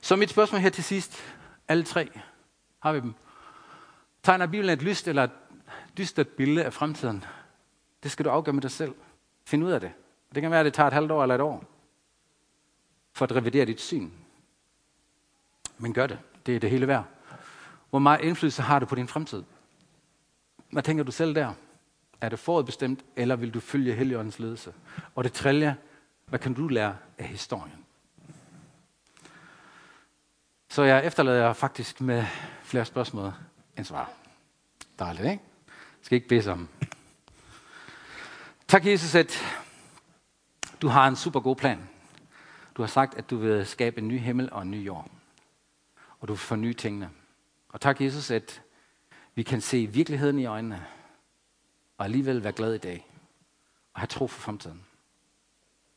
Så 0.00 0.16
mit 0.16 0.30
spørgsmål 0.30 0.60
her 0.60 0.70
til 0.70 0.84
sidst. 0.84 1.22
Alle 1.68 1.84
tre 1.84 2.10
har 2.78 2.92
vi 2.92 3.00
dem. 3.00 3.14
Tegner 4.22 4.46
Bibelen 4.46 4.78
et 4.78 4.82
lyst 4.82 5.08
eller 5.08 5.24
et 5.24 5.30
dystert 5.98 6.28
billede 6.28 6.64
af 6.64 6.72
fremtiden? 6.72 7.24
Det 8.02 8.10
skal 8.10 8.24
du 8.24 8.30
afgøre 8.30 8.52
med 8.52 8.62
dig 8.62 8.70
selv. 8.70 8.94
Find 9.44 9.64
ud 9.64 9.70
af 9.70 9.80
det. 9.80 9.92
Det 10.34 10.42
kan 10.42 10.50
være, 10.50 10.60
at 10.60 10.66
det 10.66 10.74
tager 10.74 10.86
et 10.86 10.92
halvt 10.92 11.10
år 11.10 11.22
eller 11.22 11.34
et 11.34 11.40
år 11.40 11.64
for 13.12 13.24
at 13.24 13.36
revidere 13.36 13.64
dit 13.64 13.80
syn. 13.80 14.10
Men 15.78 15.94
gør 15.94 16.06
det. 16.06 16.18
Det 16.46 16.56
er 16.56 16.60
det 16.60 16.70
hele 16.70 16.88
værd. 16.88 17.04
Hvor 17.90 17.98
meget 17.98 18.20
indflydelse 18.20 18.62
har 18.62 18.78
du 18.78 18.86
på 18.86 18.94
din 18.94 19.08
fremtid? 19.08 19.42
Hvad 20.70 20.82
tænker 20.82 21.04
du 21.04 21.12
selv 21.12 21.34
der? 21.34 21.52
Er 22.20 22.28
det 22.28 22.38
forudbestemt, 22.38 23.04
eller 23.16 23.36
vil 23.36 23.54
du 23.54 23.60
følge 23.60 23.94
Helligåndens 23.94 24.38
ledelse? 24.38 24.72
Og 25.14 25.24
det 25.24 25.32
tredje, 25.32 25.76
hvad 26.26 26.38
kan 26.38 26.54
du 26.54 26.68
lære 26.68 26.96
af 27.18 27.26
historien? 27.26 27.84
Så 30.68 30.82
jeg 30.82 31.06
efterlader 31.06 31.44
jer 31.46 31.52
faktisk 31.52 32.00
med 32.00 32.24
flere 32.62 32.84
spørgsmål 32.84 33.32
end 33.76 33.84
svar. 33.84 34.10
Dejligt, 34.98 35.24
ikke? 35.24 35.42
Jeg 35.72 36.02
skal 36.02 36.16
ikke 36.16 36.28
bede 36.28 36.52
om. 36.52 36.68
Tak, 38.68 38.86
Jesus, 38.86 39.14
at 39.14 39.44
du 40.82 40.88
har 40.88 41.08
en 41.08 41.16
super 41.16 41.40
god 41.40 41.56
plan. 41.56 41.88
Du 42.76 42.82
har 42.82 42.86
sagt, 42.86 43.14
at 43.14 43.30
du 43.30 43.36
vil 43.36 43.66
skabe 43.66 44.00
en 44.00 44.08
ny 44.08 44.18
himmel 44.18 44.52
og 44.52 44.62
en 44.62 44.70
ny 44.70 44.86
jord. 44.86 45.10
Og 46.24 46.28
du 46.28 46.32
vil 46.32 46.38
forny 46.38 46.72
tingene. 46.72 47.10
Og 47.68 47.80
tak, 47.80 48.00
Jesus, 48.00 48.30
at 48.30 48.62
vi 49.34 49.42
kan 49.42 49.60
se 49.60 49.86
virkeligheden 49.86 50.38
i 50.38 50.44
øjnene, 50.44 50.86
og 51.98 52.04
alligevel 52.04 52.44
være 52.44 52.52
glad 52.52 52.74
i 52.74 52.78
dag, 52.78 53.10
og 53.92 54.00
have 54.00 54.06
tro 54.06 54.26
for 54.26 54.40
fremtiden. 54.40 54.84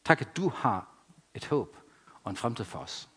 Tak, 0.03 0.21
at 0.21 0.37
du 0.37 0.49
har 0.49 0.87
et 1.33 1.45
håb 1.45 1.77
og 2.23 2.29
en 2.29 2.37
fremtid 2.37 2.65
for 2.65 2.79
os. 2.79 3.09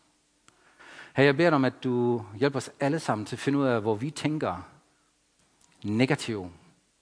Her 1.15 1.23
jeg 1.23 1.37
beder 1.37 1.49
dig 1.49 1.55
om, 1.55 1.65
at 1.65 1.83
du 1.83 2.25
hjælper 2.35 2.57
os 2.57 2.69
alle 2.79 2.99
sammen 2.99 3.25
til 3.25 3.35
at 3.35 3.39
finde 3.39 3.59
ud 3.59 3.65
af, 3.65 3.81
hvor 3.81 3.95
vi 3.95 4.11
tænker 4.11 4.61
negativt 5.83 6.51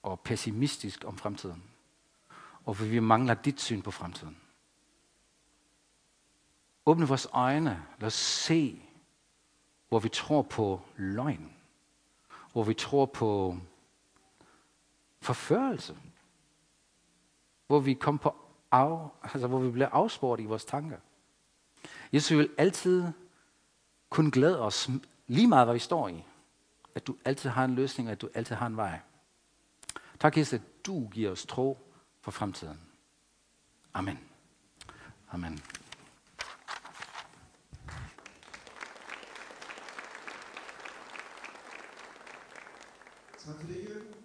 og 0.03 0.19
pessimistisk 0.19 1.03
om 1.05 1.17
fremtiden. 1.17 1.63
Og 2.65 2.73
hvor 2.73 2.85
vi 2.85 2.99
mangler 2.99 3.33
dit 3.33 3.61
syn 3.61 3.81
på 3.81 3.91
fremtiden. 3.91 4.37
Åbne 6.85 7.07
vores 7.07 7.27
øjne. 7.33 7.83
Lad 7.99 8.07
os 8.07 8.13
se, 8.13 8.88
hvor 9.89 9.99
vi 9.99 10.09
tror 10.09 10.41
på 10.41 10.81
løgn. 10.95 11.53
Hvor 12.51 12.63
vi 12.63 12.73
tror 12.73 13.05
på 13.05 13.57
forførelse. 15.21 15.97
Hvor 17.67 17.79
vi 17.79 17.93
kommer 17.93 18.19
på 18.19 18.35
af, 18.71 19.07
altså 19.23 19.47
hvor 19.47 19.59
vi 19.59 19.71
bliver 19.71 19.89
afspurgt 19.89 20.41
i 20.41 20.45
vores 20.45 20.65
tanker. 20.65 20.97
Jesus 22.13 22.37
vil 22.37 22.49
altid 22.57 23.07
kun 24.09 24.31
glæde 24.31 24.61
os 24.61 24.89
lige 25.27 25.47
meget, 25.47 25.67
hvad 25.67 25.73
vi 25.73 25.79
står 25.79 26.07
i. 26.07 26.23
At 26.95 27.07
du 27.07 27.15
altid 27.25 27.49
har 27.49 27.65
en 27.65 27.75
løsning, 27.75 28.09
og 28.09 28.11
at 28.11 28.21
du 28.21 28.29
altid 28.33 28.55
har 28.55 28.67
en 28.67 28.77
vej. 28.77 28.99
Tak, 30.19 30.37
Jesus, 30.37 30.53
at 30.53 30.85
du 30.85 31.07
giver 31.07 31.31
os 31.31 31.45
tro 31.45 31.77
for 32.21 32.31
fremtiden. 32.31 32.79
Amen. 33.93 34.19
Amen. 35.31 35.59
Exakt. 43.49 44.18